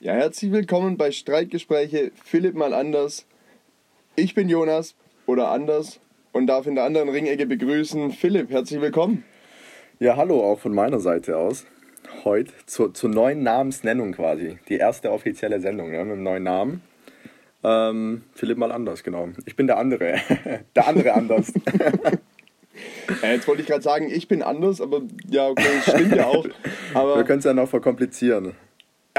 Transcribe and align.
Ja, 0.00 0.12
herzlich 0.12 0.52
willkommen 0.52 0.96
bei 0.96 1.10
Streitgespräche 1.10 2.12
Philipp 2.22 2.54
mal 2.54 2.72
anders. 2.72 3.26
Ich 4.14 4.32
bin 4.32 4.48
Jonas 4.48 4.94
oder 5.26 5.50
anders 5.50 5.98
und 6.30 6.46
darf 6.46 6.68
in 6.68 6.76
der 6.76 6.84
anderen 6.84 7.08
Ringecke 7.08 7.46
begrüßen 7.46 8.12
Philipp. 8.12 8.48
Herzlich 8.48 8.80
willkommen. 8.80 9.24
Ja, 9.98 10.14
hallo 10.14 10.40
auch 10.40 10.60
von 10.60 10.72
meiner 10.72 11.00
Seite 11.00 11.36
aus. 11.36 11.66
Heute 12.22 12.52
zur, 12.66 12.94
zur 12.94 13.10
neuen 13.10 13.42
Namensnennung 13.42 14.12
quasi. 14.12 14.60
Die 14.68 14.76
erste 14.76 15.10
offizielle 15.10 15.58
Sendung 15.60 15.92
ja, 15.92 16.04
mit 16.04 16.14
dem 16.14 16.22
neuen 16.22 16.44
Namen. 16.44 16.82
Ähm, 17.64 18.22
Philipp 18.36 18.56
mal 18.56 18.70
anders, 18.70 19.02
genau. 19.02 19.30
Ich 19.46 19.56
bin 19.56 19.66
der 19.66 19.78
andere. 19.78 20.20
der 20.76 20.86
andere 20.86 21.12
anders. 21.12 21.52
äh, 23.22 23.32
jetzt 23.32 23.48
wollte 23.48 23.62
ich 23.62 23.66
gerade 23.66 23.82
sagen, 23.82 24.08
ich 24.12 24.28
bin 24.28 24.44
anders, 24.44 24.80
aber 24.80 25.02
ja, 25.28 25.48
okay, 25.48 25.66
das 25.84 25.92
stimmt 25.96 26.14
ja 26.14 26.26
auch. 26.26 26.46
Aber 26.94 27.16
wir 27.16 27.24
können 27.24 27.40
es 27.40 27.44
ja 27.44 27.52
noch 27.52 27.68
verkomplizieren. 27.68 28.54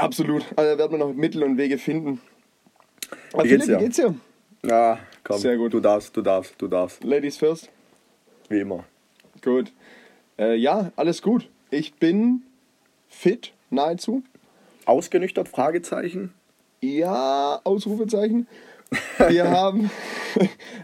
Absolut. 0.02 0.44
Also 0.56 0.72
da 0.72 0.78
werden 0.78 0.92
wir 0.92 0.98
noch 0.98 1.14
Mittel 1.14 1.42
und 1.42 1.56
Wege 1.56 1.78
finden. 1.78 2.20
Aber 3.32 3.44
wie 3.44 3.48
geht's 3.48 3.66
dir? 3.66 3.78
Wie 3.78 3.84
geht's 3.84 3.96
dir? 3.96 4.14
Ja, 4.64 4.98
komm. 5.24 5.38
Sehr 5.38 5.56
gut. 5.56 5.72
Du 5.72 5.80
darfst, 5.80 6.16
du 6.16 6.22
darfst, 6.22 6.54
du 6.58 6.68
darfst. 6.68 7.02
Ladies 7.04 7.36
first. 7.38 7.70
Wie 8.48 8.60
immer. 8.60 8.84
Gut. 9.42 9.72
Äh, 10.38 10.56
ja, 10.56 10.92
alles 10.96 11.22
gut. 11.22 11.48
Ich 11.70 11.94
bin 11.94 12.42
fit, 13.08 13.52
nahezu. 13.70 14.22
Ausgenüchtert? 14.84 15.48
Fragezeichen? 15.48 16.32
Ja, 16.80 17.60
Ausrufezeichen. 17.64 18.48
Wir 19.28 19.50
haben, 19.50 19.90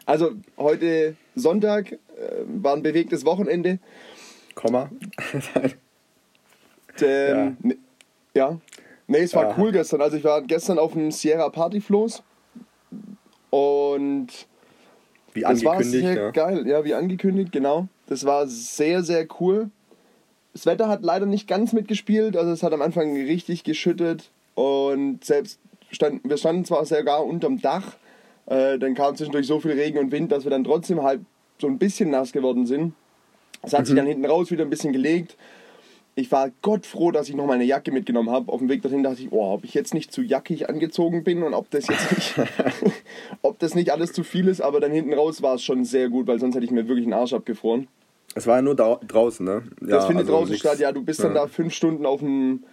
also 0.05 0.33
heute 0.57 1.17
Sonntag 1.35 1.93
äh, 1.93 1.99
war 2.47 2.75
ein 2.75 2.83
bewegtes 2.83 3.25
Wochenende. 3.25 3.79
Komma. 4.55 4.91
ähm, 7.01 7.57
ja. 8.35 8.51
ja. 8.51 8.61
Nee, 9.09 9.19
es 9.19 9.35
war 9.35 9.47
Aha. 9.47 9.55
cool 9.59 9.73
gestern. 9.73 10.01
Also 10.01 10.17
ich 10.17 10.25
war 10.25 10.43
gestern 10.43 10.79
auf 10.79 10.93
dem 10.93 11.11
Sierra 11.13 11.49
Party 11.49 11.81
Floß 11.81 12.23
und 13.51 14.29
wie 15.33 15.43
das 15.43 15.65
war 15.65 15.83
sehr 15.83 16.15
ja. 16.15 16.31
geil. 16.31 16.67
Ja, 16.67 16.85
wie 16.85 16.95
angekündigt, 16.95 17.53
genau. 17.53 17.89
Das 18.07 18.25
war 18.25 18.47
sehr, 18.47 19.03
sehr 19.03 19.27
cool. 19.41 19.71
Das 20.53 20.67
Wetter 20.67 20.89
hat 20.89 21.03
leider 21.03 21.27
nicht 21.27 21.47
ganz 21.47 21.73
mitgespielt, 21.73 22.37
also 22.37 22.51
es 22.51 22.63
hat 22.63 22.73
am 22.73 22.81
Anfang 22.81 23.15
richtig 23.15 23.63
geschüttet 23.63 24.31
und 24.55 25.23
selbst 25.23 25.61
stand, 25.91 26.23
wir 26.25 26.39
standen 26.39 26.65
zwar 26.65 26.87
sogar 26.87 27.27
unterm 27.27 27.61
Dach, 27.61 27.97
äh, 28.47 28.79
dann 28.79 28.95
kam 28.95 29.15
zwischendurch 29.17 29.47
so 29.47 29.61
viel 29.61 29.73
Regen 29.73 29.99
und 29.99 30.13
Wind, 30.13 30.33
dass 30.33 30.45
wir 30.45 30.51
dann 30.51 30.65
trotzdem 30.65 31.03
halt 31.03 31.21
so 31.61 31.67
ein 31.67 31.77
bisschen 31.77 32.09
nass 32.09 32.33
geworden 32.33 32.65
sind. 32.65 32.95
Es 33.63 33.75
hat 33.75 33.81
mhm. 33.81 33.85
sich 33.85 33.97
dann 33.97 34.07
hinten 34.07 34.25
raus 34.25 34.51
wieder 34.51 34.65
ein 34.65 34.71
bisschen 34.71 34.95
gelegt 34.95 35.37
ich 36.19 36.33
war 36.33 36.51
Gott 36.63 36.87
froh, 36.87 37.11
dass 37.11 37.29
ich 37.29 37.37
noch 37.37 37.47
meine 37.47 37.65
Jacke 37.65 37.93
mitgenommen 37.93 38.31
habe. 38.31 38.51
Auf 38.51 38.61
dem 38.61 38.71
Weg 38.71 38.81
dorthin 38.81 39.03
dachte 39.03 39.21
ich, 39.21 39.33
oh, 39.33 39.53
ob 39.53 39.65
ich 39.65 39.75
jetzt 39.75 39.93
nicht 39.93 40.11
zu 40.11 40.23
jackig 40.23 40.69
angezogen 40.69 41.25
bin 41.25 41.43
und 41.43 41.53
ob 41.53 41.71
das 41.71 41.87
jetzt 41.89 42.11
nicht, 42.11 42.35
ob 43.43 43.59
das 43.59 43.75
nicht 43.75 43.91
alles 43.91 44.15
zu 44.15 44.25
viel 44.25 44.49
ist. 44.49 44.63
Aber 44.63 44.81
dann 44.81 44.93
hinten 44.93 45.13
raus 45.13 45.43
war 45.43 45.57
es 45.57 45.63
schon 45.63 45.85
sehr 45.85 46.09
gut, 46.09 46.27
weil 46.27 46.41
sonst 46.41 46.55
hätte 46.55 46.65
ich 46.65 46.71
mir 46.71 46.89
wirklich 46.89 47.05
einen 47.05 47.13
Arsch 47.13 47.35
abgefroren. 47.35 47.87
Es 48.35 48.47
war 48.47 48.57
ja 48.57 48.63
nur 48.63 48.75
draußen, 48.75 49.45
ne? 49.45 49.63
Ja, 49.83 49.89
das 49.89 50.07
findet 50.07 50.25
also 50.25 50.39
draußen 50.39 50.53
nix. 50.53 50.61
statt. 50.61 50.79
Ja, 50.79 50.91
du 50.91 51.05
bist 51.05 51.23
dann 51.23 51.35
ja. 51.35 51.43
da 51.43 51.49
fünf 51.49 51.75
Stunden 51.75 52.07
auf 52.07 52.21
dem 52.21 52.65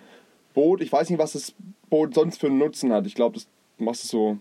Boot. 0.54 0.82
Ich 0.82 0.92
weiß 0.92 1.10
nicht, 1.10 1.20
was 1.20 1.34
das 1.34 1.54
Boot 1.90 2.14
sonst 2.16 2.40
für 2.40 2.48
einen 2.48 2.60
Nutzen 2.60 2.94
hat. 2.94 3.06
Ich 3.08 3.14
glaube, 3.14 3.36
das 3.36 3.48
machst 3.78 4.06
du 4.06 4.08
so. 4.08 4.38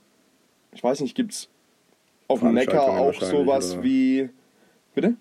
Ich 0.72 0.82
weiß 0.82 1.00
nicht, 1.00 1.16
gibt 1.16 1.32
es 1.32 1.48
auf 2.28 2.38
dem 2.38 2.54
Neckar 2.54 2.88
auch 2.88 3.20
sowas 3.20 3.74
oder? 3.74 3.82
wie. 3.82 4.30
Bitte? 4.94 5.16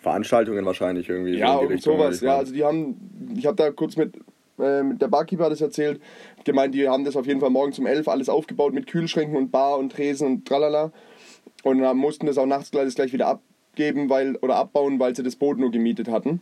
Veranstaltungen 0.00 0.64
wahrscheinlich 0.64 1.08
irgendwie. 1.08 1.36
Ja, 1.36 1.54
so 1.54 1.60
und 1.60 1.82
sowas. 1.82 2.20
Ja, 2.20 2.38
also 2.38 2.52
die 2.52 2.64
haben, 2.64 3.34
ich 3.36 3.46
habe 3.46 3.56
da 3.56 3.70
kurz 3.70 3.96
mit, 3.96 4.16
äh, 4.58 4.82
mit 4.82 5.02
der 5.02 5.08
Barkeeper 5.08 5.50
das 5.50 5.60
erzählt, 5.60 6.00
gemeint, 6.44 6.74
die 6.74 6.88
haben 6.88 7.04
das 7.04 7.16
auf 7.16 7.26
jeden 7.26 7.40
Fall 7.40 7.50
morgen 7.50 7.72
um 7.78 7.86
11 7.86 8.08
alles 8.08 8.28
aufgebaut 8.28 8.72
mit 8.72 8.86
Kühlschränken 8.86 9.36
und 9.36 9.50
Bar 9.50 9.78
und 9.78 9.92
Tresen 9.92 10.26
und 10.26 10.48
tralala. 10.48 10.92
Und 11.62 11.80
dann 11.80 11.96
mussten 11.98 12.26
das 12.26 12.38
auch 12.38 12.46
nachts 12.46 12.70
gleich, 12.70 12.94
gleich 12.94 13.12
wieder 13.12 13.28
abgeben 13.28 14.08
weil, 14.08 14.36
oder 14.36 14.56
abbauen, 14.56 14.98
weil 14.98 15.14
sie 15.14 15.22
das 15.22 15.36
Boot 15.36 15.58
nur 15.58 15.70
gemietet 15.70 16.08
hatten. 16.08 16.40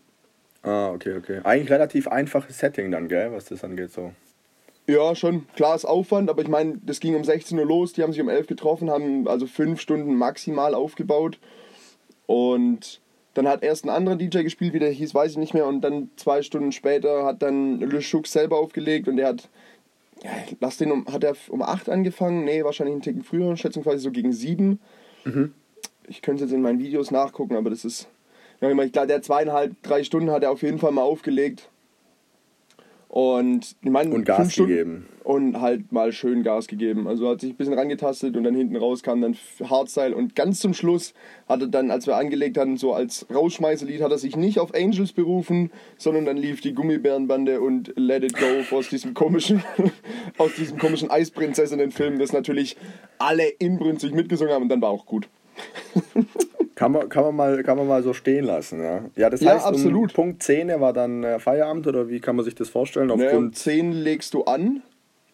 Ah, 0.62 0.90
okay, 0.90 1.16
okay. 1.16 1.40
Eigentlich 1.44 1.70
relativ 1.70 2.08
einfaches 2.08 2.58
Setting 2.58 2.90
dann, 2.90 3.08
gell, 3.08 3.32
was 3.32 3.46
das 3.46 3.64
angeht 3.64 3.90
so. 3.90 4.12
Ja, 4.86 5.14
schon. 5.14 5.46
Klar 5.54 5.74
ist 5.76 5.84
Aufwand, 5.84 6.30
aber 6.30 6.42
ich 6.42 6.48
meine, 6.48 6.78
das 6.82 7.00
ging 7.00 7.14
um 7.14 7.22
16 7.22 7.58
Uhr 7.58 7.66
los, 7.66 7.92
die 7.92 8.02
haben 8.02 8.12
sich 8.12 8.22
um 8.22 8.28
11 8.28 8.46
getroffen, 8.46 8.88
haben 8.88 9.28
also 9.28 9.46
fünf 9.46 9.80
Stunden 9.80 10.14
maximal 10.14 10.74
aufgebaut. 10.74 11.38
Und 12.26 13.00
dann 13.38 13.46
hat 13.46 13.62
erst 13.62 13.84
ein 13.84 13.90
anderer 13.90 14.16
DJ 14.16 14.42
gespielt, 14.42 14.72
wie 14.72 14.80
der 14.80 14.90
hieß, 14.90 15.14
weiß 15.14 15.30
ich 15.30 15.36
nicht 15.38 15.54
mehr. 15.54 15.66
Und 15.66 15.80
dann 15.80 16.10
zwei 16.16 16.42
Stunden 16.42 16.72
später 16.72 17.24
hat 17.24 17.40
dann 17.40 17.78
Le 17.78 18.00
Chouk 18.00 18.26
selber 18.26 18.58
aufgelegt 18.58 19.06
und 19.06 19.16
der 19.16 19.28
hat, 19.28 19.48
ja, 20.24 20.30
lass 20.58 20.76
den 20.76 20.90
um, 20.90 21.06
hat 21.06 21.22
er 21.22 21.36
um 21.48 21.62
8 21.62 21.88
angefangen? 21.88 22.44
Nee, 22.44 22.64
wahrscheinlich 22.64 22.94
einen 22.94 23.02
Ticken 23.02 23.22
früher, 23.22 23.56
schätzungsweise 23.56 24.00
so 24.00 24.10
gegen 24.10 24.32
7. 24.32 24.80
Mhm. 25.24 25.54
Ich 26.08 26.20
könnte 26.20 26.42
jetzt 26.42 26.52
in 26.52 26.62
meinen 26.62 26.80
Videos 26.80 27.12
nachgucken, 27.12 27.54
aber 27.54 27.70
das 27.70 27.84
ist, 27.84 28.08
ja, 28.60 28.70
ich 28.70 28.92
glaube, 28.92 29.06
der 29.06 29.22
zweieinhalb, 29.22 29.80
drei 29.84 30.02
Stunden 30.02 30.32
hat 30.32 30.42
er 30.42 30.50
auf 30.50 30.62
jeden 30.62 30.80
Fall 30.80 30.90
mal 30.90 31.02
aufgelegt. 31.02 31.68
Und 33.08 33.74
ich 33.82 33.90
meine, 33.90 34.14
und 34.14 34.24
Gas 34.24 34.52
Stunden 34.52 34.70
gegeben. 34.70 35.06
Und 35.24 35.60
halt 35.60 35.92
mal 35.92 36.12
schön 36.12 36.42
Gas 36.42 36.68
gegeben. 36.68 37.08
Also 37.08 37.28
hat 37.28 37.40
sich 37.40 37.50
ein 37.50 37.56
bisschen 37.56 37.74
rangetastet 37.74 38.36
und 38.36 38.44
dann 38.44 38.54
hinten 38.54 38.76
raus 38.76 39.02
kam 39.02 39.22
dann 39.22 39.36
Hardstyle. 39.68 40.14
Und 40.14 40.34
ganz 40.36 40.60
zum 40.60 40.74
Schluss 40.74 41.14
hat 41.48 41.62
er 41.62 41.68
dann, 41.68 41.90
als 41.90 42.06
wir 42.06 42.16
angelegt 42.16 42.58
hatten, 42.58 42.76
so 42.76 42.92
als 42.92 43.26
Rausschmeißerlied, 43.34 44.02
hat 44.02 44.10
er 44.10 44.18
sich 44.18 44.36
nicht 44.36 44.58
auf 44.58 44.74
Angels 44.74 45.12
berufen, 45.12 45.70
sondern 45.96 46.26
dann 46.26 46.36
lief 46.36 46.60
die 46.60 46.74
Gummibärenbande 46.74 47.60
und 47.60 47.92
Let 47.96 48.24
It 48.24 48.34
Go 48.36 48.76
aus 48.76 48.88
diesem 48.88 49.14
komischen, 49.14 49.62
aus 50.38 50.54
diesem 50.54 50.78
komischen 50.78 51.10
Eisprinzessinnen-Film, 51.10 52.18
das 52.18 52.32
natürlich 52.32 52.76
alle 53.18 53.48
inbrünstig 53.48 54.12
mitgesungen 54.12 54.52
haben 54.52 54.62
und 54.62 54.68
dann 54.68 54.82
war 54.82 54.90
auch 54.90 55.06
gut. 55.06 55.28
Kann 56.78 56.92
man, 56.92 57.08
kann, 57.08 57.24
man 57.24 57.34
mal, 57.34 57.62
kann 57.64 57.76
man 57.76 57.88
mal 57.88 58.04
so 58.04 58.12
stehen 58.12 58.44
lassen, 58.44 58.80
ja. 58.80 59.00
Ja, 59.16 59.30
das 59.30 59.44
heißt, 59.44 59.66
absolut. 59.66 60.10
Um 60.10 60.14
Punkt 60.14 60.44
10 60.44 60.68
war 60.80 60.92
dann 60.92 61.24
äh, 61.24 61.40
Feierabend 61.40 61.88
oder 61.88 62.08
wie 62.08 62.20
kann 62.20 62.36
man 62.36 62.44
sich 62.44 62.54
das 62.54 62.68
vorstellen? 62.68 63.10
Auf 63.10 63.18
nee, 63.18 63.32
um 63.32 63.52
10 63.52 63.90
legst 63.90 64.32
du 64.32 64.44
an. 64.44 64.84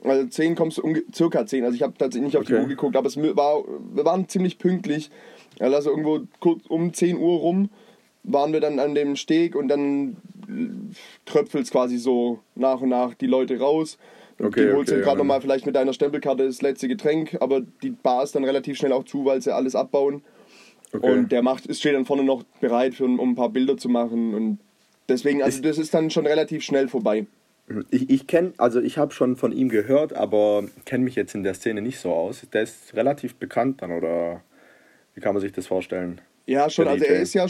Also 0.02 0.26
10 0.26 0.54
kommst 0.54 0.78
du 0.78 0.94
circa 1.14 1.44
10. 1.44 1.64
Also 1.64 1.76
ich 1.76 1.82
habe 1.82 1.92
tatsächlich 1.98 2.32
nicht 2.32 2.38
auf 2.38 2.44
okay. 2.44 2.54
die 2.54 2.62
Uhr 2.62 2.68
geguckt, 2.68 2.96
aber 2.96 3.08
es 3.08 3.18
war, 3.18 3.62
wir 3.94 4.06
waren 4.06 4.26
ziemlich 4.26 4.58
pünktlich. 4.58 5.10
Also 5.60 5.90
irgendwo 5.90 6.20
kurz 6.40 6.64
um 6.66 6.94
10 6.94 7.18
Uhr 7.18 7.38
rum 7.38 7.68
waren 8.22 8.54
wir 8.54 8.60
dann 8.60 8.78
an 8.78 8.94
dem 8.94 9.14
Steg 9.14 9.54
und 9.54 9.68
dann 9.68 10.16
tröpfelt 11.26 11.64
es 11.64 11.70
quasi 11.70 11.98
so 11.98 12.38
nach 12.54 12.80
und 12.80 12.88
nach 12.88 13.12
die 13.12 13.26
Leute 13.26 13.58
raus. 13.58 13.98
Okay, 14.42 14.68
die 14.68 14.72
holst 14.72 14.90
okay, 14.90 15.02
gerade 15.02 15.18
ja. 15.18 15.24
nochmal 15.24 15.42
vielleicht 15.42 15.66
mit 15.66 15.76
deiner 15.76 15.92
Stempelkarte 15.92 16.46
das 16.46 16.62
letzte 16.62 16.88
Getränk, 16.88 17.36
aber 17.40 17.60
die 17.82 17.90
Bar 17.90 18.22
ist 18.22 18.34
dann 18.34 18.44
relativ 18.44 18.78
schnell 18.78 18.92
auch 18.94 19.04
zu, 19.04 19.26
weil 19.26 19.42
sie 19.42 19.54
alles 19.54 19.74
abbauen. 19.74 20.22
Okay. 20.94 21.10
Und 21.10 21.32
der 21.32 21.42
macht, 21.42 21.74
steht 21.74 21.94
dann 21.94 22.06
vorne 22.06 22.22
noch 22.22 22.44
bereit, 22.60 22.94
für, 22.94 23.04
um 23.04 23.18
ein 23.20 23.34
paar 23.34 23.50
Bilder 23.50 23.76
zu 23.76 23.88
machen. 23.88 24.32
Und 24.32 24.58
deswegen, 25.08 25.42
also 25.42 25.60
das 25.60 25.76
ist 25.76 25.92
dann 25.92 26.10
schon 26.10 26.26
relativ 26.26 26.62
schnell 26.62 26.88
vorbei. 26.88 27.26
Ich, 27.90 28.10
ich 28.10 28.26
kenne, 28.26 28.52
also 28.58 28.80
ich 28.80 28.96
habe 28.96 29.12
schon 29.12 29.36
von 29.36 29.50
ihm 29.50 29.70
gehört, 29.70 30.12
aber 30.12 30.64
kenne 30.84 31.04
mich 31.04 31.16
jetzt 31.16 31.34
in 31.34 31.42
der 31.42 31.54
Szene 31.54 31.82
nicht 31.82 31.98
so 31.98 32.12
aus. 32.12 32.46
Der 32.52 32.62
ist 32.62 32.94
relativ 32.94 33.34
bekannt 33.34 33.82
dann, 33.82 33.90
oder 33.90 34.42
wie 35.14 35.20
kann 35.20 35.34
man 35.34 35.40
sich 35.40 35.52
das 35.52 35.66
vorstellen? 35.66 36.20
Ja, 36.46 36.70
schon. 36.70 36.86
Also 36.86 37.04
er 37.04 37.20
ist 37.20 37.34
ja, 37.34 37.46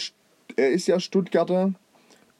er 0.56 0.70
ist 0.70 0.86
ja 0.86 0.98
Stuttgarter 1.00 1.74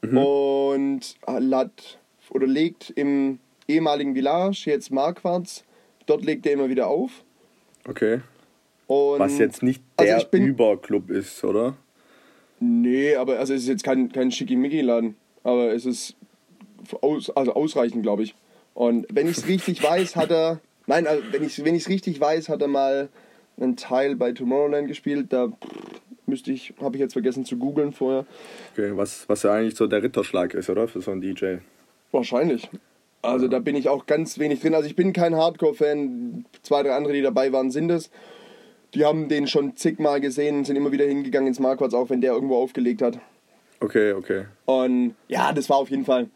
mhm. 0.03 0.19
und 0.19 1.17
hat 1.27 1.99
oder 2.31 2.47
legt 2.47 2.91
im 2.91 3.41
ehemaligen 3.69 4.15
Village, 4.15 4.63
jetzt 4.67 4.91
Marquards, 4.91 5.65
dort 6.07 6.25
legt 6.25 6.47
er 6.47 6.53
immer 6.53 6.69
wieder 6.69 6.87
auf. 6.87 7.25
Okay. 7.87 8.21
Und 8.87 9.19
Was 9.19 9.39
jetzt 9.39 9.63
nicht 9.63 9.83
also 9.97 10.07
der 10.07 10.17
also 10.17 10.37
Überclub 10.37 11.11
ist, 11.11 11.43
oder? 11.45 11.77
Nee, 12.61 13.15
aber 13.17 13.39
also 13.39 13.55
es 13.55 13.63
ist 13.63 13.69
jetzt 13.69 13.85
kein, 13.85 14.13
kein 14.13 14.31
Schickimicki-Laden. 14.31 15.17
Aber 15.43 15.73
es 15.73 15.87
ist 15.87 16.17
aus, 17.01 17.31
also 17.31 17.55
ausreichend, 17.55 18.03
glaube 18.03 18.23
ich. 18.23 18.35
Und 18.75 19.07
wenn 19.11 19.29
ich 19.29 19.39
es 19.39 19.49
richtig 19.49 19.83
weiß, 19.89 20.17
hat 20.17 20.31
er. 20.31 20.61
Nein, 20.87 21.07
also 21.07 21.23
wenn 21.31 21.43
ich 21.43 21.59
es 21.59 21.65
wenn 21.65 21.75
richtig 21.75 22.21
weiß, 22.21 22.49
hat 22.49 22.61
er 22.61 22.69
mal 22.69 23.09
einen 23.57 23.77
Teil 23.77 24.17
bei 24.17 24.33
Tomorrowland 24.33 24.89
gespielt. 24.89 25.33
Da 25.33 25.49
müsste 26.27 26.53
ich, 26.53 26.75
habe 26.81 26.97
ich 26.97 27.01
jetzt 27.01 27.15
vergessen 27.15 27.45
zu 27.45 27.57
googeln 27.57 27.93
vorher. 27.93 28.27
Okay, 28.73 28.93
was, 28.95 29.29
was 29.29 29.43
ja 29.45 29.55
eigentlich 29.55 29.77
so 29.77 29.87
der 29.87 30.03
Ritterschlag 30.03 30.53
ist, 30.55 30.69
oder? 30.69 30.89
Für 30.89 31.01
so 31.01 31.11
einen 31.11 31.21
DJ. 31.21 31.57
Wahrscheinlich. 32.13 32.69
Also 33.23 33.49
da 33.49 33.59
bin 33.59 33.75
ich 33.75 33.89
auch 33.89 34.05
ganz 34.05 34.39
wenig 34.39 34.61
drin. 34.61 34.75
Also 34.75 34.87
ich 34.87 34.97
bin 34.97 35.15
kein 35.15 35.35
Hardcore-Fan. 35.35 36.45
Zwei, 36.63 36.83
drei 36.83 36.93
andere, 36.93 37.15
die 37.15 37.23
dabei 37.23 37.53
waren, 37.53 37.71
sind 37.71 37.91
es 37.91 38.11
die 38.95 39.05
haben 39.05 39.29
den 39.29 39.47
schon 39.47 39.77
zigmal 39.77 40.21
gesehen, 40.21 40.65
sind 40.65 40.77
immer 40.77 40.93
wieder 40.93 41.05
hingegangen 41.05 41.49
ins 41.49 41.61
Marquards, 41.61 41.95
auch 41.95 42.11
wenn 42.11 42.21
der 42.21 42.33
irgendwo 42.33 42.57
aufgelegt 42.57 43.03
hat. 43.03 43.19
Okay, 43.81 44.13
okay. 44.13 44.45
Und 44.67 45.15
ja, 45.29 45.53
das 45.53 45.69
war 45.69 45.79
auf 45.79 45.91
jeden 45.91 46.05
Fall. 46.05 46.29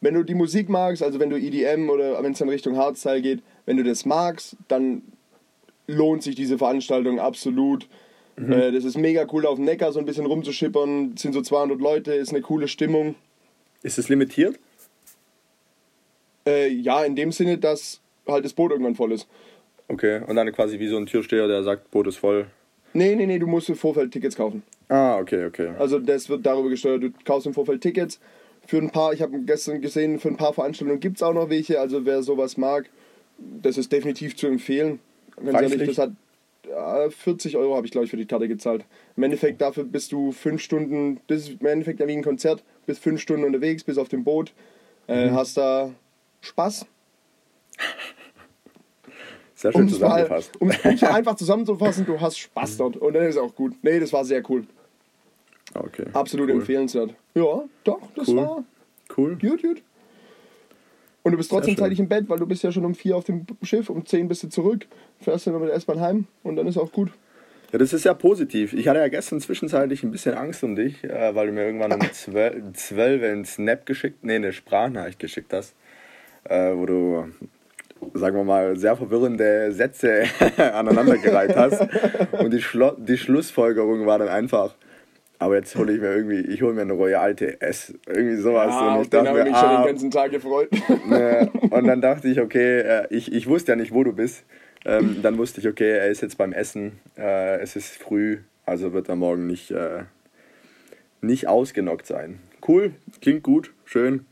Wenn 0.00 0.14
du 0.14 0.22
die 0.22 0.34
Musik 0.34 0.68
magst, 0.68 1.02
also 1.02 1.18
wenn 1.20 1.30
du 1.30 1.36
EDM 1.36 1.88
oder 1.88 2.22
wenn 2.22 2.32
es 2.32 2.38
dann 2.38 2.48
Richtung 2.48 2.76
Hardstyle 2.76 3.22
geht, 3.22 3.42
wenn 3.66 3.76
du 3.76 3.84
das 3.84 4.04
magst, 4.04 4.56
dann 4.68 5.02
lohnt 5.86 6.22
sich 6.22 6.34
diese 6.34 6.58
Veranstaltung 6.58 7.18
absolut. 7.18 7.88
Mhm. 8.36 8.52
Äh, 8.52 8.72
das 8.72 8.84
ist 8.84 8.98
mega 8.98 9.26
cool, 9.32 9.46
auf 9.46 9.56
dem 9.56 9.64
Neckar 9.64 9.92
so 9.92 9.98
ein 9.98 10.06
bisschen 10.06 10.26
rumzuschippern. 10.26 11.12
Es 11.14 11.22
sind 11.22 11.32
so 11.32 11.42
200 11.42 11.80
Leute, 11.80 12.12
ist 12.12 12.30
eine 12.30 12.40
coole 12.40 12.68
Stimmung. 12.68 13.14
Ist 13.82 13.98
es 13.98 14.08
limitiert? 14.08 14.58
Äh, 16.46 16.68
ja, 16.68 17.04
in 17.04 17.14
dem 17.14 17.32
Sinne, 17.32 17.58
dass 17.58 18.00
halt 18.26 18.44
das 18.44 18.52
Boot 18.52 18.70
irgendwann 18.72 18.94
voll 18.94 19.12
ist. 19.12 19.28
Okay, 19.92 20.22
und 20.26 20.36
dann 20.36 20.50
quasi 20.52 20.78
wie 20.78 20.88
so 20.88 20.96
ein 20.96 21.04
Türsteher, 21.06 21.46
der 21.48 21.62
sagt, 21.62 21.90
Boot 21.90 22.06
ist 22.06 22.16
voll. 22.16 22.46
Nee, 22.94 23.14
nee, 23.14 23.26
nee, 23.26 23.38
du 23.38 23.46
musst 23.46 23.68
im 23.68 23.74
Vorfeld 23.74 24.10
Tickets 24.10 24.36
kaufen. 24.36 24.62
Ah, 24.88 25.18
okay, 25.18 25.44
okay. 25.46 25.70
Also 25.78 25.98
das 25.98 26.28
wird 26.28 26.44
darüber 26.46 26.70
gesteuert. 26.70 27.02
Du 27.02 27.10
kaufst 27.24 27.46
im 27.46 27.54
Vorfeld 27.54 27.82
Tickets. 27.82 28.18
Für 28.66 28.78
ein 28.78 28.90
paar, 28.90 29.12
ich 29.12 29.20
habe 29.20 29.38
gestern 29.40 29.80
gesehen, 29.80 30.18
für 30.18 30.28
ein 30.28 30.36
paar 30.36 30.52
Veranstaltungen 30.52 31.00
gibt 31.00 31.16
es 31.16 31.22
auch 31.22 31.34
noch 31.34 31.50
welche. 31.50 31.78
Also 31.80 32.06
wer 32.06 32.22
sowas 32.22 32.56
mag, 32.56 32.88
das 33.38 33.76
ist 33.76 33.92
definitiv 33.92 34.36
zu 34.36 34.46
empfehlen. 34.46 34.98
Ganz 35.36 35.60
ehrlich, 35.72 35.88
das 35.88 35.98
hat 35.98 36.12
ja, 36.68 37.10
40 37.10 37.56
Euro 37.56 37.76
habe 37.76 37.86
ich 37.86 37.92
glaube 37.92 38.04
ich 38.04 38.10
für 38.10 38.16
die 38.16 38.26
Karte 38.26 38.48
gezahlt. 38.48 38.84
Im 39.16 39.24
Endeffekt 39.24 39.60
dafür 39.60 39.84
bist 39.84 40.12
du 40.12 40.32
fünf 40.32 40.62
Stunden, 40.62 41.20
das 41.26 41.48
ist 41.48 41.60
im 41.60 41.66
Endeffekt 41.66 42.00
ja 42.00 42.06
wie 42.06 42.12
ein 42.12 42.22
Konzert, 42.22 42.62
bist 42.86 43.02
fünf 43.02 43.20
Stunden 43.20 43.44
unterwegs, 43.44 43.84
bist 43.84 43.98
auf 43.98 44.08
dem 44.08 44.22
Boot, 44.24 44.52
äh, 45.08 45.28
Mhm. 45.28 45.34
hast 45.34 45.56
da 45.56 45.90
Spaß. 46.40 46.86
Sehr 49.62 49.72
schön 49.72 49.82
Um 49.82 49.86
es 49.86 49.92
zusammengefasst. 49.94 50.60
um's 50.60 50.82
mal 51.02 51.12
einfach 51.12 51.36
zusammenzufassen, 51.36 52.04
du 52.04 52.20
hast 52.20 52.38
Spaß 52.38 52.76
dort 52.78 52.96
und 52.96 53.12
dann 53.14 53.22
ist 53.24 53.36
auch 53.38 53.54
gut. 53.54 53.74
Nee, 53.82 54.00
das 54.00 54.12
war 54.12 54.24
sehr 54.24 54.42
cool. 54.50 54.64
Okay. 55.74 56.04
Absolut 56.12 56.48
cool. 56.48 56.56
empfehlenswert. 56.56 57.14
Ja, 57.34 57.62
doch, 57.84 58.00
das 58.14 58.28
Cool. 58.28 58.36
war 58.36 58.64
Cool. 59.16 59.36
gut, 59.40 59.62
gut. 59.62 59.82
Und 61.22 61.32
du 61.32 61.38
bist 61.38 61.50
trotzdem 61.50 61.76
zeitig 61.76 62.00
im 62.00 62.08
Bett, 62.08 62.28
weil 62.28 62.38
du 62.40 62.46
bist 62.46 62.64
ja 62.64 62.72
schon 62.72 62.84
um 62.84 62.94
vier 62.96 63.16
auf 63.16 63.24
dem 63.24 63.46
Schiff, 63.62 63.88
um 63.88 64.04
zehn 64.04 64.26
bist 64.26 64.42
du 64.42 64.48
zurück, 64.48 64.86
fährst 65.20 65.46
dann 65.46 65.58
mit 65.60 65.68
der 65.68 65.76
S-Bahn 65.76 66.00
heim 66.00 66.26
und 66.42 66.56
dann 66.56 66.66
ist 66.66 66.76
auch 66.76 66.90
gut. 66.90 67.10
Ja, 67.70 67.78
das 67.78 67.92
ist 67.92 68.04
ja 68.04 68.12
positiv. 68.12 68.72
Ich 68.74 68.88
hatte 68.88 68.98
ja 68.98 69.08
gestern 69.08 69.40
zwischenzeitlich 69.40 70.02
ein 70.02 70.10
bisschen 70.10 70.34
Angst 70.34 70.62
um 70.64 70.74
dich, 70.74 71.04
äh, 71.04 71.34
weil 71.34 71.46
du 71.46 71.52
mir 71.52 71.64
irgendwann 71.64 71.92
um 71.92 72.00
12, 72.00 72.72
12 72.74 73.22
einen 73.22 73.44
Snap 73.44 73.86
geschickt, 73.86 74.24
nee, 74.24 74.34
eine 74.34 74.52
Sprachnachricht 74.52 75.20
geschickt 75.20 75.52
hast, 75.52 75.74
äh, 76.44 76.72
wo 76.74 76.84
du, 76.86 77.28
sagen 78.14 78.36
wir 78.36 78.44
mal, 78.44 78.76
sehr 78.76 78.96
verwirrende 78.96 79.72
Sätze 79.72 80.24
aneinandergereiht 80.56 81.56
hast. 81.56 81.86
Und 82.32 82.52
die, 82.52 82.60
Schlo 82.60 82.92
die 82.96 83.18
Schlussfolgerung 83.18 84.06
war 84.06 84.18
dann 84.18 84.28
einfach, 84.28 84.74
aber 85.38 85.56
jetzt 85.56 85.74
hole 85.76 85.92
ich 85.92 86.00
mir 86.00 86.14
irgendwie, 86.14 86.40
ich 86.40 86.62
hole 86.62 86.72
mir 86.72 86.82
eine 86.82 86.92
Royal 86.92 87.34
TS, 87.34 87.94
irgendwie 88.06 88.36
sowas. 88.36 88.72
Ah, 88.72 88.94
und 88.94 89.02
ich 89.02 89.10
dachte 89.10 89.32
mir, 89.32 89.44
mich 89.44 89.56
schon 89.56 89.68
ah, 89.68 89.82
den 89.82 89.86
ganzen 89.86 90.10
Tag 90.10 90.30
gefreut. 90.30 90.68
äh, 91.10 91.46
und 91.70 91.86
dann 91.86 92.00
dachte 92.00 92.28
ich, 92.28 92.40
okay, 92.40 92.80
äh, 92.80 93.06
ich, 93.10 93.32
ich 93.32 93.48
wusste 93.48 93.72
ja 93.72 93.76
nicht, 93.76 93.92
wo 93.92 94.04
du 94.04 94.12
bist. 94.12 94.44
Ähm, 94.84 95.18
dann 95.22 95.38
wusste 95.38 95.60
ich, 95.60 95.68
okay, 95.68 95.98
er 95.98 96.08
ist 96.08 96.22
jetzt 96.22 96.38
beim 96.38 96.52
Essen, 96.52 97.00
äh, 97.16 97.60
es 97.60 97.76
ist 97.76 97.90
früh, 97.96 98.38
also 98.66 98.92
wird 98.92 99.08
er 99.08 99.16
morgen 99.16 99.46
nicht, 99.46 99.70
äh, 99.70 100.04
nicht 101.20 101.46
ausgenockt 101.48 102.06
sein. 102.06 102.40
Cool, 102.66 102.92
klingt 103.20 103.42
gut, 103.42 103.72
schön. 103.84 104.26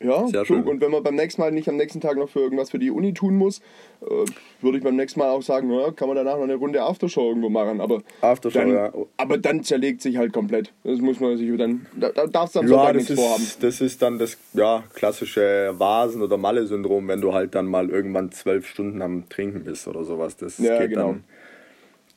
Ja, 0.00 0.26
Sehr 0.28 0.44
schön. 0.44 0.62
und 0.64 0.80
wenn 0.82 0.90
man 0.90 1.02
beim 1.02 1.14
nächsten 1.14 1.40
Mal 1.40 1.50
nicht 1.52 1.68
am 1.68 1.76
nächsten 1.76 2.00
Tag 2.00 2.16
noch 2.18 2.28
für 2.28 2.40
irgendwas 2.40 2.70
für 2.70 2.78
die 2.78 2.90
Uni 2.90 3.14
tun 3.14 3.34
muss, 3.36 3.60
äh, 4.02 4.04
würde 4.60 4.78
ich 4.78 4.84
beim 4.84 4.96
nächsten 4.96 5.20
Mal 5.20 5.30
auch 5.30 5.40
sagen, 5.42 5.70
ja, 5.70 5.90
kann 5.90 6.08
man 6.08 6.16
danach 6.16 6.36
noch 6.36 6.42
eine 6.44 6.54
Runde 6.56 6.82
Aftershow 6.82 7.28
irgendwo 7.28 7.48
machen. 7.48 7.80
Aber 7.80 8.02
Aftershow, 8.20 8.58
dann, 8.58 8.72
ja. 8.74 8.92
aber 9.16 9.38
dann 9.38 9.62
zerlegt 9.64 10.02
sich 10.02 10.16
halt 10.18 10.32
komplett. 10.34 10.72
Das 10.84 10.98
muss 11.00 11.18
man 11.20 11.36
sich 11.38 11.50
dann, 11.56 11.86
da, 11.96 12.10
da 12.10 12.26
darfst 12.26 12.54
du 12.56 12.60
am 12.60 12.66
Ja, 12.66 12.70
Sonntag 12.76 12.94
das 12.94 13.08
nichts 13.08 13.14
vorhaben. 13.24 13.42
ist, 13.42 13.62
das 13.62 13.80
ist 13.80 14.02
dann 14.02 14.18
das 14.18 14.36
ja, 14.52 14.84
klassische 14.94 15.74
Vasen- 15.78 16.22
oder 16.22 16.36
Malle-Syndrom, 16.36 17.08
wenn 17.08 17.20
du 17.22 17.32
halt 17.32 17.54
dann 17.54 17.66
mal 17.66 17.88
irgendwann 17.88 18.30
zwölf 18.32 18.66
Stunden 18.68 19.00
am 19.00 19.28
Trinken 19.30 19.64
bist 19.64 19.88
oder 19.88 20.04
sowas. 20.04 20.36
Das 20.36 20.58
Ja, 20.58 20.78
geht 20.78 20.90
genau. 20.90 21.08
dann. 21.12 21.24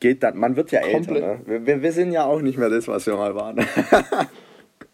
Geht 0.00 0.22
dann, 0.22 0.38
man 0.38 0.56
wird 0.56 0.70
ja 0.72 0.80
Komplett. 0.80 1.08
älter, 1.22 1.34
ne? 1.34 1.40
Wir- 1.46 1.66
Wir, 1.66 1.82
wir 1.82 1.92
sind 1.92 2.12
ja 2.12 2.24
auch 2.24 2.40
nicht 2.40 2.56
mehr 2.58 2.68
das, 2.70 2.88
was 2.88 3.06
wir 3.06 3.16
mal 3.16 3.34
waren. 3.34 3.56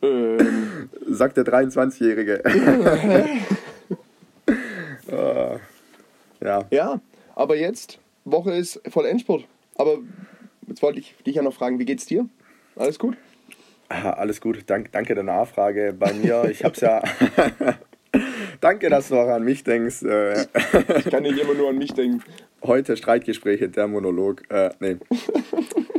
Ähm, 0.02 0.90
sagt 1.08 1.37
der 1.37 1.44
23-Jährige. 1.44 2.44
äh, 5.08 5.58
ja, 6.44 6.64
ja, 6.70 7.00
aber 7.34 7.56
jetzt, 7.56 7.98
Woche 8.25 8.52
ist 8.54 8.81
voll 8.88 9.06
Endspurt. 9.06 9.44
Aber 9.76 9.98
jetzt 10.66 10.82
wollte 10.82 10.98
ich 11.00 11.14
dich 11.26 11.37
ja 11.37 11.43
noch 11.43 11.54
fragen, 11.54 11.78
wie 11.78 11.84
geht's 11.84 12.06
dir? 12.06 12.28
Alles 12.76 12.98
gut? 12.98 13.16
Ah, 13.88 14.10
alles 14.10 14.40
gut. 14.40 14.64
Dank, 14.66 14.90
danke 14.93 15.14
der 15.14 15.22
Nachfrage. 15.25 15.94
Bei 15.98 16.12
mir, 16.12 16.44
ich 16.50 16.64
hab's 16.64 16.81
ja. 16.81 17.02
danke, 18.60 18.88
dass 18.90 19.08
du 19.08 19.16
auch 19.16 19.28
an 19.28 19.44
mich 19.44 19.62
denkst. 19.64 20.02
Äh, 20.02 20.46
Ich 20.98 21.04
kann 21.10 21.22
nicht 21.22 21.38
immer 21.38 21.54
nur 21.54 21.69
an 21.70 21.78
mich 21.78 21.93
denken. 21.93 22.22
heute 22.64 22.96
Streitgespräche, 22.96 23.69
der 23.69 23.87
Monolog. 23.87 24.43
Äh, 24.50 24.70
nee. 24.81 24.96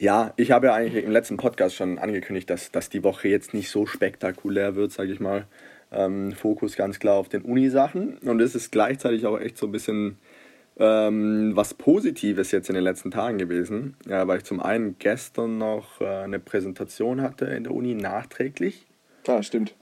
Ja, 0.00 0.32
ich 0.36 0.50
habe 0.50 0.68
ja 0.68 0.74
eigentlich 0.74 1.04
im 1.04 1.10
letzten 1.12 1.36
Podcast 1.36 1.76
schon 1.76 1.98
angekündigt, 1.98 2.48
dass, 2.48 2.72
dass 2.72 2.88
die 2.88 3.04
Woche 3.04 3.28
jetzt 3.28 3.52
nicht 3.52 3.68
so 3.68 3.84
spektakulär 3.84 4.74
wird, 4.74 4.92
sage 4.92 5.12
ich 5.12 5.20
mal. 5.20 5.44
Ähm, 5.92 6.32
Fokus 6.32 6.74
ganz 6.74 6.98
klar 6.98 7.16
auf 7.16 7.28
den 7.28 7.42
Uni-Sachen. 7.42 8.16
Und 8.18 8.40
es 8.40 8.54
ist 8.54 8.72
gleichzeitig 8.72 9.26
auch 9.26 9.38
echt 9.38 9.58
so 9.58 9.66
ein 9.66 9.72
bisschen 9.72 10.16
ähm, 10.78 11.52
was 11.54 11.74
Positives 11.74 12.50
jetzt 12.50 12.70
in 12.70 12.76
den 12.76 12.82
letzten 12.84 13.10
Tagen 13.10 13.36
gewesen. 13.36 13.94
Ja, 14.06 14.26
weil 14.26 14.38
ich 14.38 14.44
zum 14.44 14.60
einen 14.60 14.96
gestern 14.98 15.58
noch 15.58 16.00
äh, 16.00 16.06
eine 16.06 16.38
Präsentation 16.38 17.20
hatte 17.20 17.44
in 17.44 17.64
der 17.64 17.74
Uni 17.74 17.94
nachträglich, 17.94 18.86
Ah, 19.28 19.42
stimmt. 19.42 19.74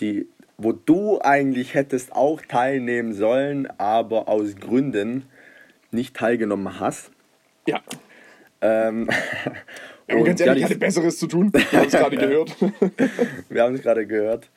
die, 0.00 0.26
wo 0.58 0.72
du 0.72 1.20
eigentlich 1.22 1.74
hättest 1.74 2.16
auch 2.16 2.42
teilnehmen 2.42 3.12
sollen, 3.12 3.68
aber 3.78 4.26
aus 4.26 4.56
Gründen 4.56 5.26
nicht 5.92 6.16
teilgenommen 6.16 6.80
hast. 6.80 7.12
Ja. 7.68 7.80
Ähm, 8.62 9.08
Und 10.08 10.20
und 10.20 10.24
ganz 10.24 10.40
ja, 10.40 10.46
ehrlich, 10.46 10.64
ich 10.64 10.70
hatte 10.70 10.78
Besseres 10.78 11.18
zu 11.18 11.26
tun. 11.26 11.52
Wir 11.52 11.78
haben 11.78 11.86
es 11.86 11.92
gerade 11.92 12.16
gehört. 12.28 12.56
wir 13.48 13.62
haben 13.62 13.74
es 13.74 13.82
gerade 13.82 14.06
gehört. 14.06 14.48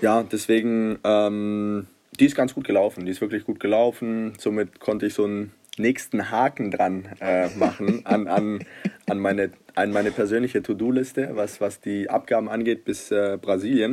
Ja, 0.00 0.22
deswegen, 0.22 0.98
ähm, 1.04 1.86
die 2.18 2.26
ist 2.26 2.34
ganz 2.34 2.54
gut 2.54 2.66
gelaufen. 2.66 3.06
Die 3.06 3.12
ist 3.12 3.20
wirklich 3.20 3.44
gut 3.44 3.60
gelaufen. 3.60 4.34
Somit 4.38 4.80
konnte 4.80 5.06
ich 5.06 5.14
so 5.14 5.24
einen 5.24 5.52
nächsten 5.78 6.30
Haken 6.30 6.70
dran 6.70 7.08
äh, 7.20 7.48
machen 7.56 8.04
an, 8.04 8.26
an, 8.28 8.64
an, 9.08 9.18
meine, 9.18 9.50
an 9.74 9.92
meine 9.92 10.10
persönliche 10.10 10.62
To-Do-Liste, 10.62 11.30
was, 11.32 11.60
was 11.60 11.80
die 11.80 12.10
Abgaben 12.10 12.48
angeht 12.48 12.84
bis 12.84 13.10
äh, 13.10 13.38
Brasilien. 13.40 13.92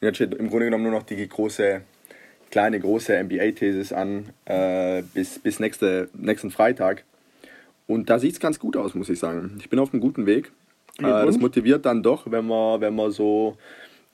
Und 0.00 0.06
jetzt 0.06 0.16
steht 0.16 0.34
im 0.34 0.48
Grunde 0.48 0.64
genommen 0.64 0.84
nur 0.84 0.92
noch 0.92 1.04
die 1.04 1.28
große, 1.28 1.82
kleine, 2.50 2.80
große 2.80 3.22
MBA-Thesis 3.22 3.92
an 3.92 4.30
äh, 4.46 5.02
bis, 5.14 5.38
bis 5.38 5.60
nächste, 5.60 6.08
nächsten 6.14 6.50
Freitag. 6.50 7.04
Und 7.86 8.08
da 8.10 8.18
sieht 8.18 8.32
es 8.32 8.40
ganz 8.40 8.58
gut 8.58 8.76
aus, 8.76 8.94
muss 8.94 9.08
ich 9.08 9.18
sagen. 9.18 9.56
Ich 9.58 9.68
bin 9.68 9.78
auf 9.78 9.92
einem 9.92 10.00
guten 10.00 10.26
Weg. 10.26 10.52
Äh, 10.98 11.02
das 11.02 11.38
motiviert 11.38 11.84
dann 11.86 12.02
doch, 12.02 12.30
wenn 12.30 12.46
man, 12.46 12.80
wenn 12.80 12.94
man 12.94 13.10
so 13.10 13.56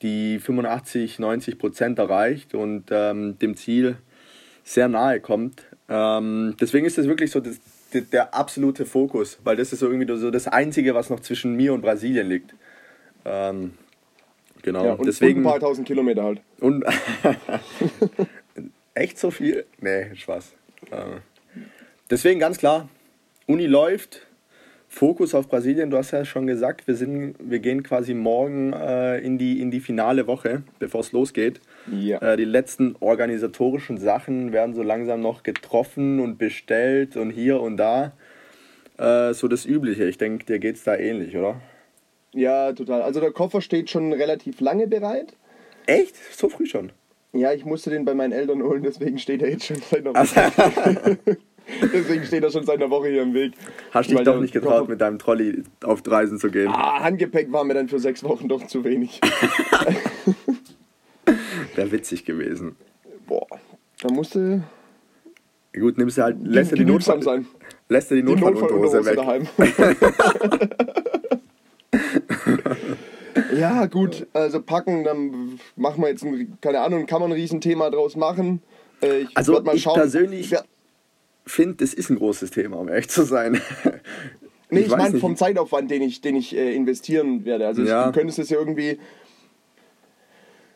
die 0.01 0.39
85, 0.39 1.19
90 1.19 1.57
Prozent 1.59 1.99
erreicht 1.99 2.55
und 2.55 2.85
ähm, 2.89 3.37
dem 3.39 3.55
Ziel 3.55 3.97
sehr 4.63 4.87
nahe 4.87 5.19
kommt. 5.19 5.63
Ähm, 5.89 6.55
deswegen 6.59 6.85
ist 6.85 6.97
das 6.97 7.07
wirklich 7.07 7.31
so 7.31 7.39
das, 7.39 7.59
der, 7.93 8.01
der 8.01 8.33
absolute 8.33 8.85
Fokus, 8.85 9.39
weil 9.43 9.55
das 9.57 9.71
ist 9.73 9.79
so 9.79 9.89
irgendwie 9.89 10.15
so 10.17 10.31
das 10.31 10.47
Einzige, 10.47 10.95
was 10.95 11.09
noch 11.09 11.19
zwischen 11.19 11.55
mir 11.55 11.73
und 11.73 11.81
Brasilien 11.81 12.27
liegt. 12.27 12.55
Ähm, 13.25 13.73
genau, 14.63 14.85
Ja, 14.85 14.93
und, 14.93 15.05
deswegen. 15.05 15.39
und 15.39 15.45
ein 15.45 15.51
paar 15.51 15.59
tausend 15.59 15.85
Kilometer 15.87 16.23
halt. 16.23 16.41
Und 16.59 16.83
echt 18.95 19.19
so 19.19 19.29
viel? 19.31 19.65
Nee, 19.79 20.15
Spaß. 20.15 20.53
Äh, 20.89 21.19
deswegen 22.09 22.39
ganz 22.39 22.57
klar, 22.57 22.89
Uni 23.47 23.65
läuft, 23.65 24.25
Fokus 24.93 25.33
auf 25.33 25.47
Brasilien, 25.47 25.89
du 25.89 25.97
hast 25.97 26.11
ja 26.11 26.25
schon 26.25 26.47
gesagt, 26.47 26.85
wir, 26.85 26.95
sind, 26.95 27.35
wir 27.39 27.59
gehen 27.59 27.81
quasi 27.81 28.13
morgen 28.13 28.73
äh, 28.73 29.19
in, 29.19 29.37
die, 29.37 29.61
in 29.61 29.71
die 29.71 29.79
finale 29.79 30.27
Woche, 30.27 30.63
bevor 30.79 30.99
es 30.99 31.13
losgeht. 31.13 31.61
Ja. 31.89 32.17
Äh, 32.21 32.35
die 32.35 32.43
letzten 32.43 32.97
organisatorischen 32.99 33.97
Sachen 33.97 34.51
werden 34.51 34.75
so 34.75 34.83
langsam 34.83 35.21
noch 35.21 35.43
getroffen 35.43 36.19
und 36.19 36.37
bestellt 36.37 37.15
und 37.15 37.31
hier 37.31 37.61
und 37.61 37.77
da. 37.77 38.11
Äh, 38.97 39.33
so 39.33 39.47
das 39.47 39.65
Übliche. 39.65 40.03
Ich 40.09 40.17
denke, 40.17 40.45
dir 40.45 40.59
geht 40.59 40.75
es 40.75 40.83
da 40.83 40.97
ähnlich, 40.97 41.37
oder? 41.37 41.61
Ja, 42.33 42.73
total. 42.73 43.01
Also 43.01 43.21
der 43.21 43.31
Koffer 43.31 43.61
steht 43.61 43.89
schon 43.89 44.11
relativ 44.11 44.59
lange 44.59 44.87
bereit. 44.87 45.37
Echt? 45.85 46.15
So 46.35 46.49
früh 46.49 46.65
schon? 46.65 46.91
Ja, 47.31 47.53
ich 47.53 47.63
musste 47.63 47.91
den 47.91 48.03
bei 48.03 48.13
meinen 48.13 48.33
Eltern 48.33 48.61
holen, 48.61 48.83
deswegen 48.83 49.17
steht 49.17 49.41
er 49.41 49.51
jetzt 49.51 49.65
schon 49.65 49.77
seit 49.89 50.05
einer 50.05 50.17
Also. 50.17 50.35
deswegen 51.93 52.23
steht 52.25 52.43
er 52.43 52.51
schon 52.51 52.65
seit 52.65 52.77
einer 52.77 52.89
Woche 52.89 53.07
hier 53.09 53.21
im 53.23 53.33
Weg. 53.33 53.53
hast 53.91 54.09
dich 54.09 54.19
doch 54.21 54.39
nicht 54.39 54.53
getraut, 54.53 54.89
mit 54.89 54.99
deinem 55.01 55.19
Trolley 55.19 55.63
auf 55.83 56.01
Reisen 56.05 56.37
zu 56.39 56.49
gehen. 56.51 56.67
Ah, 56.69 57.01
Handgepäck 57.03 57.51
war 57.51 57.63
mir 57.63 57.73
dann 57.73 57.87
für 57.87 57.99
sechs 57.99 58.23
Wochen 58.23 58.47
doch 58.47 58.65
zu 58.67 58.83
wenig. 58.83 59.19
Wäre 61.75 61.91
witzig 61.91 62.25
gewesen. 62.25 62.75
Boah, 63.27 63.47
da 64.01 64.11
musste 64.13 64.63
Gut, 65.73 65.97
nimmst 65.97 66.17
du 66.17 66.23
halt, 66.23 66.35
lässt 66.41 66.71
die, 66.73 66.79
genügsam 66.79 67.19
Notfall, 67.19 67.43
sein. 67.43 67.47
lässt 67.87 68.11
du 68.11 68.15
die 68.15 68.23
Die 68.23 68.27
Notfallunterhose 68.29 69.05
weg. 69.05 69.15
daheim. 69.15 69.47
ja, 73.55 73.85
gut, 73.85 74.27
also 74.33 74.61
packen, 74.61 75.03
dann 75.03 75.59
machen 75.75 76.01
wir 76.03 76.09
jetzt, 76.09 76.23
ein, 76.23 76.57
keine 76.61 76.81
Ahnung, 76.81 77.05
kann 77.05 77.21
man 77.21 77.31
ein 77.31 77.35
Riesenthema 77.37 77.89
draus 77.89 78.15
machen. 78.15 78.61
Äh, 79.01 79.21
Ich 79.21 79.37
Also 79.37 79.61
mal 79.61 79.75
ich 79.75 79.83
schauen. 79.83 79.95
persönlich 79.95 80.49
Ja, 80.51 80.61
finde, 81.45 81.75
das 81.77 81.93
ist 81.93 82.09
ein 82.09 82.17
großes 82.17 82.51
Thema, 82.51 82.77
um 82.77 82.87
ehrlich 82.89 83.09
zu 83.09 83.23
sein. 83.23 83.59
Nee, 84.69 84.81
ich, 84.81 84.89
meine 84.89 85.19
vom 85.19 85.35
Zeitaufwand, 85.35 85.91
den 85.91 86.01
ich, 86.01 86.21
den 86.21 86.35
ich 86.35 86.55
äh, 86.55 86.73
investieren 86.73 87.43
werde. 87.43 87.67
Also 87.67 87.81
Ja. 87.81 88.01
ich, 88.01 88.05
du 88.07 88.19
könntest 88.19 88.39
es 88.39 88.49
ja 88.49 88.57
irgendwie. 88.57 88.99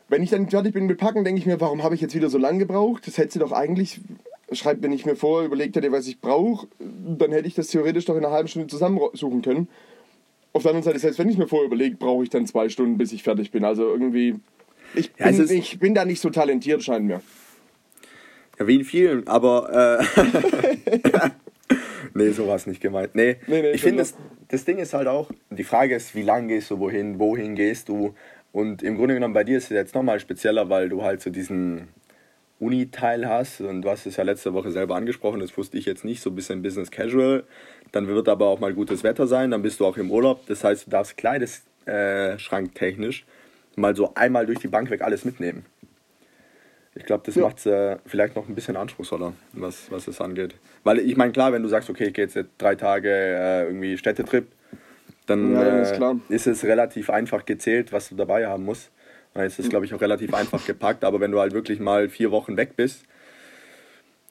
wenn 0.08 0.22
ich 0.22 0.30
dann 0.30 0.48
fertig 0.50 0.74
bin 0.74 0.86
mit 0.86 0.98
Packen, 0.98 1.24
denke 1.24 1.40
ich 1.40 1.46
mir, 1.46 1.60
warum 1.60 1.82
habe 1.82 1.94
ich 1.94 2.00
jetzt 2.00 2.14
wieder 2.14 2.28
so 2.28 2.38
lange 2.38 2.58
gebraucht? 2.58 3.06
Das 3.06 3.16
hätte 3.18 3.32
sie 3.32 3.38
doch 3.38 3.52
eigentlich, 3.52 4.00
schreibt 4.52 4.82
mir 4.82 4.88
nicht 4.88 5.06
mehr 5.06 5.16
vor, 5.16 5.42
überlegt 5.44 5.76
hätte, 5.76 5.90
was 5.92 6.06
ich 6.06 6.20
brauche, 6.20 6.68
dann 6.78 7.32
hätte 7.32 7.48
ich 7.48 7.54
das 7.54 7.68
theoretisch 7.68 8.04
doch 8.04 8.16
in 8.16 8.24
einer 8.24 8.34
halben 8.34 8.48
Stunde 8.48 8.68
zusammensuchen 8.68 9.42
können. 9.42 9.68
Auf 10.52 10.62
der 10.62 10.70
anderen 10.70 10.84
Seite, 10.84 10.98
selbst 10.98 11.18
wenn 11.18 11.28
ich 11.28 11.38
mir 11.38 11.48
vorher 11.48 11.66
überlege, 11.66 11.96
brauche 11.96 12.22
ich 12.22 12.30
dann 12.30 12.46
zwei 12.46 12.68
Stunden, 12.68 12.98
bis 12.98 13.12
ich 13.12 13.22
fertig 13.22 13.50
bin. 13.50 13.64
Also 13.64 13.84
irgendwie, 13.84 14.36
ich 14.94 15.12
bin, 15.12 15.34
ja, 15.34 15.44
ich 15.50 15.78
bin 15.78 15.94
da 15.94 16.04
nicht 16.04 16.20
so 16.20 16.30
talentiert, 16.30 16.82
scheint 16.82 17.06
mir. 17.06 17.20
Ja, 18.58 18.66
wie 18.66 18.76
in 18.76 18.84
vielen, 18.84 19.28
aber. 19.28 20.00
Äh, 20.00 21.30
nee, 22.14 22.30
sowas 22.30 22.66
nicht 22.66 22.80
gemeint. 22.80 23.14
Nee, 23.14 23.36
nee, 23.46 23.62
nee 23.62 23.70
ich 23.72 23.82
finde, 23.82 23.98
das, 23.98 24.14
das 24.48 24.64
Ding 24.64 24.78
ist 24.78 24.94
halt 24.94 25.08
auch, 25.08 25.30
die 25.50 25.64
Frage 25.64 25.94
ist, 25.94 26.14
wie 26.14 26.22
lange 26.22 26.48
gehst 26.48 26.70
du 26.70 26.78
wohin, 26.78 27.18
wohin 27.18 27.54
gehst 27.54 27.88
du? 27.88 28.14
Und 28.52 28.82
im 28.82 28.96
Grunde 28.96 29.14
genommen 29.14 29.34
bei 29.34 29.44
dir 29.44 29.58
ist 29.58 29.64
es 29.64 29.70
jetzt 29.70 29.94
nochmal 29.94 30.18
spezieller, 30.18 30.70
weil 30.70 30.88
du 30.88 31.02
halt 31.02 31.20
so 31.20 31.28
diesen 31.28 31.88
Uni-Teil 32.58 33.28
hast 33.28 33.60
und 33.60 33.82
du 33.82 33.90
hast 33.90 34.06
es 34.06 34.16
ja 34.16 34.24
letzte 34.24 34.54
Woche 34.54 34.70
selber 34.70 34.96
angesprochen, 34.96 35.40
das 35.40 35.54
wusste 35.58 35.76
ich 35.76 35.84
jetzt 35.84 36.06
nicht, 36.06 36.22
so 36.22 36.30
ein 36.30 36.34
bisschen 36.34 36.62
Business 36.62 36.90
Casual. 36.90 37.44
Dann 37.92 38.08
wird 38.08 38.28
aber 38.28 38.46
auch 38.46 38.58
mal 38.58 38.72
gutes 38.72 39.04
Wetter 39.04 39.26
sein, 39.26 39.50
dann 39.50 39.60
bist 39.62 39.80
du 39.80 39.86
auch 39.86 39.98
im 39.98 40.10
Urlaub. 40.10 40.46
Das 40.46 40.64
heißt, 40.64 40.86
du 40.86 40.90
darfst 40.90 41.18
kleideschranktechnisch 41.18 43.22
äh, 43.22 43.80
mal 43.80 43.94
so 43.94 44.14
einmal 44.14 44.46
durch 44.46 44.58
die 44.58 44.68
Bank 44.68 44.88
weg 44.90 45.02
alles 45.02 45.26
mitnehmen. 45.26 45.66
Ich 46.96 47.04
glaube, 47.04 47.22
das 47.26 47.34
ja. 47.34 47.42
macht 47.42 47.58
es 47.58 47.66
äh, 47.66 47.98
vielleicht 48.06 48.36
noch 48.36 48.48
ein 48.48 48.54
bisschen 48.54 48.76
anspruchsvoller, 48.76 49.34
was, 49.52 49.90
was 49.90 50.08
es 50.08 50.20
angeht. 50.20 50.54
Weil 50.82 50.98
ich 50.98 51.16
meine, 51.16 51.30
klar, 51.30 51.52
wenn 51.52 51.62
du 51.62 51.68
sagst, 51.68 51.90
okay, 51.90 52.06
ich 52.06 52.14
gehe 52.14 52.24
jetzt 52.24 52.38
drei 52.56 52.74
Tage 52.74 53.10
äh, 53.10 53.64
irgendwie 53.64 53.98
Städtetrip, 53.98 54.46
dann 55.26 55.52
ja, 55.52 55.82
ist, 55.82 56.00
äh, 56.00 56.34
ist, 56.34 56.46
es 56.46 56.64
relativ 56.64 57.10
einfach 57.10 57.44
gezählt, 57.44 57.92
was 57.92 58.08
du 58.08 58.14
dabei 58.14 58.46
haben 58.46 58.64
musst. 58.64 58.90
Dann 59.34 59.44
ist 59.44 59.58
es, 59.58 59.68
glaube 59.68 59.84
ich, 59.84 59.92
auch 59.92 60.00
relativ 60.00 60.32
einfach 60.32 60.64
gepackt. 60.64 61.04
Aber 61.04 61.20
wenn 61.20 61.32
du 61.32 61.38
halt 61.38 61.52
wirklich 61.52 61.80
mal 61.80 62.08
vier 62.08 62.30
Wochen 62.30 62.56
weg 62.56 62.76
bist, 62.76 63.02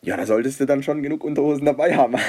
ja, 0.02 0.18
da 0.18 0.26
solltest 0.26 0.60
du 0.60 0.66
dann 0.66 0.82
schon 0.82 1.04
genug 1.04 1.24
Unterhosen 1.24 1.66
dabei 1.66 1.96
haben. 1.96 2.16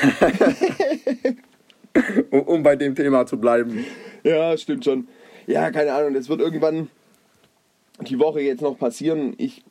um, 2.31 2.43
um 2.43 2.63
bei 2.63 2.77
dem 2.77 2.95
Thema 2.95 3.25
zu 3.25 3.39
bleiben. 3.39 3.87
Ja, 4.23 4.57
stimmt 4.59 4.85
schon. 4.85 5.09
Ja, 5.47 5.71
keine 5.71 5.93
Ahnung, 5.93 6.13
das 6.13 6.29
wird 6.29 6.41
irgendwann 6.41 6.91
die 8.01 8.19
Woche 8.19 8.41
jetzt 8.41 8.61
noch 8.61 8.79
passieren. 8.79 9.35
Ich 9.39 9.65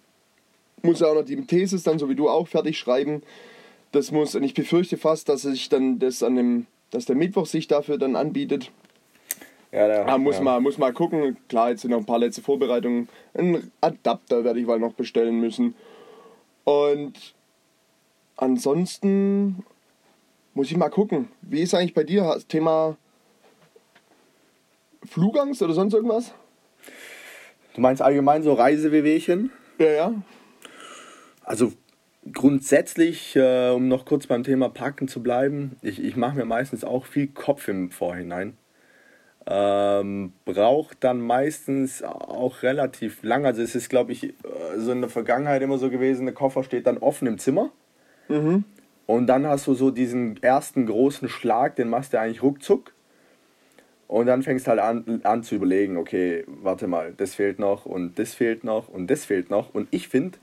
muss 0.85 0.99
ja 0.99 1.07
auch 1.07 1.15
noch 1.15 1.25
die 1.25 1.45
Thesis 1.45 1.83
dann, 1.83 1.99
so 1.99 2.09
wie 2.09 2.15
du 2.15 2.29
auch, 2.29 2.47
fertig 2.47 2.77
schreiben. 2.77 3.21
Das 3.91 4.11
muss, 4.11 4.35
und 4.35 4.43
ich 4.43 4.53
befürchte 4.53 4.97
fast, 4.97 5.29
dass 5.29 5.45
ich 5.45 5.69
dann 5.69 5.99
das 5.99 6.23
an 6.23 6.35
dem, 6.35 6.65
dass 6.91 7.05
der 7.05 7.15
Mittwoch 7.15 7.45
sich 7.45 7.67
dafür 7.67 7.97
dann 7.97 8.15
anbietet. 8.15 8.71
Ja, 9.71 9.87
da, 9.87 10.05
ah, 10.05 10.17
muss, 10.17 10.37
ja. 10.37 10.41
Mal, 10.41 10.61
muss 10.61 10.77
mal 10.77 10.93
gucken. 10.93 11.37
Klar, 11.49 11.71
jetzt 11.71 11.81
sind 11.81 11.91
noch 11.91 11.97
ein 11.97 12.05
paar 12.05 12.19
letzte 12.19 12.41
Vorbereitungen. 12.41 13.09
Ein 13.33 13.71
Adapter 13.81 14.43
werde 14.43 14.59
ich 14.59 14.65
mal 14.65 14.79
noch 14.79 14.93
bestellen 14.93 15.39
müssen. 15.39 15.75
Und 16.63 17.35
ansonsten 18.37 19.65
muss 20.53 20.71
ich 20.71 20.77
mal 20.77 20.89
gucken. 20.89 21.27
Wie 21.41 21.61
ist 21.61 21.73
eigentlich 21.73 21.93
bei 21.93 22.03
dir 22.03 22.23
das 22.23 22.47
Thema 22.47 22.95
Flugangst 25.03 25.61
oder 25.61 25.73
sonst 25.73 25.93
irgendwas? 25.93 26.33
Du 27.73 27.81
meinst 27.81 28.01
allgemein 28.01 28.43
so 28.43 28.53
Reisewehwehchen? 28.53 29.51
Ja, 29.77 29.91
ja. 29.91 30.13
Also 31.45 31.71
grundsätzlich, 32.33 33.35
äh, 33.35 33.69
um 33.69 33.87
noch 33.87 34.05
kurz 34.05 34.27
beim 34.27 34.43
Thema 34.43 34.69
Packen 34.69 35.07
zu 35.07 35.21
bleiben, 35.21 35.77
ich, 35.81 36.03
ich 36.03 36.15
mache 36.15 36.35
mir 36.35 36.45
meistens 36.45 36.83
auch 36.83 37.05
viel 37.05 37.27
Kopf 37.27 37.67
im 37.67 37.91
Vorhinein. 37.91 38.57
Ähm, 39.47 40.33
braucht 40.43 41.03
dann 41.03 41.21
meistens 41.21 42.01
auch 42.01 42.63
relativ 42.63 43.21
lang. 43.21 43.45
Also 43.45 43.61
es 43.61 43.75
ist, 43.75 43.89
glaube 43.89 44.11
ich, 44.11 44.23
äh, 44.23 44.33
so 44.77 44.91
in 44.91 45.01
der 45.01 45.09
Vergangenheit 45.09 45.61
immer 45.61 45.77
so 45.77 45.91
gewesen, 45.91 46.25
der 46.25 46.33
Koffer 46.33 46.63
steht 46.63 46.87
dann 46.87 46.97
offen 46.97 47.27
im 47.27 47.37
Zimmer. 47.37 47.71
Mhm. 48.27 48.63
Und 49.05 49.27
dann 49.27 49.45
hast 49.45 49.67
du 49.67 49.75
so 49.75 49.91
diesen 49.91 50.41
ersten 50.41 50.87
großen 50.87 51.29
Schlag, 51.29 51.75
den 51.75 51.89
machst 51.89 52.13
du 52.13 52.19
eigentlich 52.19 52.41
ruckzuck. 52.41 52.91
Und 54.07 54.25
dann 54.25 54.41
fängst 54.41 54.65
du 54.65 54.71
halt 54.71 54.79
an, 54.79 55.21
an 55.23 55.43
zu 55.43 55.53
überlegen, 55.53 55.97
okay, 55.97 56.43
warte 56.47 56.87
mal, 56.87 57.13
das 57.15 57.35
fehlt 57.35 57.59
noch 57.59 57.85
und 57.85 58.17
das 58.17 58.33
fehlt 58.33 58.63
noch 58.63 58.87
und 58.87 59.11
das 59.11 59.25
fehlt 59.25 59.51
noch. 59.51 59.75
Und 59.75 59.87
ich 59.91 60.07
finde, 60.07 60.39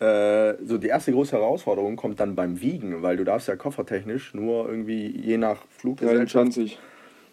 äh, 0.00 0.54
so 0.64 0.78
die 0.78 0.88
erste 0.88 1.12
große 1.12 1.32
Herausforderung 1.32 1.96
kommt 1.96 2.20
dann 2.20 2.34
beim 2.34 2.60
Wiegen, 2.60 3.02
weil 3.02 3.16
du 3.16 3.24
darfst 3.24 3.48
ja 3.48 3.56
koffertechnisch 3.56 4.34
nur 4.34 4.68
irgendwie 4.68 5.08
je 5.08 5.38
nach 5.38 5.62
Fluggesellschaft 5.70 6.34
23. 6.34 6.78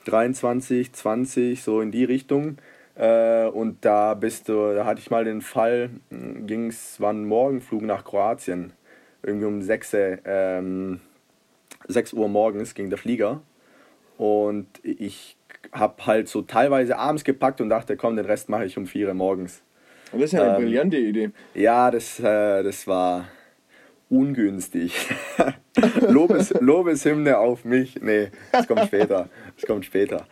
23, 0.05 0.93
20, 0.93 1.63
so 1.63 1.82
in 1.82 1.91
die 1.91 2.03
Richtung. 2.03 2.58
Äh, 2.96 3.48
und 3.48 3.84
da 3.84 4.13
bist 4.13 4.50
du, 4.50 4.74
da 4.74 4.86
hatte 4.86 5.01
ich 5.01 5.10
mal 5.10 5.25
den 5.25 5.41
Fall, 5.41 5.89
hm, 6.10 6.48
ging 6.48 6.67
es, 6.67 7.01
war 7.01 7.12
ein 7.12 7.25
Morgenflug 7.25 7.82
nach 7.82 8.05
Kroatien. 8.05 8.74
Irgendwie 9.24 9.46
um 9.46 9.62
6, 9.62 9.96
ähm, 10.25 11.00
6 11.88 12.13
Uhr 12.13 12.27
morgens 12.27 12.75
ging 12.75 12.89
der 12.89 13.00
Flieger. 13.00 13.41
Und 14.17 14.67
ich 14.84 15.38
habe 15.72 16.05
halt 16.05 16.27
so 16.27 16.41
teilweise 16.43 16.98
abends 16.98 17.24
gepackt 17.24 17.62
und 17.62 17.70
dachte, 17.70 17.98
komm, 17.98 18.15
den 18.15 18.25
Rest 18.25 18.50
mache 18.50 18.65
ich 18.65 18.77
um 18.77 18.86
4 18.86 19.08
Uhr 19.08 19.13
morgens. 19.13 19.63
Das 20.13 20.24
ist 20.24 20.34
ja 20.34 20.43
eine 20.43 20.58
ähm, 20.58 20.63
brillante 20.63 20.98
Idee. 20.98 21.32
Ja, 21.55 21.91
das, 21.91 22.20
äh, 22.20 22.63
das 22.63 22.88
war 22.88 23.27
ungünstig. 24.10 25.10
Lobes, 26.08 26.53
Lobeshymne 26.60 27.38
auf 27.38 27.65
mich. 27.65 28.00
Nee, 28.01 28.29
das 28.51 28.67
kommt 28.67 28.86
später. 28.86 29.29
Das 29.55 29.65
kommt 29.65 29.86
später. 29.86 30.27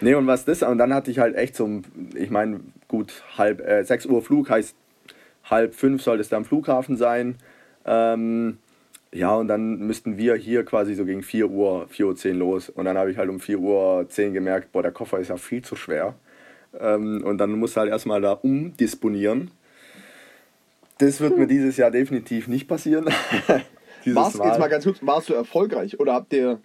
Nee, 0.00 0.14
und 0.14 0.26
was 0.26 0.44
das, 0.44 0.62
und 0.62 0.78
dann 0.78 0.94
hatte 0.94 1.10
ich 1.10 1.18
halt 1.18 1.34
echt 1.36 1.56
so, 1.56 1.82
ich 2.14 2.30
meine, 2.30 2.60
gut, 2.86 3.24
halb, 3.36 3.60
äh, 3.60 3.82
6 3.82 4.06
Uhr 4.06 4.22
Flug 4.22 4.50
heißt, 4.50 4.76
halb 5.44 5.74
fünf 5.74 6.02
sollte 6.02 6.20
es 6.20 6.28
da 6.28 6.36
am 6.36 6.44
Flughafen 6.44 6.96
sein. 6.96 7.36
Ähm, 7.84 8.58
ja, 9.12 9.34
und 9.34 9.48
dann 9.48 9.78
müssten 9.78 10.16
wir 10.16 10.34
hier 10.34 10.64
quasi 10.64 10.94
so 10.94 11.04
gegen 11.04 11.22
4 11.22 11.48
Uhr, 11.50 11.86
4 11.88 12.06
Uhr 12.06 12.16
10 12.16 12.36
los. 12.36 12.68
Und 12.68 12.84
dann 12.84 12.96
habe 12.96 13.10
ich 13.10 13.18
halt 13.18 13.30
um 13.30 13.40
4 13.40 13.58
Uhr 13.58 14.06
10 14.08 14.32
gemerkt, 14.32 14.72
boah, 14.72 14.82
der 14.82 14.92
Koffer 14.92 15.18
ist 15.18 15.28
ja 15.28 15.36
viel 15.36 15.62
zu 15.62 15.76
schwer. 15.76 16.14
Ähm, 16.80 17.22
und 17.24 17.38
dann 17.38 17.52
musst 17.52 17.76
du 17.76 17.80
halt 17.80 17.90
erstmal 17.90 18.20
da 18.20 18.32
umdisponieren. 18.32 19.50
Das 20.98 21.20
wird 21.20 21.36
mir 21.36 21.46
dieses 21.46 21.76
Jahr 21.76 21.90
definitiv 21.90 22.48
nicht 22.48 22.68
passieren. 22.68 23.06
warst, 24.06 24.38
mal. 24.38 24.48
Jetzt 24.48 24.58
mal 24.58 24.68
ganz 24.68 24.84
kurz, 24.84 24.98
warst 25.02 25.28
du 25.28 25.34
erfolgreich 25.34 25.98
oder 25.98 26.14
habt 26.14 26.32
ihr. 26.32 26.60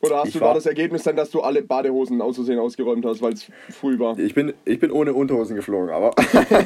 Oder 0.00 0.18
hast 0.18 0.28
ich 0.28 0.34
du 0.34 0.40
war, 0.40 0.48
da 0.48 0.54
das 0.54 0.66
Ergebnis 0.66 1.02
dann, 1.02 1.16
dass 1.16 1.30
du 1.30 1.40
alle 1.40 1.62
Badehosen 1.62 2.20
auszusehen 2.20 2.58
ausgeräumt 2.58 3.06
hast, 3.06 3.22
weil 3.22 3.32
es 3.32 3.46
früh 3.70 3.98
war? 3.98 4.18
Ich 4.18 4.34
bin, 4.34 4.52
ich 4.66 4.78
bin 4.78 4.90
ohne 4.90 5.14
Unterhosen 5.14 5.56
geflogen, 5.56 5.90
aber. 5.90 6.12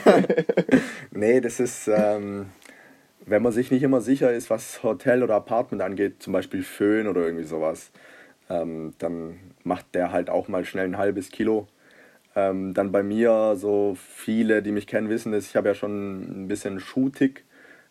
nee, 1.13 1.41
das 1.41 1.61
ist. 1.61 1.89
Ähm, 1.89 2.47
wenn 3.27 3.43
man 3.43 3.53
sich 3.53 3.71
nicht 3.71 3.83
immer 3.83 4.01
sicher 4.01 4.33
ist, 4.33 4.51
was 4.51 4.83
Hotel 4.83 5.23
oder 5.23 5.35
Apartment 5.35 5.83
angeht, 5.83 6.23
zum 6.23 6.33
Beispiel 6.33 6.63
Föhn 6.63 7.07
oder 7.07 7.23
irgendwie 7.23 7.45
sowas, 7.45 7.91
ähm, 8.49 8.95
dann 8.99 9.39
macht 9.65 9.95
der 9.95 10.13
halt 10.13 10.31
auch 10.31 10.49
mal 10.49 10.65
schnell 10.65 10.87
ein 10.87 10.99
halbes 10.99 11.31
Kilo 11.31 11.69
ähm, 12.37 12.75
dann 12.75 12.93
bei 12.93 13.03
mir, 13.03 13.55
so 13.57 13.97
viele, 13.97 14.63
die 14.63 14.73
mich 14.73 14.87
kennen, 14.87 15.09
wissen 15.09 15.33
es, 15.33 15.49
ich 15.49 15.57
habe 15.57 15.69
ja 15.69 15.75
schon 15.75 16.45
ein 16.45 16.49
bisschen 16.49 16.81
Schuhtick, 16.81 17.45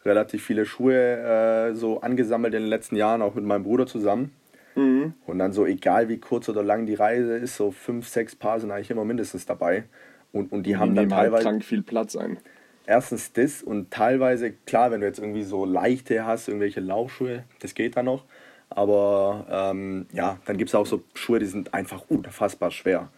relativ 0.05 0.43
viele 0.43 0.65
Schuhe 0.65 0.93
äh, 0.95 1.75
so 1.75 2.01
angesammelt 2.01 2.53
in 2.53 2.61
den 2.61 2.69
letzten 2.69 2.95
Jahren, 2.95 3.21
auch 3.21 3.35
mit 3.35 3.43
meinem 3.43 3.63
Bruder 3.63 3.87
zusammen. 3.87 4.31
Mhm. 4.75 5.13
Und 5.25 5.39
dann 5.39 5.51
so, 5.51 5.65
egal 5.65 6.07
wie 6.07 6.19
kurz 6.19 6.47
oder 6.49 6.63
lang 6.63 6.85
die 6.85 6.93
Reise 6.93 7.35
ist, 7.35 7.55
so 7.55 7.71
fünf, 7.71 8.07
sechs 8.07 8.35
Paar 8.35 8.59
sind 8.59 8.71
eigentlich 8.71 8.91
immer 8.91 9.05
mindestens 9.05 9.45
dabei. 9.45 9.85
Und, 10.31 10.51
und 10.51 10.63
die, 10.63 10.71
die 10.71 10.77
haben 10.77 10.95
dann 10.95 11.11
halt 11.11 11.31
teilweise. 11.31 11.49
Halt 11.49 11.63
viel 11.63 11.81
Platz 11.81 12.15
ein. 12.15 12.37
Erstens 12.85 13.33
das 13.33 13.63
und 13.63 13.91
teilweise, 13.91 14.51
klar, 14.51 14.91
wenn 14.91 15.01
du 15.01 15.07
jetzt 15.07 15.19
irgendwie 15.19 15.43
so 15.43 15.65
leichte 15.65 16.25
hast, 16.25 16.47
irgendwelche 16.47 16.79
Laufschuhe, 16.79 17.43
das 17.59 17.73
geht 17.73 17.97
dann 17.97 18.05
noch. 18.05 18.23
Aber 18.69 19.45
ähm, 19.49 20.05
ja, 20.13 20.39
dann 20.45 20.57
gibt 20.57 20.69
es 20.69 20.75
auch 20.75 20.85
so 20.85 21.03
Schuhe, 21.13 21.39
die 21.39 21.45
sind 21.45 21.73
einfach 21.73 22.03
unfassbar 22.07 22.71
schwer. 22.71 23.09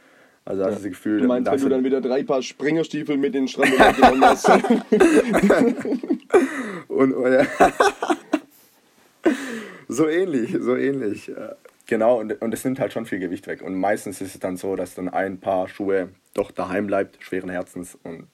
Also 0.50 0.66
hast 0.66 0.80
du 0.80 0.84
das 0.84 0.90
Gefühl, 0.90 1.22
du 1.22 1.28
meinst, 1.28 1.50
wenn 1.52 1.60
du 1.60 1.70
dann 1.70 1.84
wieder 1.84 2.02
drei 2.02 2.24
Paar 2.24 2.42
Springerstiefel 2.42 3.18
mit 3.18 3.36
den 3.36 3.48
Strand 3.48 3.96
genommen 3.96 4.26
hast. 4.26 4.50
und, 6.88 7.14
und 7.14 7.32
ja. 7.32 7.46
so 9.88 10.08
ähnlich, 10.08 10.58
so 10.60 10.76
ähnlich. 10.76 11.32
Genau, 11.86 12.20
und, 12.20 12.42
und 12.42 12.52
es 12.52 12.66
nimmt 12.66 12.80
halt 12.80 12.94
schon 12.94 13.06
viel 13.06 13.20
Gewicht 13.20 13.46
weg. 13.46 13.62
Und 13.62 13.76
meistens 13.76 14.22
ist 14.22 14.34
es 14.34 14.40
dann 14.40 14.58
so, 14.58 14.76
dass 14.76 14.96
dann 14.96 15.08
ein 15.08 15.40
Paar 15.40 15.68
Schuhe 15.68 16.10
doch 16.34 16.50
daheim 16.50 16.88
bleibt, 16.88 17.24
schweren 17.24 17.52
Herzens. 17.52 17.96
Und 18.02 18.26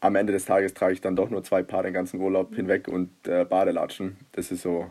am 0.00 0.14
Ende 0.14 0.34
des 0.34 0.44
Tages 0.44 0.74
trage 0.74 0.92
ich 0.92 1.00
dann 1.00 1.16
doch 1.16 1.30
nur 1.30 1.42
zwei 1.42 1.62
Paar 1.62 1.84
den 1.84 1.94
ganzen 1.94 2.20
Urlaub 2.20 2.54
hinweg 2.54 2.86
und 2.86 3.08
äh, 3.26 3.46
Badelatschen. 3.46 4.18
Das 4.32 4.52
ist 4.52 4.60
so 4.60 4.90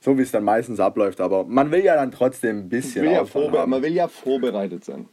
so 0.00 0.18
wie 0.18 0.22
es 0.22 0.32
dann 0.32 0.42
meistens 0.42 0.80
abläuft. 0.80 1.20
Aber 1.20 1.44
man 1.44 1.70
will 1.70 1.84
ja 1.84 1.94
dann 1.94 2.10
trotzdem 2.10 2.58
ein 2.58 2.68
bisschen. 2.68 3.04
Will 3.04 3.12
ja 3.12 3.66
man 3.66 3.82
will 3.82 3.92
ja 3.92 4.08
vorbereitet 4.08 4.84
sein. 4.84 5.06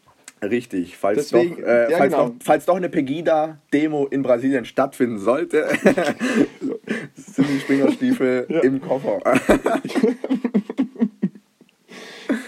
Richtig, 0.43 0.97
falls, 0.97 1.29
Deswegen, 1.29 1.57
doch, 1.57 1.67
äh, 1.67 1.91
ja, 1.91 1.97
falls, 1.97 2.13
genau. 2.13 2.29
doch, 2.29 2.35
falls 2.43 2.65
doch 2.65 2.75
eine 2.75 2.89
Pegida-Demo 2.89 4.07
in 4.07 4.23
Brasilien 4.23 4.65
stattfinden 4.65 5.19
sollte, 5.19 5.67
sind 7.15 7.47
die 7.47 7.59
Springerstiefel 7.59 8.47
ja. 8.49 8.61
im 8.61 8.81
Koffer. 8.81 9.19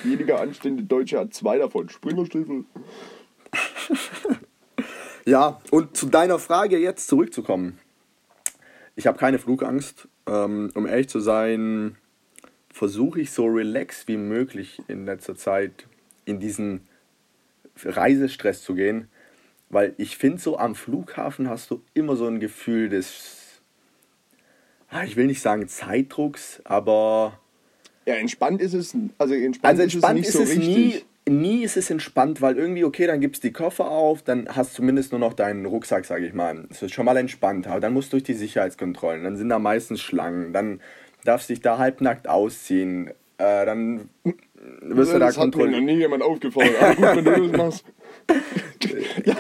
Jeder 0.04 0.40
anständige 0.42 0.88
Deutsche 0.88 1.20
hat 1.20 1.34
zwei 1.34 1.58
davon, 1.60 1.90
Springerstiefel. 1.90 2.66
Ja, 5.26 5.62
und 5.72 5.96
zu 5.96 6.08
deiner 6.08 6.38
Frage 6.38 6.78
jetzt 6.78 7.08
zurückzukommen. 7.08 7.80
Ich 8.98 9.08
habe 9.08 9.18
keine 9.18 9.40
Flugangst. 9.40 10.10
Ähm, 10.28 10.70
um 10.74 10.86
ehrlich 10.86 11.08
zu 11.08 11.20
sein, 11.20 11.96
versuche 12.70 13.22
ich 13.22 13.32
so 13.32 13.46
relaxed 13.46 14.08
wie 14.08 14.18
möglich 14.18 14.82
in 14.88 15.06
letzter 15.06 15.36
Zeit 15.36 15.88
in 16.26 16.40
diesen 16.40 16.82
Reisestress 17.84 18.64
zu 18.64 18.76
gehen. 18.76 19.08
Weil 19.70 19.94
ich 19.98 20.18
finde, 20.18 20.40
so 20.40 20.58
am 20.58 20.76
Flughafen 20.76 21.50
hast 21.50 21.72
du 21.72 21.82
immer 21.94 22.16
so 22.16 22.28
ein 22.28 22.40
Gefühl 22.40 22.90
des, 22.90 23.62
ah, 24.90 25.04
ich 25.04 25.16
will 25.16 25.26
nicht 25.26 25.42
sagen 25.42 25.68
Zeitdrucks, 25.68 26.62
aber. 26.64 27.40
Ja, 28.06 28.16
entspannt 28.16 28.62
ist 28.62 28.74
es, 28.74 28.96
also 29.18 29.34
entspannt, 29.34 29.72
also 29.72 29.82
entspannt 29.82 30.20
ist 30.20 30.36
es, 30.36 30.36
nicht 30.36 30.50
ist 30.50 30.58
so 30.58 30.62
es 30.62 30.68
richtig. 30.68 31.06
nie, 31.28 31.34
nie 31.34 31.64
ist 31.64 31.78
es 31.78 31.90
entspannt, 31.90 32.42
weil 32.42 32.58
irgendwie, 32.58 32.84
okay, 32.84 33.08
dann 33.08 33.22
gibst 33.22 33.44
du 33.44 33.48
die 33.48 33.54
Koffer 33.54 33.90
auf, 33.90 34.22
dann 34.22 34.48
hast 34.50 34.74
du 34.74 34.76
zumindest 34.78 35.12
nur 35.12 35.20
noch 35.20 35.34
deinen 35.34 35.66
Rucksack, 35.66 36.06
sage 36.06 36.28
ich 36.28 36.34
mal. 36.34 36.66
Das 36.70 36.84
ist 36.84 36.94
schon 36.94 37.06
mal 37.06 37.18
entspannt, 37.18 37.66
aber 37.66 37.80
dann 37.80 37.94
musst 37.94 38.12
du 38.12 38.18
durch 38.18 38.24
die 38.24 38.34
Sicherheitskontrollen, 38.34 39.24
dann 39.24 39.38
sind 39.38 39.50
da 39.50 39.58
meistens 39.58 40.02
Schlangen, 40.02 40.54
dann 40.54 40.82
darfst 41.24 41.50
du 41.50 41.54
dich 41.54 41.62
da 41.62 41.78
halbnackt 41.78 42.28
ausziehen, 42.28 43.12
äh, 43.38 43.66
dann 43.66 44.10
wirst 44.82 45.14
du 45.14 45.20
da 45.20 45.28
das 45.28 45.38
hat 45.38 45.46
mir 45.46 45.50
noch 45.50 45.58
kontrolliert. 45.58 45.84
nie 45.84 45.98
jemand 45.98 46.24
aufgefordert. 46.24 46.76
Aber 46.82 46.96
gut, 46.96 47.26
wenn 47.26 47.26
du 47.26 47.48
das 47.48 47.58
machst. 47.58 47.86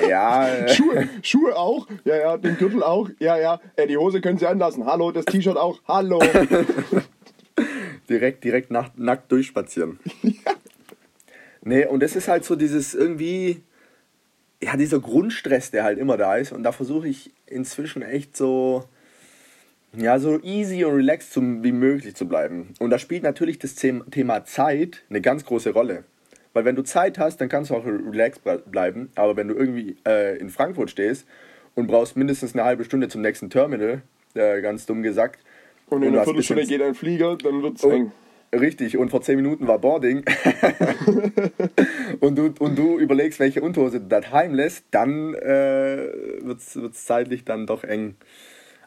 Ja, 0.08 0.48
äh, 0.48 0.74
Schuhe, 0.74 1.10
Schuhe 1.22 1.56
auch? 1.58 1.88
Ja, 2.06 2.16
ja, 2.16 2.38
den 2.38 2.58
Gürtel 2.58 2.82
auch? 2.82 3.10
Ja, 3.20 3.38
ja. 3.38 3.60
Äh, 3.76 3.88
die 3.88 3.98
Hose 3.98 4.22
können 4.22 4.38
Sie 4.38 4.48
anlassen. 4.48 4.86
Hallo, 4.86 5.12
das 5.12 5.26
T-Shirt 5.26 5.58
auch? 5.58 5.82
Hallo. 5.86 6.20
direkt, 8.10 8.44
direkt 8.44 8.72
nackt, 8.72 8.98
nackt 8.98 9.32
durchspazieren. 9.32 10.00
Nee, 11.66 11.86
und 11.86 12.04
das 12.04 12.18
ist 12.18 12.28
halt 12.28 12.44
so 12.44 12.58
dieses 12.58 12.94
irgendwie, 12.94 13.64
ja, 14.62 14.76
dieser 14.76 15.00
Grundstress, 15.00 15.72
der 15.72 15.86
halt 15.86 15.98
immer 15.98 16.18
da 16.18 16.36
ist. 16.36 16.52
Und 16.52 16.64
da 16.64 16.74
versuche 16.74 17.08
ich 17.08 17.32
inzwischen 17.46 18.02
echt 18.02 18.36
so, 18.36 18.84
ja, 19.98 20.20
so 20.20 20.40
easy 20.42 20.84
und 20.86 20.96
relaxed 20.96 21.34
zum, 21.34 21.64
wie 21.64 21.72
möglich 21.72 22.16
zu 22.16 22.28
bleiben. 22.28 22.74
Und 22.80 22.90
da 22.90 22.98
spielt 23.00 23.24
natürlich 23.24 23.60
das 23.60 23.76
Them- 23.76 24.04
Thema 24.12 24.46
Zeit 24.46 25.04
eine 25.10 25.22
ganz 25.22 25.46
große 25.46 25.72
Rolle. 25.72 26.04
Weil 26.54 26.66
wenn 26.66 26.76
du 26.76 26.84
Zeit 26.84 27.18
hast, 27.18 27.38
dann 27.42 27.50
kannst 27.50 27.72
du 27.72 27.76
auch 27.76 27.86
relaxed 27.86 28.46
ble- 28.46 28.62
bleiben. 28.70 29.10
Aber 29.16 29.36
wenn 29.38 29.48
du 29.48 29.56
irgendwie 29.56 29.96
äh, 30.08 30.38
in 30.38 30.50
Frankfurt 30.50 30.90
stehst 30.92 31.26
und 31.76 31.88
brauchst 31.88 32.16
mindestens 32.16 32.54
eine 32.54 32.64
halbe 32.64 32.84
Stunde 32.86 33.08
zum 33.10 33.22
nächsten 33.22 33.50
Terminal, 33.50 34.02
äh, 34.36 34.62
ganz 34.62 34.86
dumm 34.86 35.02
gesagt, 35.04 35.40
Und 35.90 36.04
in 36.04 36.12
du 36.12 36.18
einer 36.18 36.26
Viertelstunde 36.26 36.66
geht 36.66 36.82
ein 36.82 36.94
Flieger, 36.96 37.38
dann 37.38 37.62
wird's 37.64 37.84
Oh, 37.84 37.90
eng. 37.92 38.12
Richtig, 38.56 38.98
und 39.00 39.10
vor 39.10 39.24
10 39.24 39.36
Minuten 39.38 39.68
war 39.68 39.80
Boarding 39.80 40.24
und, 42.20 42.38
du, 42.38 42.54
und 42.60 42.78
du 42.78 43.00
überlegst, 43.00 43.40
welche 43.40 43.62
Unterhose 43.64 44.00
du 44.00 44.06
daheim 44.08 44.54
lässt, 44.54 44.86
dann 44.92 45.34
äh, 45.34 46.08
wird 46.42 46.60
es 46.60 46.78
zeitlich 47.06 47.46
dann 47.46 47.66
doch 47.66 47.84
eng. 47.84 48.14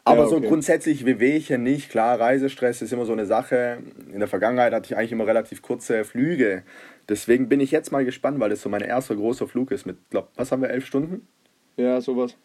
Aber 0.07 0.23
Ja, 0.23 0.27
so 0.29 0.37
okay. 0.37 0.47
grundsätzlich 0.47 1.05
Wehwehchen 1.05 1.63
nicht. 1.63 1.89
Klar, 1.89 2.19
Reisestress 2.19 2.81
ist 2.81 2.93
immer 2.93 3.05
so 3.05 3.13
eine 3.13 3.25
Sache. 3.25 3.79
In 4.13 4.19
der 4.19 4.27
Vergangenheit 4.27 4.73
hatte 4.73 4.85
ich 4.91 4.97
eigentlich 4.97 5.11
immer 5.11 5.27
relativ 5.27 5.61
kurze 5.61 6.03
Flüge. 6.05 6.63
Deswegen 7.09 7.49
bin 7.49 7.59
ich 7.59 7.71
jetzt 7.71 7.91
mal 7.91 8.05
gespannt, 8.05 8.39
weil 8.39 8.49
das 8.49 8.61
so 8.61 8.69
mein 8.69 8.81
erster 8.81 9.15
großer 9.15 9.47
Flug 9.47 9.71
ist 9.71 9.85
mit, 9.85 9.97
glaub, 10.09 10.29
was 10.35 10.51
haben 10.51 10.61
wir, 10.61 10.69
elf 10.69 10.85
Stunden? 10.85 11.27
Ja, 11.77 12.01
sowas. 12.01 12.35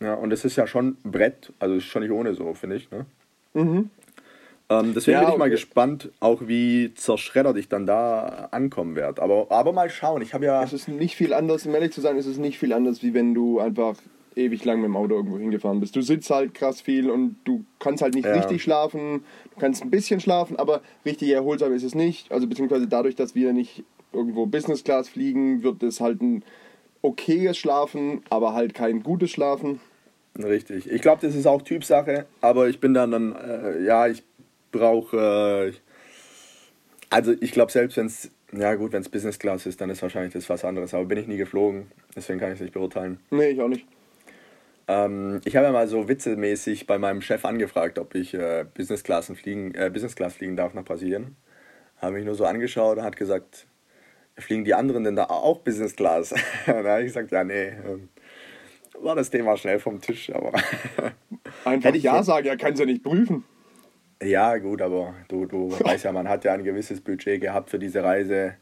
Ja, 0.00 0.14
und 0.14 0.30
das 0.30 0.44
ist 0.44 0.56
ja 0.56 0.66
schon 0.66 0.96
ein 1.04 1.10
Brett, 1.12 1.52
also 1.58 1.74
ist 1.76 1.84
schon 1.84 2.02
nicht 2.02 2.12
ohne 2.12 2.34
so, 2.34 2.54
finde 2.54 2.76
ich. 2.76 2.90
Ne? 2.90 3.06
Mhm. 3.54 3.90
Ähm, 4.70 4.94
deswegen 4.94 5.16
Ja, 5.16 5.24
bin 5.24 5.32
ich 5.32 5.38
mal 5.38 5.44
okay. 5.46 5.50
gespannt, 5.52 6.10
auch 6.20 6.42
wie 6.46 6.94
zerschreddert 6.94 7.56
ich 7.56 7.68
dann 7.68 7.86
da 7.86 8.48
ankommen 8.52 8.94
werde. 8.94 9.20
Aber, 9.20 9.46
aber 9.50 9.72
mal 9.72 9.90
schauen. 9.90 10.22
Ich 10.22 10.32
habe 10.32 10.44
ja. 10.46 10.62
Es 10.62 10.72
ist 10.72 10.88
nicht 10.88 11.16
viel 11.16 11.34
anders, 11.34 11.66
um 11.66 11.74
ehrlich 11.74 11.92
zu 11.92 12.00
sein, 12.00 12.16
es 12.16 12.26
ist 12.26 12.38
nicht 12.38 12.58
viel 12.58 12.72
anders, 12.72 13.02
wie 13.02 13.12
wenn 13.12 13.34
du 13.34 13.58
einfach 13.60 13.96
ewig 14.36 14.64
lang 14.64 14.80
mit 14.80 14.86
dem 14.88 14.96
Auto 14.96 15.14
irgendwo 15.14 15.38
hingefahren 15.38 15.80
bist. 15.80 15.96
Du 15.96 16.02
sitzt 16.02 16.30
halt 16.30 16.54
krass 16.54 16.80
viel 16.80 17.10
und 17.10 17.36
du 17.44 17.64
kannst 17.78 18.02
halt 18.02 18.14
nicht 18.14 18.26
Ja. 18.26 18.34
richtig 18.34 18.62
schlafen. 18.62 19.24
Du 19.54 19.60
kannst 19.60 19.82
ein 19.82 19.90
bisschen 19.90 20.20
schlafen, 20.20 20.56
aber 20.56 20.82
richtig 21.04 21.30
erholsam 21.30 21.72
ist 21.72 21.82
es 21.82 21.94
nicht. 21.94 22.30
Also 22.30 22.46
beziehungsweise 22.46 22.86
dadurch, 22.86 23.16
dass 23.16 23.34
wir 23.34 23.52
nicht 23.52 23.84
irgendwo 24.12 24.46
Business 24.46 24.84
Class 24.84 25.08
fliegen, 25.08 25.62
wird 25.62 25.82
es 25.82 26.00
halt 26.00 26.20
ein 26.22 26.42
okayes 27.02 27.56
Schlafen, 27.56 28.22
aber 28.30 28.52
halt 28.54 28.74
kein 28.74 29.02
gutes 29.02 29.30
Schlafen. 29.30 29.80
Richtig. 30.38 30.90
Ich 30.90 31.02
glaube, 31.02 31.26
das 31.26 31.34
ist 31.34 31.46
auch 31.46 31.62
Typsache, 31.62 32.26
aber 32.40 32.68
ich 32.68 32.78
bin 32.80 32.94
dann, 32.94 33.10
dann 33.10 33.34
äh, 33.34 33.82
ja, 33.84 34.06
ich 34.06 34.22
brauche. 34.70 35.72
Äh, 35.72 35.78
also, 37.10 37.32
ich 37.40 37.52
glaube, 37.52 37.72
selbst 37.72 37.96
wenn 37.96 38.06
es. 38.06 38.30
Ja, 38.52 38.74
gut, 38.74 38.92
wenn 38.92 39.00
es 39.00 39.08
Business 39.08 39.38
Class 39.38 39.64
ist, 39.66 39.80
dann 39.80 39.90
ist 39.90 40.02
wahrscheinlich 40.02 40.32
das 40.32 40.48
was 40.48 40.64
anderes. 40.64 40.92
Aber 40.92 41.04
bin 41.04 41.18
ich 41.18 41.28
nie 41.28 41.36
geflogen, 41.36 41.86
deswegen 42.16 42.40
kann 42.40 42.48
ich 42.48 42.54
es 42.56 42.60
nicht 42.60 42.72
beurteilen. 42.74 43.20
Nee, 43.30 43.50
ich 43.50 43.60
auch 43.60 43.68
nicht. 43.68 43.86
Ähm, 44.90 45.40
ich 45.44 45.54
habe 45.54 45.66
ja 45.66 45.72
mal 45.72 45.86
so 45.86 46.08
witzemäßig 46.08 46.88
bei 46.88 46.98
meinem 46.98 47.22
Chef 47.22 47.44
angefragt, 47.44 47.96
ob 48.00 48.16
ich 48.16 48.34
äh, 48.34 48.66
Business, 48.74 49.04
Classen 49.04 49.36
fliegen, 49.36 49.72
äh, 49.76 49.88
Business 49.88 50.16
Class 50.16 50.34
fliegen 50.34 50.56
darf 50.56 50.74
nach 50.74 50.84
Brasilien. 50.84 51.36
Habe 51.98 52.14
mich 52.14 52.24
nur 52.24 52.34
so 52.34 52.44
angeschaut 52.44 52.98
und 52.98 53.04
hat 53.04 53.16
gesagt, 53.16 53.68
fliegen 54.36 54.64
die 54.64 54.74
anderen 54.74 55.04
denn 55.04 55.14
da 55.14 55.26
auch 55.26 55.60
Business 55.60 55.94
Class? 55.94 56.34
da 56.66 56.72
habe 56.74 57.02
ich 57.02 57.06
gesagt, 57.06 57.30
ja, 57.30 57.44
nee. 57.44 57.68
ähm, 57.68 58.08
War 59.00 59.14
das 59.14 59.30
Thema 59.30 59.56
schnell 59.56 59.78
vom 59.78 60.00
Tisch, 60.00 60.34
aber. 60.34 60.52
Einfach 61.64 61.88
Hätte 61.88 61.98
ich 61.98 62.02
Ja 62.02 62.24
sagen, 62.24 62.48
er 62.48 62.56
kann 62.56 62.72
es 62.72 62.80
ja 62.80 62.86
nicht 62.86 63.04
prüfen. 63.04 63.44
ja, 64.20 64.56
gut, 64.58 64.82
aber 64.82 65.14
du, 65.28 65.46
du 65.46 65.70
weißt 65.84 66.04
ja, 66.04 66.10
man 66.10 66.28
hat 66.28 66.42
ja 66.44 66.52
ein 66.52 66.64
gewisses 66.64 67.00
Budget 67.00 67.40
gehabt 67.40 67.70
für 67.70 67.78
diese 67.78 68.02
Reise. 68.02 68.56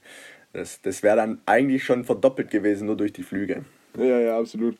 Das, 0.52 0.82
das 0.82 1.02
wäre 1.02 1.16
dann 1.16 1.40
eigentlich 1.46 1.84
schon 1.84 2.04
verdoppelt 2.04 2.50
gewesen, 2.50 2.84
nur 2.84 2.98
durch 2.98 3.14
die 3.14 3.22
Flüge. 3.22 3.64
Ja, 3.96 4.20
ja, 4.20 4.38
absolut. 4.38 4.76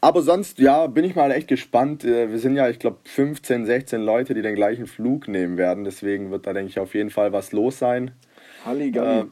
Aber 0.00 0.22
sonst, 0.22 0.58
ja, 0.60 0.86
bin 0.86 1.04
ich 1.04 1.16
mal 1.16 1.32
echt 1.32 1.48
gespannt. 1.48 2.04
Äh, 2.04 2.30
Wir 2.30 2.38
sind 2.38 2.54
ja, 2.56 2.68
ich 2.68 2.78
glaube, 2.78 2.98
15, 3.04 3.66
16 3.66 4.00
Leute, 4.00 4.34
die 4.34 4.42
den 4.42 4.54
gleichen 4.54 4.86
Flug 4.86 5.26
nehmen 5.28 5.56
werden. 5.56 5.84
Deswegen 5.84 6.30
wird 6.30 6.46
da, 6.46 6.52
denke 6.52 6.70
ich, 6.70 6.78
auf 6.78 6.94
jeden 6.94 7.10
Fall 7.10 7.32
was 7.32 7.52
los 7.52 7.78
sein. 7.78 8.12
Halligalli. 8.64 9.20
Äh, 9.20 9.24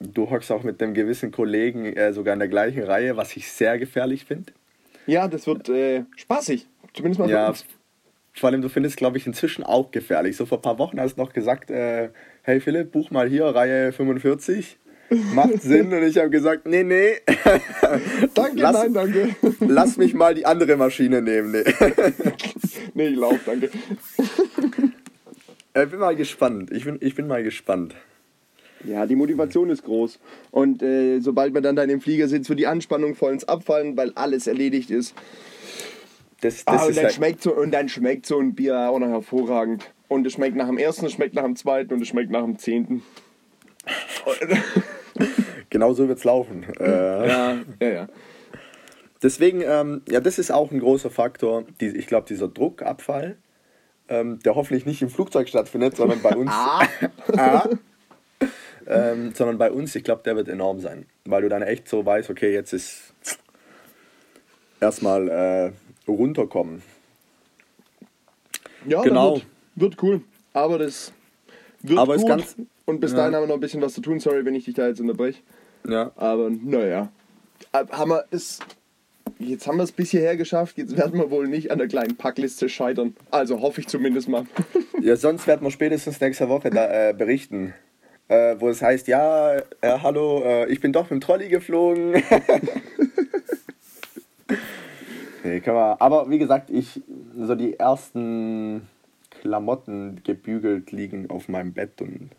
du 0.00 0.30
hockst 0.30 0.50
auch 0.52 0.62
mit 0.62 0.82
einem 0.82 0.94
gewissen 0.94 1.30
Kollegen 1.32 1.84
äh, 1.84 2.12
sogar 2.14 2.32
in 2.32 2.40
der 2.40 2.48
gleichen 2.48 2.82
Reihe, 2.82 3.16
was 3.16 3.36
ich 3.36 3.50
sehr 3.52 3.78
gefährlich 3.78 4.24
finde. 4.24 4.52
Ja, 5.06 5.28
das 5.28 5.46
wird 5.46 5.68
äh, 5.68 6.04
spaßig. 6.16 6.66
Zumindest 6.94 7.18
mal 7.20 7.26
für 7.26 7.32
Ja, 7.34 7.48
uns. 7.48 7.64
vor 8.32 8.48
allem, 8.48 8.62
du 8.62 8.68
findest, 8.70 8.96
glaube 8.96 9.18
ich, 9.18 9.26
inzwischen 9.26 9.64
auch 9.64 9.90
gefährlich. 9.90 10.36
So 10.36 10.46
vor 10.46 10.58
ein 10.58 10.62
paar 10.62 10.78
Wochen 10.78 10.98
hast 10.98 11.16
du 11.18 11.20
noch 11.22 11.32
gesagt, 11.34 11.70
äh, 11.70 12.08
hey 12.42 12.60
Philipp, 12.60 12.92
buch 12.92 13.10
mal 13.10 13.28
hier 13.28 13.44
Reihe 13.44 13.92
45. 13.92 14.78
Macht 15.34 15.62
Sinn. 15.62 15.92
Und 15.92 16.02
ich 16.04 16.16
habe 16.18 16.30
gesagt, 16.30 16.66
nee, 16.66 16.82
nee, 16.84 17.16
Danke, 18.34 18.60
lass- 18.60 18.76
nein, 18.76 18.94
danke. 18.94 19.36
lass 19.60 19.96
mich 19.96 20.14
mal 20.14 20.34
die 20.34 20.46
andere 20.46 20.76
Maschine 20.76 21.20
nehmen. 21.22 21.50
Nee. 21.52 21.64
nee, 22.94 23.08
ich 23.08 23.16
lauf, 23.16 23.38
danke. 23.44 23.70
Ich 25.74 25.90
bin 25.90 25.98
mal 25.98 26.14
gespannt. 26.16 26.70
Ich 26.72 26.84
bin, 26.84 26.98
ich 27.00 27.14
bin 27.14 27.26
mal 27.26 27.42
gespannt. 27.42 27.94
Ja, 28.84 29.04
die 29.06 29.16
Motivation 29.16 29.68
ist 29.70 29.84
groß. 29.84 30.18
Und 30.50 30.82
äh, 30.82 31.20
sobald 31.20 31.52
man 31.52 31.62
dann 31.62 31.76
da 31.76 31.82
in 31.82 31.88
dem 31.90 32.00
Flieger 32.00 32.28
sitzt, 32.28 32.48
wird 32.48 32.58
die 32.60 32.66
Anspannung 32.66 33.14
vollends 33.14 33.44
abfallen, 33.44 33.96
weil 33.96 34.12
alles 34.14 34.46
erledigt 34.46 34.90
ist. 34.90 35.14
Das, 36.40 36.64
das 36.64 36.80
Ah, 36.80 36.84
und, 36.84 36.90
ist 36.90 36.96
dann 36.96 37.04
halt, 37.04 37.14
schmeckt 37.14 37.42
so, 37.42 37.54
und 37.54 37.72
dann 37.72 37.88
schmeckt 37.88 38.24
so 38.26 38.38
ein 38.38 38.54
Bier 38.54 38.88
auch 38.90 38.98
noch 38.98 39.08
hervorragend. 39.08 39.90
Und 40.08 40.26
es 40.26 40.32
schmeckt 40.32 40.56
nach 40.56 40.66
dem 40.66 40.78
ersten, 40.78 41.04
es 41.06 41.12
schmeckt 41.12 41.34
nach 41.34 41.44
dem 41.44 41.56
zweiten 41.56 41.92
und 41.92 42.00
es 42.00 42.08
schmeckt 42.08 42.30
nach 42.30 42.42
dem 42.44 42.58
zehnten. 42.58 43.02
genau 45.70 45.92
so 45.94 46.08
wird 46.08 46.18
es 46.18 46.24
laufen. 46.24 46.64
Äh, 46.78 47.28
Ja, 47.28 47.58
ja, 47.80 47.88
ja. 47.88 48.08
deswegen, 49.22 49.62
ähm, 49.62 50.02
ja, 50.08 50.20
das 50.20 50.38
ist 50.38 50.50
auch 50.50 50.70
ein 50.70 50.80
großer 50.80 51.10
Faktor. 51.10 51.64
Die, 51.80 51.86
ich 51.88 52.06
glaube, 52.06 52.26
dieser 52.28 52.48
Druckabfall, 52.48 53.36
ähm, 54.08 54.38
der 54.40 54.54
hoffentlich 54.54 54.86
nicht 54.86 55.02
im 55.02 55.10
Flugzeug 55.10 55.48
stattfindet, 55.48 55.96
sondern 55.96 56.20
bei 56.22 56.34
uns. 56.36 56.50
Ah. 57.36 57.68
ähm, 58.86 59.32
sondern 59.34 59.58
bei 59.58 59.70
uns, 59.70 59.94
ich 59.94 60.02
glaube, 60.04 60.22
der 60.24 60.34
wird 60.36 60.48
enorm 60.48 60.80
sein. 60.80 61.06
Weil 61.24 61.42
du 61.42 61.48
dann 61.48 61.62
echt 61.62 61.88
so 61.88 62.04
weißt, 62.04 62.28
okay, 62.30 62.52
jetzt 62.52 62.72
ist 62.72 63.14
erstmal 64.80 65.28
äh, 65.28 65.72
runterkommen. 66.10 66.82
Ja, 68.86 69.02
Genau. 69.02 69.34
Wird, 69.34 69.46
wird 69.76 70.02
cool. 70.02 70.22
Aber 70.52 70.78
das 70.78 71.12
wird 71.82 71.98
Aber 71.98 72.14
ist 72.14 72.22
gut. 72.22 72.28
ganz- 72.30 72.56
und 72.90 73.00
bis 73.00 73.12
ja. 73.12 73.18
dahin 73.18 73.34
haben 73.34 73.44
wir 73.44 73.48
noch 73.48 73.54
ein 73.54 73.60
bisschen 73.60 73.80
was 73.80 73.94
zu 73.94 74.00
tun. 74.02 74.20
Sorry, 74.20 74.44
wenn 74.44 74.54
ich 74.54 74.66
dich 74.66 74.74
da 74.74 74.86
jetzt 74.88 75.00
unterbreche. 75.00 75.40
Ja. 75.88 76.12
Aber 76.16 76.50
naja. 76.50 77.10
Ab- 77.72 77.92
Haben 77.92 78.10
wir 78.10 78.24
es. 78.30 78.58
Jetzt 79.38 79.66
haben 79.66 79.78
wir 79.78 79.84
es 79.84 79.92
bis 79.92 80.10
hierher 80.10 80.36
geschafft. 80.36 80.76
Jetzt 80.76 80.96
werden 80.96 81.18
wir 81.18 81.30
wohl 81.30 81.48
nicht 81.48 81.70
an 81.70 81.78
der 81.78 81.88
kleinen 81.88 82.16
Packliste 82.16 82.68
scheitern. 82.68 83.14
Also 83.30 83.60
hoffe 83.62 83.80
ich 83.80 83.86
zumindest 83.88 84.28
mal. 84.28 84.44
Ja, 85.02 85.16
sonst 85.16 85.46
werden 85.46 85.62
wir 85.62 85.70
spätestens 85.70 86.20
nächste 86.20 86.50
Woche 86.50 86.68
da, 86.68 87.08
äh, 87.08 87.14
berichten. 87.14 87.72
Äh, 88.28 88.56
wo 88.58 88.68
es 88.68 88.82
heißt, 88.82 89.08
ja, 89.08 89.56
äh, 89.56 89.62
hallo, 90.02 90.42
äh, 90.44 90.66
ich 90.70 90.80
bin 90.80 90.92
doch 90.92 91.04
mit 91.04 91.12
dem 91.12 91.20
Trolley 91.22 91.48
geflogen. 91.48 92.22
nee, 95.42 95.60
kann 95.60 95.74
man, 95.74 95.96
aber 95.98 96.28
wie 96.28 96.38
gesagt, 96.38 96.68
ich, 96.68 97.00
so 97.34 97.54
die 97.54 97.78
ersten 97.78 98.82
Klamotten 99.30 100.20
gebügelt 100.22 100.92
liegen 100.92 101.30
auf 101.30 101.48
meinem 101.48 101.72
Bett 101.72 102.02
und 102.02 102.30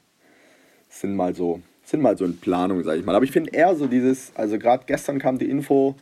sind 0.92 1.16
mal 1.16 1.34
so, 1.34 1.62
sind 1.84 2.02
mal 2.02 2.18
so 2.18 2.26
in 2.26 2.38
Planung, 2.40 2.84
sag 2.84 2.98
ich 2.98 3.06
mal. 3.06 3.16
Aber 3.16 3.26
ich 3.26 3.32
finde 3.32 3.52
eher 3.52 3.76
so 3.76 3.88
dieses, 3.88 4.32
also 4.36 4.60
gerade 4.60 4.84
gestern 4.86 5.18
kam 5.18 5.40
die 5.40 5.50
Info, 5.50 5.96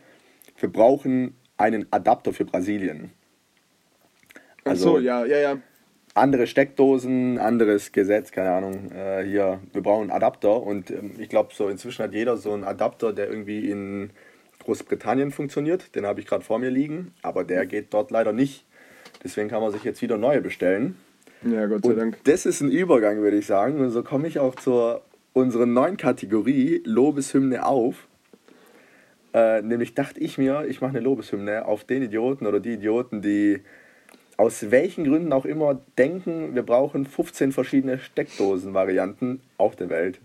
wir 0.59 0.69
brauchen 0.69 1.35
einen 1.57 1.85
Adapter 1.91 2.33
für 2.33 2.45
Brasilien. 2.45 3.11
Also, 4.65 4.97
so, 4.97 4.99
ja, 4.99 5.25
ja, 5.25 5.37
ja. 5.37 5.57
Andere 6.15 6.47
Steckdosen, 6.47 7.37
anderes 7.37 7.91
Gesetz, 7.91 8.31
keine 8.31 8.51
Ahnung. 8.51 8.91
Äh, 8.91 9.23
hier, 9.23 9.59
wir 9.71 9.81
brauchen 9.81 10.03
einen 10.03 10.11
Adapter 10.11 10.61
und 10.61 10.89
ähm, 10.89 11.11
ich 11.17 11.29
glaube, 11.29 11.53
so 11.53 11.69
inzwischen 11.69 12.03
hat 12.03 12.13
jeder 12.13 12.35
so 12.35 12.51
einen 12.51 12.63
Adapter, 12.63 13.13
der 13.13 13.29
irgendwie 13.29 13.69
in 13.69 14.09
Großbritannien 14.65 15.31
funktioniert. 15.31 15.95
Den 15.95 16.05
habe 16.05 16.19
ich 16.19 16.25
gerade 16.25 16.43
vor 16.43 16.59
mir 16.59 16.69
liegen, 16.69 17.13
aber 17.21 17.43
der 17.43 17.65
geht 17.65 17.93
dort 17.93 18.11
leider 18.11 18.33
nicht. 18.33 18.65
Deswegen 19.23 19.49
kann 19.49 19.61
man 19.61 19.71
sich 19.71 19.83
jetzt 19.83 20.01
wieder 20.01 20.17
neue 20.17 20.41
bestellen. 20.41 20.97
Ja, 21.43 21.67
Gott 21.67 21.83
sei 21.83 21.91
und 21.91 21.97
Dank. 21.97 22.23
Das 22.25 22.45
ist 22.45 22.61
ein 22.61 22.71
Übergang, 22.71 23.21
würde 23.21 23.37
ich 23.37 23.45
sagen. 23.45 23.79
Und 23.79 23.91
so 23.91 24.03
komme 24.03 24.27
ich 24.27 24.39
auch 24.39 24.55
zur 24.55 25.03
unserer 25.33 25.65
neuen 25.65 25.97
Kategorie 25.97 26.81
Lobeshymne 26.85 27.65
auf. 27.65 28.07
Äh, 29.33 29.61
nämlich 29.61 29.93
dachte 29.93 30.19
ich 30.19 30.37
mir, 30.37 30.65
ich 30.67 30.81
mache 30.81 30.91
eine 30.91 31.01
Lobeshymne 31.01 31.65
auf 31.65 31.83
den 31.83 32.03
Idioten 32.03 32.47
oder 32.47 32.59
die 32.59 32.73
Idioten, 32.73 33.21
die 33.21 33.61
aus 34.37 34.71
welchen 34.71 35.03
Gründen 35.03 35.33
auch 35.33 35.45
immer 35.45 35.81
denken, 35.97 36.55
wir 36.55 36.63
brauchen 36.63 37.05
15 37.05 37.51
verschiedene 37.51 37.99
Steckdosen-Varianten 37.99 39.41
auf 39.57 39.75
der 39.75 39.89
Welt. 39.89 40.19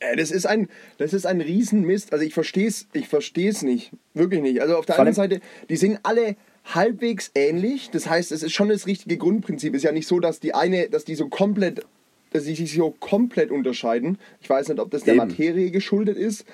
Äh, 0.00 0.16
das 0.16 0.30
ist 0.30 0.46
ein, 0.46 0.68
das 0.98 1.12
ist 1.12 1.26
ein 1.26 1.40
Riesenmist. 1.40 2.12
Also 2.12 2.24
ich 2.24 2.34
verstehe 2.34 2.68
es 2.68 2.86
ich 2.92 3.08
versteh's 3.08 3.62
nicht. 3.62 3.92
Wirklich 4.14 4.42
nicht. 4.42 4.60
Also 4.60 4.76
auf 4.76 4.86
der 4.86 4.98
anderen 4.98 5.14
Seite, 5.14 5.40
die 5.68 5.76
sind 5.76 6.00
alle 6.02 6.36
halbwegs 6.74 7.30
ähnlich. 7.34 7.90
Das 7.90 8.08
heißt, 8.08 8.32
es 8.32 8.42
ist 8.42 8.52
schon 8.52 8.68
das 8.68 8.86
richtige 8.86 9.16
Grundprinzip. 9.16 9.74
Es 9.74 9.78
ist 9.78 9.84
ja 9.84 9.92
nicht 9.92 10.06
so, 10.06 10.20
dass 10.20 10.40
die 10.40 10.54
eine, 10.54 10.88
dass 10.88 11.04
die 11.04 11.14
so 11.14 11.28
komplett, 11.28 11.84
dass 12.32 12.44
die 12.44 12.54
sich 12.54 12.74
so 12.74 12.90
komplett 12.90 13.50
unterscheiden. 13.50 14.18
Ich 14.40 14.48
weiß 14.48 14.68
nicht, 14.68 14.80
ob 14.80 14.90
das 14.90 15.04
der 15.04 15.14
Eben. 15.14 15.28
Materie 15.28 15.70
geschuldet 15.70 16.16
ist. 16.16 16.44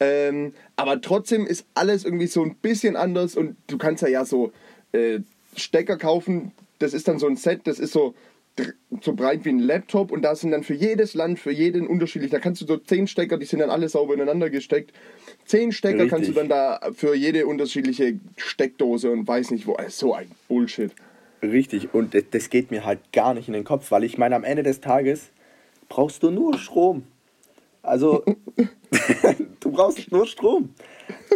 Ähm, 0.00 0.54
aber 0.76 1.00
trotzdem 1.00 1.46
ist 1.46 1.66
alles 1.74 2.04
irgendwie 2.04 2.26
so 2.26 2.42
ein 2.42 2.56
bisschen 2.56 2.96
anders 2.96 3.36
und 3.36 3.56
du 3.68 3.78
kannst 3.78 4.02
ja 4.02 4.08
ja 4.08 4.24
so 4.24 4.52
äh, 4.92 5.20
Stecker 5.56 5.96
kaufen. 5.96 6.52
Das 6.78 6.94
ist 6.94 7.06
dann 7.06 7.18
so 7.18 7.26
ein 7.26 7.36
Set, 7.36 7.60
das 7.64 7.78
ist 7.78 7.92
so 7.92 8.14
so 9.00 9.14
breit 9.14 9.44
wie 9.44 9.50
ein 9.50 9.58
Laptop 9.58 10.12
und 10.12 10.22
da 10.22 10.34
sind 10.34 10.52
dann 10.52 10.62
für 10.62 10.74
jedes 10.74 11.14
Land, 11.14 11.38
für 11.38 11.50
jeden 11.50 11.86
unterschiedlich. 11.86 12.30
Da 12.30 12.38
kannst 12.38 12.62
du 12.62 12.66
so 12.66 12.76
zehn 12.76 13.06
Stecker, 13.06 13.36
die 13.36 13.46
sind 13.46 13.58
dann 13.58 13.70
alle 13.70 13.88
sauber 13.88 14.14
ineinander 14.14 14.50
gesteckt. 14.50 14.92
Zehn 15.44 15.72
Stecker 15.72 16.04
Richtig. 16.04 16.10
kannst 16.10 16.28
du 16.28 16.32
dann 16.32 16.48
da 16.48 16.80
für 16.94 17.14
jede 17.14 17.46
unterschiedliche 17.46 18.18
Steckdose 18.36 19.10
und 19.10 19.26
weiß 19.26 19.50
nicht 19.50 19.66
wo. 19.66 19.76
So 19.88 20.14
ein 20.14 20.30
Bullshit. 20.48 20.92
Richtig, 21.42 21.92
und 21.92 22.16
das 22.30 22.48
geht 22.48 22.70
mir 22.70 22.84
halt 22.84 23.00
gar 23.12 23.34
nicht 23.34 23.48
in 23.48 23.54
den 23.54 23.64
Kopf, 23.64 23.90
weil 23.90 24.04
ich 24.04 24.16
meine, 24.16 24.36
am 24.36 24.44
Ende 24.44 24.62
des 24.62 24.80
Tages 24.80 25.30
brauchst 25.88 26.22
du 26.22 26.30
nur 26.30 26.56
Strom. 26.58 27.02
Also, 27.82 28.24
du 29.60 29.70
brauchst 29.70 30.10
nur 30.10 30.26
Strom. 30.26 30.70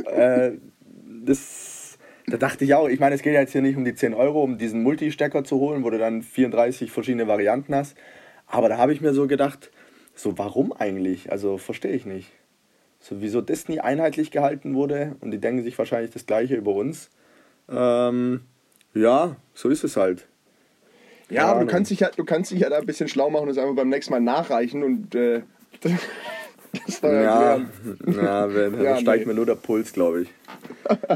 äh, 0.06 0.52
das, 1.24 1.77
da 2.30 2.36
dachte 2.36 2.64
ich 2.64 2.74
auch, 2.74 2.88
ich 2.88 3.00
meine, 3.00 3.14
es 3.14 3.22
geht 3.22 3.32
jetzt 3.32 3.52
hier 3.52 3.62
nicht 3.62 3.76
um 3.76 3.84
die 3.84 3.94
10 3.94 4.14
Euro, 4.14 4.42
um 4.42 4.58
diesen 4.58 4.82
Multistecker 4.82 5.44
zu 5.44 5.58
holen, 5.58 5.84
wo 5.84 5.90
du 5.90 5.98
dann 5.98 6.22
34 6.22 6.90
verschiedene 6.90 7.28
Varianten 7.28 7.74
hast. 7.74 7.96
Aber 8.46 8.68
da 8.68 8.78
habe 8.78 8.92
ich 8.92 9.00
mir 9.00 9.12
so 9.12 9.26
gedacht, 9.26 9.70
so 10.14 10.38
warum 10.38 10.72
eigentlich? 10.72 11.30
Also 11.30 11.58
verstehe 11.58 11.92
ich 11.92 12.06
nicht. 12.06 12.30
So 13.00 13.20
wieso 13.20 13.40
das 13.40 13.68
nie 13.68 13.80
einheitlich 13.80 14.30
gehalten 14.30 14.74
wurde 14.74 15.16
und 15.20 15.30
die 15.30 15.38
denken 15.38 15.62
sich 15.62 15.78
wahrscheinlich 15.78 16.10
das 16.10 16.26
gleiche 16.26 16.56
über 16.56 16.72
uns. 16.72 17.10
Ähm, 17.68 18.40
ja, 18.94 19.36
so 19.54 19.68
ist 19.68 19.84
es 19.84 19.96
halt. 19.96 20.26
Ja, 21.30 21.46
aber 21.46 21.60
du 21.60 21.66
kannst, 21.66 21.90
dich 21.90 22.00
ja, 22.00 22.10
du 22.14 22.24
kannst 22.24 22.50
dich 22.50 22.60
ja 22.60 22.70
da 22.70 22.78
ein 22.78 22.86
bisschen 22.86 23.08
schlau 23.08 23.28
machen 23.30 23.44
und 23.44 23.50
es 23.50 23.58
einfach 23.58 23.76
beim 23.76 23.90
nächsten 23.90 24.12
Mal 24.12 24.20
nachreichen 24.20 24.82
und 24.82 25.14
äh, 25.14 25.42
ja, 27.02 27.60
ja, 28.06 28.54
wenn, 28.54 28.82
ja, 28.82 28.96
steigt 28.96 29.20
nee. 29.20 29.26
mir 29.26 29.34
nur 29.34 29.46
der 29.46 29.54
Puls, 29.54 29.92
glaube 29.92 30.22
ich. 30.22 30.28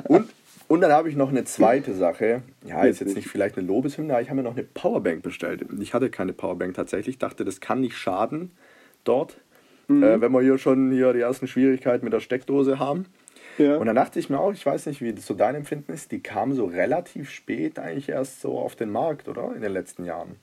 Und, 0.08 0.28
und 0.72 0.80
dann 0.80 0.90
habe 0.90 1.10
ich 1.10 1.16
noch 1.16 1.28
eine 1.28 1.44
zweite 1.44 1.92
Sache. 1.92 2.40
Ja, 2.64 2.82
ist 2.84 3.00
jetzt 3.00 3.14
nicht 3.14 3.28
vielleicht 3.28 3.58
eine 3.58 3.66
Lobeshymne, 3.66 4.10
aber 4.14 4.22
ich 4.22 4.30
habe 4.30 4.38
mir 4.38 4.42
noch 4.42 4.56
eine 4.56 4.62
Powerbank 4.62 5.22
bestellt. 5.22 5.66
Ich 5.78 5.92
hatte 5.92 6.08
keine 6.08 6.32
Powerbank 6.32 6.72
tatsächlich. 6.72 7.18
dachte, 7.18 7.44
das 7.44 7.60
kann 7.60 7.82
nicht 7.82 7.94
schaden 7.94 8.52
dort, 9.04 9.36
mhm. 9.88 10.02
äh, 10.02 10.18
wenn 10.22 10.32
wir 10.32 10.40
hier 10.40 10.56
schon 10.56 10.90
hier 10.90 11.12
die 11.12 11.20
ersten 11.20 11.46
Schwierigkeiten 11.46 12.06
mit 12.06 12.14
der 12.14 12.20
Steckdose 12.20 12.78
haben. 12.78 13.04
Ja. 13.58 13.76
Und 13.76 13.84
dann 13.84 13.96
dachte 13.96 14.18
ich 14.18 14.30
mir 14.30 14.40
auch, 14.40 14.54
ich 14.54 14.64
weiß 14.64 14.86
nicht, 14.86 15.02
wie 15.02 15.12
das 15.12 15.26
so 15.26 15.34
dein 15.34 15.56
Empfinden 15.56 15.92
ist, 15.92 16.10
die 16.10 16.20
kam 16.20 16.54
so 16.54 16.64
relativ 16.64 17.28
spät 17.28 17.78
eigentlich 17.78 18.08
erst 18.08 18.40
so 18.40 18.58
auf 18.58 18.74
den 18.74 18.90
Markt, 18.90 19.28
oder? 19.28 19.54
In 19.54 19.60
den 19.60 19.72
letzten 19.72 20.06
Jahren. 20.06 20.36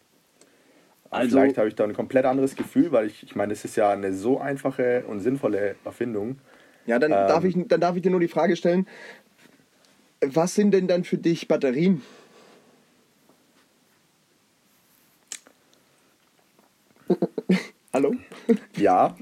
Also, 1.09 1.39
Vielleicht 1.39 1.57
habe 1.57 1.69
ich 1.69 1.73
da 1.73 1.85
ein 1.85 1.93
komplett 1.93 2.25
anderes 2.25 2.55
Gefühl, 2.55 2.91
weil 2.91 3.07
ich, 3.07 3.23
ich 3.23 3.35
meine, 3.35 3.51
es 3.51 3.65
ist 3.65 3.75
ja 3.77 3.89
eine 3.89 4.13
so 4.13 4.39
einfache 4.39 5.05
und 5.07 5.21
sinnvolle 5.21 5.75
Erfindung. 5.85 6.37
Ja, 6.89 6.97
dann, 6.97 7.11
ähm, 7.11 7.27
darf 7.27 7.43
ich, 7.43 7.55
dann 7.67 7.79
darf 7.79 7.95
ich 7.95 8.01
dir 8.01 8.09
nur 8.09 8.19
die 8.19 8.27
Frage 8.27 8.55
stellen, 8.55 8.87
was 10.21 10.55
sind 10.55 10.71
denn 10.71 10.87
dann 10.87 11.03
für 11.03 11.17
dich 11.17 11.47
Batterien? 11.47 12.01
Hallo? 17.93 18.15
Ja. 18.77 19.15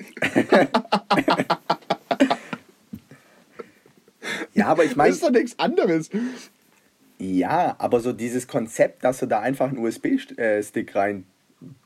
ja, 4.53 4.67
aber 4.67 4.83
ich 4.83 4.95
meine. 4.95 5.09
Das 5.09 5.17
ist 5.17 5.23
doch 5.23 5.31
nichts 5.31 5.57
anderes. 5.57 6.09
Ja, 7.17 7.75
aber 7.79 7.99
so 8.01 8.13
dieses 8.13 8.47
Konzept, 8.47 9.03
dass 9.03 9.19
du 9.19 9.25
da 9.25 9.39
einfach 9.39 9.69
einen 9.69 9.79
USB-Stick 9.79 10.95
rein 10.95 11.25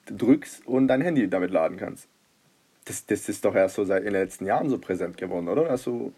drückst 0.06 0.66
und 0.68 0.88
dein 0.88 1.02
Handy 1.02 1.30
damit 1.30 1.52
laden 1.52 1.78
kannst. 1.78 2.08
Das, 2.86 3.06
das 3.06 3.30
ist 3.30 3.46
doch 3.46 3.56
erst 3.56 3.76
so 3.76 3.86
seit 3.86 4.00
in 4.00 4.14
den 4.14 4.22
letzten 4.22 4.46
Jahren 4.46 4.70
so 4.70 4.78
präsent 4.80 5.18
geworden, 5.18 5.48
oder? 5.48 5.66
Dass 5.66 5.84
du 5.84 6.12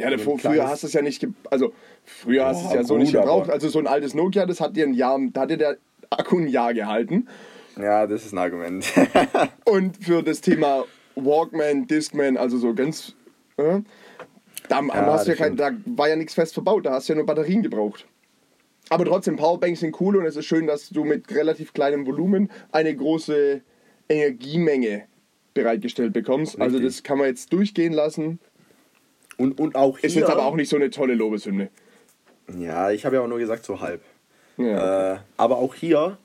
ja, 0.00 0.18
so 0.18 0.36
früher 0.36 0.68
hast 0.68 0.82
du 0.82 0.86
es 0.86 0.92
ja 0.92 1.02
nicht, 1.02 1.26
also 1.50 1.72
früher 2.04 2.46
hast 2.46 2.62
du 2.62 2.68
es 2.68 2.74
ja 2.74 2.84
so 2.84 2.94
gut, 2.94 3.02
nicht 3.02 3.12
gebraucht. 3.12 3.50
Also 3.50 3.68
so 3.68 3.78
ein 3.78 3.86
altes 3.86 4.14
Nokia, 4.14 4.46
das 4.46 4.60
hat 4.60 4.76
dir 4.76 4.86
ein 4.86 4.94
Jahr, 4.94 5.18
da 5.32 5.42
hatte 5.42 5.56
der 5.56 5.76
Akku 6.10 6.38
ein 6.38 6.48
Jahr 6.48 6.74
gehalten. 6.74 7.28
Ja, 7.80 8.06
das 8.06 8.26
ist 8.26 8.32
ein 8.32 8.38
Argument. 8.38 8.84
und 9.64 9.96
für 10.04 10.22
das 10.22 10.40
Thema 10.40 10.84
Walkman, 11.14 11.86
Discman, 11.86 12.36
also 12.36 12.58
so 12.58 12.74
ganz, 12.74 13.14
äh, 13.56 13.80
da, 14.68 14.80
ja, 14.82 15.22
ja 15.22 15.34
kein, 15.34 15.56
da 15.56 15.70
war 15.86 16.08
ja 16.08 16.16
nichts 16.16 16.34
fest 16.34 16.54
verbaut, 16.54 16.86
da 16.86 16.92
hast 16.92 17.08
du 17.08 17.12
ja 17.12 17.16
nur 17.16 17.26
Batterien 17.26 17.62
gebraucht. 17.62 18.06
Aber 18.88 19.04
trotzdem, 19.04 19.36
Powerbanks 19.36 19.80
sind 19.80 20.00
cool 20.00 20.16
und 20.16 20.26
es 20.26 20.36
ist 20.36 20.46
schön, 20.46 20.66
dass 20.66 20.88
du 20.88 21.04
mit 21.04 21.32
relativ 21.32 21.72
kleinem 21.72 22.06
Volumen 22.06 22.50
eine 22.72 22.94
große 22.94 23.62
Energiemenge 24.08 25.04
bereitgestellt 25.54 26.12
bekommst. 26.12 26.60
Also 26.60 26.76
Richtig. 26.76 26.86
Also 26.86 26.86
das 26.88 27.02
kann 27.04 27.18
man 27.18 27.28
jetzt 27.28 27.52
durchgehen 27.52 27.92
lassen. 27.92 28.40
Und, 29.40 29.58
und 29.58 29.74
auch 29.74 29.98
hier, 29.98 30.08
Ist 30.08 30.16
jetzt 30.16 30.28
aber 30.28 30.44
auch 30.44 30.54
nicht 30.54 30.68
so 30.68 30.76
eine 30.76 30.90
tolle 30.90 31.14
Lobeshymne. 31.14 31.70
Ja, 32.58 32.90
ich 32.90 33.06
habe 33.06 33.16
ja 33.16 33.22
auch 33.22 33.26
nur 33.26 33.38
gesagt 33.38 33.64
so 33.64 33.80
halb. 33.80 34.02
Ja. 34.58 35.14
Äh, 35.14 35.18
aber 35.38 35.56
auch 35.56 35.74
hier 35.74 36.18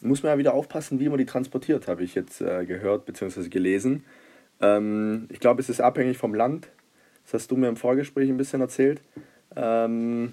muss 0.00 0.22
man 0.22 0.30
ja 0.32 0.38
wieder 0.38 0.54
aufpassen, 0.54 1.00
wie 1.00 1.08
man 1.08 1.18
die 1.18 1.26
transportiert, 1.26 1.88
habe 1.88 2.04
ich 2.04 2.14
jetzt 2.14 2.40
äh, 2.40 2.64
gehört 2.64 3.06
bzw. 3.06 3.48
gelesen. 3.48 4.04
Ähm, 4.60 5.26
ich 5.30 5.40
glaube, 5.40 5.60
es 5.60 5.68
ist 5.68 5.80
abhängig 5.80 6.16
vom 6.16 6.32
Land. 6.32 6.68
Das 7.24 7.34
hast 7.34 7.50
du 7.50 7.56
mir 7.56 7.68
im 7.68 7.76
Vorgespräch 7.76 8.30
ein 8.30 8.36
bisschen 8.36 8.60
erzählt. 8.60 9.02
Ähm, 9.56 10.32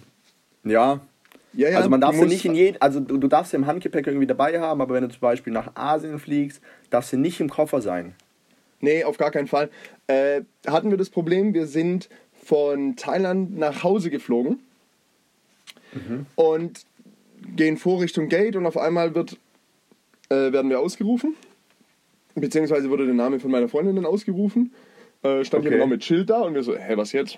ja, 0.63 1.01
ja, 1.53 1.69
ja, 1.69 1.77
also 1.77 1.89
man 1.89 2.01
darf 2.01 2.15
sie 2.15 2.25
nicht 2.25 2.45
in 2.45 2.53
jedem, 2.53 2.77
also 2.81 2.99
du, 2.99 3.17
du 3.17 3.27
darfst 3.27 3.49
sie 3.49 3.57
im 3.57 3.65
Handgepäck 3.65 4.05
irgendwie 4.05 4.27
dabei 4.27 4.59
haben, 4.59 4.79
aber 4.79 4.93
wenn 4.93 5.01
du 5.01 5.09
zum 5.09 5.21
Beispiel 5.21 5.51
nach 5.51 5.75
Asien 5.75 6.19
fliegst, 6.19 6.61
darfst 6.91 7.09
sie 7.09 7.17
nicht 7.17 7.39
im 7.39 7.49
Koffer 7.49 7.81
sein. 7.81 8.13
Nee, 8.79 9.03
auf 9.03 9.17
gar 9.17 9.31
keinen 9.31 9.47
Fall. 9.47 9.69
Äh, 10.05 10.41
hatten 10.67 10.91
wir 10.91 10.97
das 10.97 11.09
Problem, 11.09 11.53
wir 11.55 11.65
sind 11.65 12.09
von 12.47 12.95
Thailand 12.95 13.57
nach 13.57 13.83
Hause 13.83 14.09
geflogen 14.09 14.59
mhm. 15.91 16.25
und 16.35 16.85
gehen 17.57 17.75
vor 17.75 17.99
Richtung 17.99 18.29
Gate 18.29 18.55
und 18.55 18.65
auf 18.65 18.77
einmal 18.77 19.15
wird, 19.15 19.37
äh, 20.29 20.53
werden 20.53 20.69
wir 20.69 20.79
ausgerufen. 20.79 21.35
Beziehungsweise 22.35 22.89
wurde 22.89 23.05
der 23.05 23.15
Name 23.15 23.41
von 23.41 23.51
meiner 23.51 23.67
Freundin 23.67 23.97
dann 23.97 24.05
ausgerufen. 24.05 24.73
Äh, 25.23 25.43
stand 25.43 25.65
okay. 25.65 25.73
hier 25.73 25.79
noch 25.83 25.89
mit 25.89 26.05
Schild 26.05 26.29
da 26.29 26.39
und 26.43 26.53
wir 26.53 26.63
so, 26.63 26.77
hä, 26.77 26.95
was 26.95 27.11
jetzt? 27.11 27.37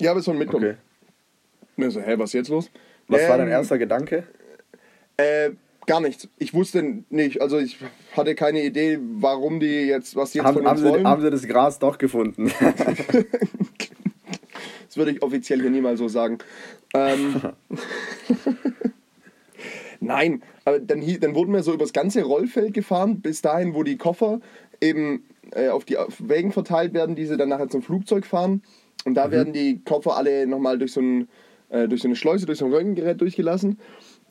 Ja, 0.00 0.14
wir 0.14 0.22
sollen 0.22 0.38
mitkommen. 0.38 0.78
Okay. 1.76 1.84
Und 1.84 1.90
so, 1.90 2.00
hä, 2.00 2.14
was 2.16 2.32
jetzt 2.32 2.48
los? 2.48 2.70
Was 3.08 3.20
ähm, 3.20 3.28
war 3.28 3.36
dein 3.36 3.48
ähm, 3.48 3.52
erster 3.52 3.76
Gedanke? 3.76 4.24
Äh, 5.18 5.50
gar 5.86 6.00
nichts. 6.00 6.28
Ich 6.38 6.54
wusste 6.54 7.04
nicht, 7.10 7.40
also 7.40 7.58
ich 7.58 7.78
hatte 8.16 8.34
keine 8.34 8.62
Idee, 8.62 8.98
warum 9.00 9.60
die 9.60 9.66
jetzt, 9.66 10.16
was 10.16 10.32
die 10.32 10.38
jetzt 10.38 10.46
haben, 10.46 10.54
von 10.54 10.66
uns 10.66 10.80
haben 10.80 10.90
wollen. 10.90 11.02
Sie, 11.02 11.06
haben 11.06 11.22
sie 11.22 11.30
das 11.30 11.46
Gras 11.46 11.78
doch 11.78 11.98
gefunden? 11.98 12.50
das 14.86 14.96
würde 14.96 15.12
ich 15.12 15.22
offiziell 15.22 15.60
hier 15.60 15.70
niemals 15.70 15.98
so 15.98 16.08
sagen. 16.08 16.38
Ähm, 16.94 17.40
Nein, 20.00 20.42
aber 20.64 20.78
dann, 20.78 21.02
dann 21.20 21.34
wurden 21.34 21.52
wir 21.52 21.62
so 21.62 21.72
übers 21.72 21.92
ganze 21.92 22.22
Rollfeld 22.22 22.74
gefahren, 22.74 23.20
bis 23.20 23.42
dahin, 23.42 23.74
wo 23.74 23.82
die 23.82 23.96
Koffer 23.96 24.40
eben 24.80 25.24
äh, 25.52 25.68
auf 25.68 25.84
die 25.84 25.96
Wägen 26.18 26.52
verteilt 26.52 26.92
werden, 26.94 27.16
die 27.16 27.26
sie 27.26 27.36
dann 27.36 27.48
nachher 27.48 27.68
zum 27.68 27.82
Flugzeug 27.82 28.26
fahren. 28.26 28.62
Und 29.04 29.14
da 29.14 29.28
mhm. 29.28 29.32
werden 29.32 29.52
die 29.52 29.80
Koffer 29.84 30.16
alle 30.16 30.46
nochmal 30.46 30.78
durch 30.78 30.92
so 30.92 31.00
ein 31.00 31.28
äh, 31.68 31.88
durch 31.88 32.02
so 32.02 32.08
eine 32.08 32.16
Schleuse, 32.16 32.46
durch 32.46 32.58
so 32.58 32.66
ein 32.66 32.72
Röntgengerät 32.72 33.20
durchgelassen. 33.20 33.78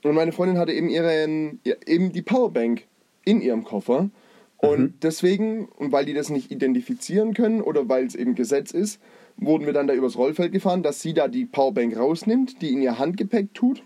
Und 0.06 0.16
meine 0.16 0.32
Freundin 0.32 0.60
hatte 0.60 0.72
eben, 0.72 0.90
ihren, 0.90 1.60
eben 1.86 2.12
die 2.12 2.22
Powerbank 2.22 2.84
in 3.24 3.42
ihrem 3.42 3.64
Koffer. 3.64 4.10
Und 4.58 4.80
mhm. 4.80 4.94
deswegen, 5.02 5.66
und 5.66 5.92
weil 5.92 6.06
die 6.06 6.14
das 6.14 6.30
nicht 6.30 6.52
identifizieren 6.52 7.34
können 7.34 7.62
oder 7.62 7.90
weil 7.90 8.06
es 8.06 8.14
eben 8.14 8.36
Gesetz 8.36 8.72
ist, 8.72 9.02
wurden 9.38 9.66
wir 9.66 9.74
dann 9.74 9.88
da 9.88 9.94
übers 9.94 10.16
Rollfeld 10.16 10.52
gefahren, 10.52 10.84
dass 10.84 11.02
sie 11.02 11.14
da 11.14 11.28
die 11.28 11.46
Powerbank 11.46 11.98
rausnimmt, 11.98 12.62
die 12.62 12.72
in 12.72 12.82
ihr 12.82 13.00
Handgepäck 13.00 13.54
tut. 13.54 13.84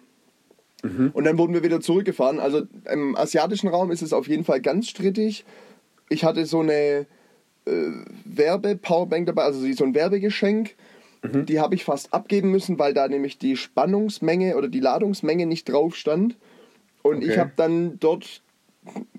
Und 1.14 1.24
dann 1.24 1.38
wurden 1.38 1.54
wir 1.54 1.64
wieder 1.64 1.82
zurückgefahren. 1.82 2.40
Also 2.40 2.64
im 2.92 3.16
asiatischen 3.16 3.68
Raum 3.68 3.90
ist 3.92 4.02
es 4.02 4.14
auf 4.14 4.28
jeden 4.28 4.44
Fall 4.44 4.62
ganz 4.62 4.90
strittig. 4.90 5.46
Ich 6.10 6.24
hatte 6.24 6.46
so 6.46 6.60
eine 6.60 7.06
äh, 7.66 7.92
Werbe-Powerbank 8.26 9.26
dabei, 9.26 9.44
also 9.44 9.60
so 9.72 9.84
ein 9.84 9.96
Werbegeschenk. 9.96 10.76
Die 11.24 11.60
habe 11.60 11.76
ich 11.76 11.84
fast 11.84 12.14
abgeben 12.14 12.52
müssen, 12.52 12.80
weil 12.80 12.94
da 12.94 13.08
nämlich 13.08 13.38
die 13.38 13.58
Spannungsmenge 13.58 14.56
oder 14.56 14.68
die 14.68 14.80
Ladungsmenge 14.80 15.46
nicht 15.46 15.68
drauf 15.70 15.96
stand. 15.96 16.38
Und 17.02 17.24
ich 17.24 17.32
Okay. 17.32 17.40
habe 17.40 17.52
dann 17.56 18.00
dort, 18.00 18.42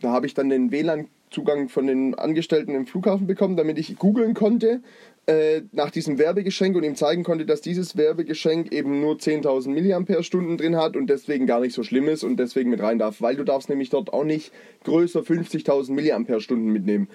da 0.01 0.11
habe 0.11 0.27
ich 0.27 0.35
dann 0.35 0.49
den 0.49 0.71
WLAN-Zugang 0.71 1.69
von 1.69 1.87
den 1.87 2.15
Angestellten 2.15 2.75
im 2.75 2.87
Flughafen 2.87 3.27
bekommen, 3.27 3.57
damit 3.57 3.79
ich 3.79 3.97
googeln 3.99 4.35
konnte 4.35 4.81
äh, 5.27 5.63
nach 5.73 5.91
diesem 5.91 6.19
Werbegeschenk 6.19 6.77
und 6.77 6.83
ihm 6.83 6.97
zeigen 6.97 7.23
konnte, 7.23 7.47
dass 7.47 7.61
dieses 7.61 7.97
Werbegeschenk 7.97 8.73
eben 8.73 9.01
nur 9.01 9.17
10.000 9.17 9.69
mAh 9.69 10.57
drin 10.57 10.77
hat 10.77 10.97
und 10.97 11.09
deswegen 11.09 11.47
gar 11.47 11.61
nicht 11.61 11.75
so 11.75 11.83
schlimm 11.83 12.09
ist 12.09 12.25
und 12.25 12.37
deswegen 12.39 12.71
mit 12.71 12.81
rein 12.81 12.99
darf. 12.99 13.21
Weil 13.21 13.37
du 13.37 13.45
darfst 13.45 13.69
nämlich 13.69 13.91
dort 13.91 14.13
auch 14.13 14.25
nicht 14.25 14.53
größer 14.85 15.21
50.000 15.21 15.93
mAh 15.93 16.57
mitnehmen. 16.57 17.09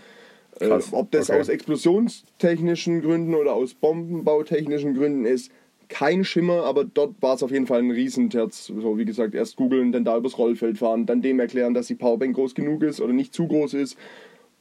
Äh, 0.60 0.80
ob 0.92 1.12
das 1.12 1.30
okay. 1.30 1.40
aus 1.40 1.50
explosionstechnischen 1.50 3.02
Gründen 3.02 3.36
oder 3.36 3.54
aus 3.54 3.74
bombenbautechnischen 3.74 4.96
Gründen 4.96 5.26
ist, 5.26 5.52
kein 5.90 6.24
Schimmer, 6.24 6.64
aber 6.64 6.86
dort 6.86 7.22
war 7.22 7.36
es 7.36 7.44
auf 7.44 7.52
jeden 7.52 7.68
Fall 7.68 7.80
ein 7.80 7.92
Riesenterz. 7.92 8.68
So 8.68 8.98
wie 8.98 9.06
gesagt, 9.06 9.36
erst 9.36 9.56
googeln, 9.56 9.92
dann 9.92 10.06
da 10.06 10.18
übers 10.18 10.38
Rollfeld 10.38 10.78
fahren, 10.78 11.06
dann 11.06 11.22
dem 11.22 11.40
erklären, 11.40 11.74
dass 11.74 11.88
die 11.88 11.96
Powerbank 11.96 12.36
groß 12.36 12.56
genug 12.56 12.84
ist 12.84 13.02
oder 13.02 13.14
nicht 13.14 13.34
zu 13.34 13.48
groß 13.48 13.74
ist. 13.76 13.98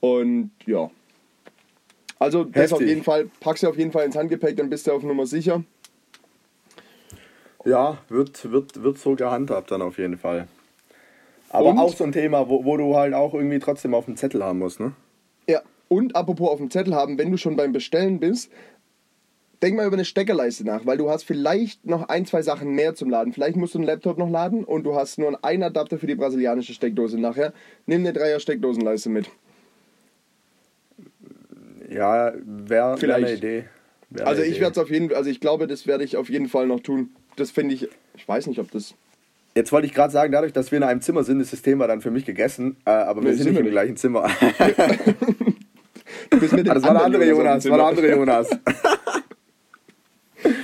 Und 0.00 0.50
ja. 0.66 0.90
Also 2.18 2.44
das 2.44 2.72
auf 2.72 2.80
jeden 2.80 3.02
Fall, 3.02 3.30
pack 3.40 3.58
sie 3.58 3.66
auf 3.66 3.78
jeden 3.78 3.92
Fall 3.92 4.04
ins 4.04 4.16
Handgepäck, 4.16 4.56
dann 4.56 4.70
bist 4.70 4.86
du 4.86 4.92
auf 4.92 5.02
Nummer 5.02 5.26
sicher. 5.26 5.62
Ja, 7.64 7.98
wird, 8.08 8.50
wird, 8.50 8.82
wird 8.82 8.98
so 8.98 9.14
gehandhabt 9.14 9.70
dann 9.70 9.80
auf 9.80 9.98
jeden 9.98 10.18
Fall. 10.18 10.48
Aber 11.48 11.70
Und? 11.70 11.78
auch 11.78 11.94
so 11.94 12.04
ein 12.04 12.12
Thema, 12.12 12.48
wo, 12.48 12.64
wo 12.64 12.76
du 12.76 12.96
halt 12.96 13.14
auch 13.14 13.32
irgendwie 13.32 13.58
trotzdem 13.58 13.94
auf 13.94 14.04
dem 14.04 14.16
Zettel 14.16 14.44
haben 14.44 14.58
musst, 14.58 14.80
ne? 14.80 14.92
Ja, 15.46 15.62
und 15.88 16.16
apropos 16.16 16.48
auf 16.50 16.58
dem 16.58 16.70
Zettel 16.70 16.94
haben, 16.94 17.18
wenn 17.18 17.30
du 17.30 17.36
schon 17.36 17.56
beim 17.56 17.72
Bestellen 17.72 18.18
bist, 18.20 18.50
denk 19.62 19.76
mal 19.76 19.86
über 19.86 19.96
eine 19.96 20.04
Steckerleiste 20.04 20.64
nach, 20.64 20.84
weil 20.84 20.98
du 20.98 21.08
hast 21.10 21.22
vielleicht 21.24 21.86
noch 21.86 22.08
ein, 22.08 22.26
zwei 22.26 22.42
Sachen 22.42 22.74
mehr 22.74 22.94
zum 22.94 23.08
Laden. 23.10 23.32
Vielleicht 23.32 23.56
musst 23.56 23.74
du 23.74 23.78
einen 23.78 23.86
Laptop 23.86 24.18
noch 24.18 24.28
laden 24.28 24.62
und 24.64 24.84
du 24.84 24.94
hast 24.94 25.18
nur 25.18 25.42
einen 25.44 25.62
Adapter 25.62 25.98
für 25.98 26.06
die 26.06 26.14
brasilianische 26.16 26.74
Steckdose 26.74 27.18
nachher. 27.18 27.52
Nimm 27.86 28.00
eine 28.00 28.12
Dreier 28.12 28.40
Steckdosenleiste 28.40 29.08
mit. 29.08 29.30
Ja, 31.90 32.32
wäre 32.34 32.70
wär 32.70 32.84
eine 32.86 32.96
Vielleicht. 32.98 33.38
Idee. 33.38 33.64
Wär 34.10 34.26
Also 34.26 34.42
eine 34.42 34.50
ich 34.50 34.60
werde 34.60 34.72
es 34.72 34.78
auf 34.78 34.90
jeden 34.90 35.08
Fall, 35.08 35.16
also 35.16 35.30
ich 35.30 35.40
glaube, 35.40 35.66
das 35.66 35.86
werde 35.86 36.04
ich 36.04 36.16
auf 36.16 36.28
jeden 36.28 36.48
Fall 36.48 36.66
noch 36.66 36.80
tun. 36.80 37.10
Das 37.36 37.50
finde 37.50 37.74
ich, 37.74 37.88
ich 38.16 38.28
weiß 38.28 38.46
nicht, 38.46 38.58
ob 38.58 38.70
das. 38.70 38.94
Jetzt 39.54 39.70
wollte 39.72 39.86
ich 39.86 39.94
gerade 39.94 40.12
sagen, 40.12 40.32
dadurch, 40.32 40.52
dass 40.52 40.72
wir 40.72 40.78
in 40.78 40.82
einem 40.82 41.00
Zimmer 41.00 41.22
sind, 41.24 41.40
ist 41.40 41.52
das 41.52 41.62
Thema 41.62 41.86
dann 41.86 42.00
für 42.00 42.10
mich 42.10 42.24
gegessen. 42.24 42.76
Äh, 42.84 42.90
aber 42.90 43.22
wir 43.22 43.30
Nee, 43.30 43.36
sind 43.36 43.46
nicht 43.52 43.56
wir 43.56 43.64
im 43.64 43.70
gleichen 43.70 43.96
Zimmer. 43.96 44.28
Du 46.30 46.40
bist 46.40 46.52
mit 46.52 46.66
dem 46.66 46.74
das 46.74 46.82
war 46.82 46.94
der 46.94 47.04
andere 47.04 47.24
Jonas, 47.26 47.68
war 47.68 47.76
der 47.78 47.86
andere 47.86 48.10
Jonas. 48.10 48.48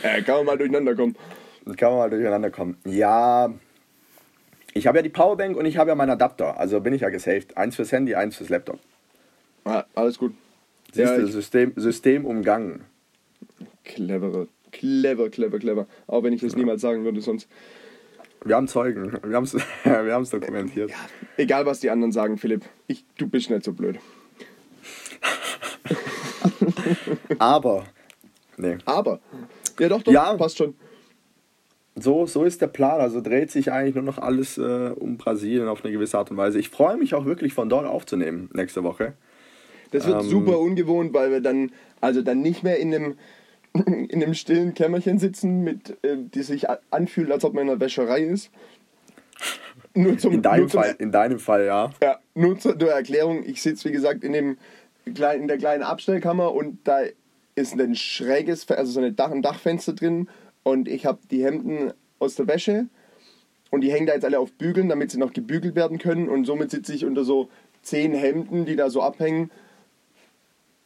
Äh, 0.03 0.23
kann 0.23 0.37
man 0.37 0.47
mal 0.47 0.59
durcheinander 0.59 0.95
kommen. 0.95 1.17
Dann 1.65 1.77
kann 1.77 1.91
man 1.91 1.99
mal 2.01 2.11
durcheinander 2.11 2.51
kommen. 2.51 2.77
Ja, 2.85 3.51
ich 4.75 4.87
habe 4.87 4.99
ja 4.99 5.03
die 5.03 5.09
Powerbank 5.09 5.57
und 5.57 5.65
ich 5.65 5.79
habe 5.79 5.89
ja 5.91 5.95
meinen 5.95 6.11
Adapter. 6.11 6.59
Also 6.59 6.81
bin 6.81 6.93
ich 6.93 7.01
ja 7.01 7.09
gesaved. 7.09 7.57
Eins 7.57 7.77
fürs 7.77 7.91
Handy, 7.93 8.15
eins 8.15 8.37
fürs 8.37 8.51
Laptop. 8.51 8.79
Ah, 9.65 9.85
alles 9.95 10.19
gut. 10.19 10.35
Siehst 10.93 11.11
Ja, 11.13 11.19
du, 11.19 11.27
System, 11.27 11.73
System 11.77 12.25
umgangen. 12.25 12.85
Cleverer. 13.85 14.47
Clever, 14.73 15.31
clever, 15.31 15.59
clever. 15.59 15.87
Auch 16.07 16.23
wenn 16.23 16.33
ich 16.33 16.41
das 16.41 16.57
niemals 16.57 16.81
sagen 16.81 17.05
würde 17.05 17.21
sonst. 17.21 17.49
Wir 18.45 18.57
haben 18.57 18.69
Zeugen. 18.69 19.19
Wir 19.25 19.37
haben 19.37 19.45
es 19.45 19.55
wir 19.85 20.13
haben's 20.13 20.31
dokumentiert. 20.31 20.93
Egal, 21.37 21.67
was 21.67 21.81
die 21.81 21.91
anderen 21.91 22.13
sagen, 22.13 22.39
Philipp. 22.39 22.65
Ich, 22.87 23.05
du 23.19 23.27
bist 23.27 23.51
nicht 23.51 23.65
so 23.65 23.73
blöd. 23.73 23.99
Aber, 27.39 27.85
nee. 28.57 28.79
Aber. 28.85 29.21
Ja, 29.79 29.89
doch, 29.89 30.03
doch. 30.03 30.13
Ja. 30.13 30.35
Passt 30.35 30.59
schon. 30.59 30.75
So, 31.97 32.27
so 32.27 32.45
ist 32.45 32.61
der 32.61 32.69
Plan. 32.69 33.01
Also 33.01 33.21
dreht 33.21 33.51
sich 33.51 33.73
eigentlich 33.73 33.95
nur 33.95 34.05
noch 34.05 34.19
alles 34.19 34.59
äh, 34.59 34.93
um 34.95 35.17
Brasilien 35.17 35.69
auf 35.69 35.85
eine 35.85 35.93
gewisse 35.93 36.19
Art 36.19 36.31
und 36.31 36.37
Weise. 36.37 36.59
Ich 36.59 36.69
freue 36.69 36.97
mich 36.97 37.15
auch 37.15 37.25
wirklich 37.25 37.53
von 37.53 37.69
dort 37.69 37.87
aufzunehmen 37.87 38.49
nächste 38.53 38.85
Woche. 38.85 39.15
Das 39.91 40.07
wird 40.07 40.23
Ähm. 40.23 40.29
super 40.29 40.59
ungewohnt, 40.59 41.13
weil 41.13 41.31
wir 41.31 41.41
dann, 41.41 41.73
also 42.01 42.23
dann 42.23 42.41
nicht 42.43 42.63
mehr 42.63 42.79
in 42.79 42.95
einem, 42.95 43.19
in 43.75 44.23
einem 44.23 44.35
stillen 44.35 44.75
Kämmerchen 44.75 45.19
sitzen, 45.19 45.63
mit, 45.63 45.99
äh, 46.03 46.17
die 46.17 46.43
sich 46.43 46.67
anfühlt, 46.91 47.31
als 47.31 47.45
ob 47.45 47.55
man 47.55 47.65
in 47.65 47.71
einer 47.71 47.81
Wäscherei 47.81 48.23
ist. 48.23 48.51
Nur 49.95 50.17
zum, 50.19 50.35
In 50.35 50.43
deinem 50.43 50.61
nur 50.61 50.69
zum, 50.69 50.83
Fall, 50.83 50.95
in 50.99 51.11
deinem 51.11 51.39
Fall, 51.39 51.65
ja. 51.65 51.91
Ja, 52.03 52.19
nur 52.35 52.59
zur, 52.59 52.79
zur 52.79 52.93
Erklärung, 52.93 53.43
ich 53.45 53.61
sitze 53.63 53.89
wie 53.89 53.93
gesagt 53.93 54.23
in, 54.23 54.33
dem 54.33 54.59
in 55.05 55.49
der 55.49 55.59
kleinen 55.59 55.83
Abstellkammer 55.83 56.53
und 56.53 56.79
da 56.85 57.01
ist 57.55 57.79
ein 57.79 57.95
schräges, 57.95 58.69
also 58.69 58.93
so 58.93 59.01
eine 59.01 59.13
Dach, 59.13 59.31
ein 59.31 59.43
Dachfenster 59.43 59.93
drin 59.93 60.29
und 60.63 60.89
ich 60.89 61.07
habe 61.07 61.19
die 61.31 61.45
Hemden 61.45 61.93
aus 62.19 62.35
der 62.37 62.47
Wäsche 62.47 62.87
und 63.71 63.83
die 63.83 63.93
hängen 63.93 64.07
da 64.07 64.15
jetzt 64.15 64.25
alle 64.25 64.39
auf 64.39 64.53
Bügeln, 64.53 64.89
damit 64.89 65.11
sie 65.11 65.19
noch 65.19 65.33
gebügelt 65.33 65.75
werden 65.75 65.99
können 65.99 66.29
und 66.29 66.45
somit 66.45 66.71
sitze 66.71 66.95
ich 66.95 67.05
unter 67.05 67.25
so 67.25 67.49
zehn 67.83 68.13
Hemden, 68.13 68.67
die 68.67 68.77
da 68.77 68.91
so 68.91 69.03
abhängen 69.03 69.51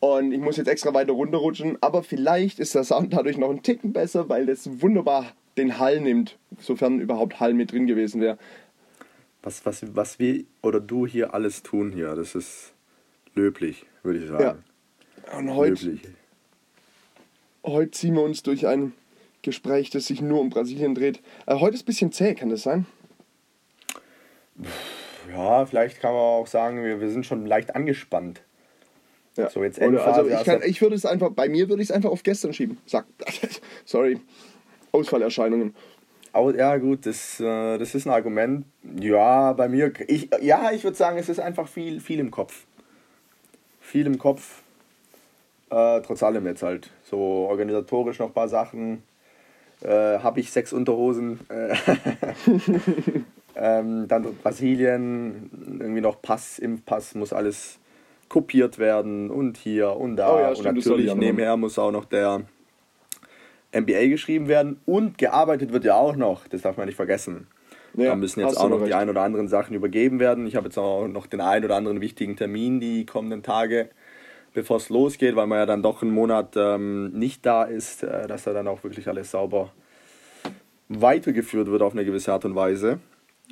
und 0.05 0.33
ich 0.33 0.41
muss 0.41 0.59
jetzt 0.59 0.69
extra 0.69 0.93
weiter 0.93 1.15
runterrutschen, 1.15 1.79
aber 1.81 2.03
vielleicht 2.03 2.59
ist 2.59 2.75
der 2.75 2.85
Sound 2.85 3.15
dadurch 3.15 3.39
noch 3.39 3.49
ein 3.49 3.63
Ticken 3.63 3.95
besser, 3.95 4.29
weil 4.29 4.45
das 4.45 4.83
wunderbar 4.83 5.33
den 5.57 5.79
Hall 5.79 5.99
nimmt, 5.99 6.37
sofern 6.61 7.01
überhaupt 7.01 7.41
Hall 7.41 7.55
mit 7.55 7.73
drin 7.73 7.87
gewesen 7.87 8.21
wäre. 8.21 8.37
Was, 9.43 9.65
was, 9.65 9.97
was 9.97 10.19
wir 10.19 10.45
oder 10.61 10.79
du 10.79 11.07
hier 11.07 11.33
alles 11.33 11.63
tun 11.63 11.91
hier, 11.91 12.15
das 12.17 12.35
ist 12.35 12.74
löblich, 13.35 13.85
würde 14.03 14.19
ich 14.21 14.29
sagen. 14.29 14.65
Und 15.37 15.55
heute 15.55 15.87
Löblich. 15.87 16.03
Heute 17.65 17.91
ziehen 17.93 18.15
wir 18.15 18.23
uns 18.23 18.43
durch 18.43 18.67
ein 18.67 18.93
Gespräch, 19.43 19.91
das 19.91 20.07
sich 20.07 20.21
nur 20.21 20.41
um 20.41 20.51
Brasilien 20.51 20.95
dreht. 20.95 21.21
Äh, 21.47 21.57
heute 21.61 21.75
ist 21.77 21.83
ein 21.83 21.87
bisschen 21.87 22.13
zäh, 22.13 22.35
kann 22.35 22.51
das 22.51 22.63
sein? 22.63 22.87
Ja, 25.33 25.65
vielleicht 25.67 26.01
kann 26.01 26.13
man 26.13 26.21
auch 26.21 26.47
sagen, 26.47 26.85
wir, 26.85 27.01
wir 27.01 27.11
sind 27.11 27.25
schon 27.27 27.47
leicht 27.47 27.75
angespannt. 27.75 28.43
Ja. 29.37 29.51
So, 29.51 29.65
jetzt 29.65 29.79
Endphase. 29.79 30.07
also 30.21 30.29
ich, 30.31 30.37
hast 30.37 30.45
kann, 30.45 30.61
ich 30.65 30.81
würde 30.81 30.95
es 30.95 31.05
einfach, 31.07 31.31
bei 31.31 31.49
mir 31.49 31.69
würde 31.69 31.83
ich 31.83 31.89
es 31.89 31.95
einfach 31.95 32.11
auf 32.11 32.23
gestern 32.23 32.53
schieben. 32.53 32.79
Sag, 32.87 33.07
sorry, 33.85 34.21
Ausfallerscheinungen. 34.93 35.75
Au- 36.33 36.51
Ja, 36.51 36.77
gut, 36.77 37.07
das, 37.07 37.41
äh, 37.41 37.79
das 37.79 37.95
ist 37.95 38.07
ein 38.07 38.11
Argument. 38.11 38.67
Ja, 39.01 39.53
bei 39.55 39.69
mir, 39.69 39.93
ich, 40.07 40.29
ja, 40.41 40.71
ich 40.71 40.85
würde 40.85 40.97
sagen, 40.97 41.19
es 41.19 41.29
ist 41.29 41.41
einfach 41.41 41.67
viel, 41.67 42.01
viel 42.01 42.21
im 42.21 42.31
Kopf. 42.31 42.67
Viel 43.95 44.09
im 44.09 44.19
Kopf. 44.19 44.63
Äh, 45.71 46.01
trotz 46.01 46.25
allem 46.25 46.45
jetzt 46.47 46.65
halt. 46.65 46.91
So 47.05 47.17
organisatorisch 47.17 48.19
noch 48.19 48.27
ein 48.27 48.33
paar 48.33 48.49
Sachen. 48.49 49.05
Äh, 49.83 50.19
Habe 50.19 50.41
ich 50.41 50.51
sechs 50.51 50.73
Unterhosen. 50.73 51.39
Äh, 51.49 51.77
ähm, 53.55 54.09
dann 54.09 54.35
Brasilien, 54.43 55.79
irgendwie 55.79 56.01
noch 56.01 56.21
Pass, 56.21 56.59
Impfpass, 56.59 57.15
muss 57.15 57.33
alles 57.33 57.79
kopiert 58.29 58.81
werden 58.81 59.31
und 59.31 59.59
hier 59.59 59.95
und 59.95 60.17
da. 60.17 60.35
Oh 60.35 60.41
ja, 60.41 60.49
und 60.49 60.59
stimmt, 60.59 60.79
ich 60.79 60.87
natürlich 60.87 61.15
nebenher 61.15 61.57
muss 61.57 61.79
auch 61.79 61.93
noch 61.93 62.07
der 62.07 62.43
MBA 63.71 64.09
geschrieben 64.09 64.49
werden 64.49 64.81
und 64.87 65.19
gearbeitet 65.19 65.73
wird 65.73 65.85
ja 65.85 65.95
auch 65.95 66.17
noch, 66.17 66.49
das 66.49 66.63
darf 66.63 66.77
man 66.77 66.87
nicht 66.87 66.97
vergessen. 66.97 67.47
Ja, 67.97 68.11
da 68.11 68.17
müssen 68.17 68.41
jetzt 68.41 68.57
auch 68.57 68.69
noch 68.69 68.81
recht. 68.81 68.89
die 68.89 68.95
ein 68.95 69.09
oder 69.09 69.23
anderen 69.23 69.49
Sachen 69.49 69.75
übergeben 69.75 70.19
werden. 70.21 70.47
Ich 70.47 70.57
habe 70.57 70.67
jetzt 70.67 70.79
auch 70.79 71.07
noch 71.07 71.27
den 71.27 71.41
ein 71.41 71.65
oder 71.65 71.77
anderen 71.77 72.01
wichtigen 72.01 72.37
Termin 72.37 72.81
die 72.81 73.07
kommenden 73.07 73.43
Tage, 73.43 73.89
bevor 74.53 74.79
es 74.79 74.89
losgeht, 74.89 75.37
weil 75.37 75.47
man 75.47 75.59
ja 75.59 75.67
dann 75.67 75.83
doch 75.83 76.03
einen 76.03 76.11
Monat 76.11 76.55
ähm, 76.57 77.11
nicht 77.13 77.47
da 77.47 77.65
ist, 77.65 78.03
äh, 78.03 78.27
dass 78.27 78.45
da 78.45 78.53
dann 78.53 78.67
auch 78.69 78.83
wirklich 78.83 79.09
alles 79.09 79.31
sauber 79.31 79.71
weitergeführt 80.89 81.69
wird 81.69 81.83
auf 81.83 81.93
eine 81.93 82.05
gewisse 82.05 82.33
Art 82.33 82.45
und 82.45 82.55
Weise. 82.55 82.99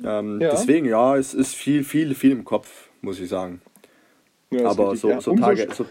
Ähm, 0.03 0.39
Ja. 0.41 0.51
Deswegen, 0.51 0.85
ja, 0.87 1.15
es 1.17 1.33
ist 1.33 1.55
viel, 1.55 1.83
viel, 1.83 2.13
viel 2.15 2.31
im 2.31 2.43
Kopf, 2.43 2.89
muss 3.01 3.19
ich 3.19 3.29
sagen. 3.29 3.61
Ja, 4.51 4.69
Aber 4.69 4.95
so, 4.95 5.19
so, 5.19 5.35
Tage, 5.35 5.67
so, 5.73 5.85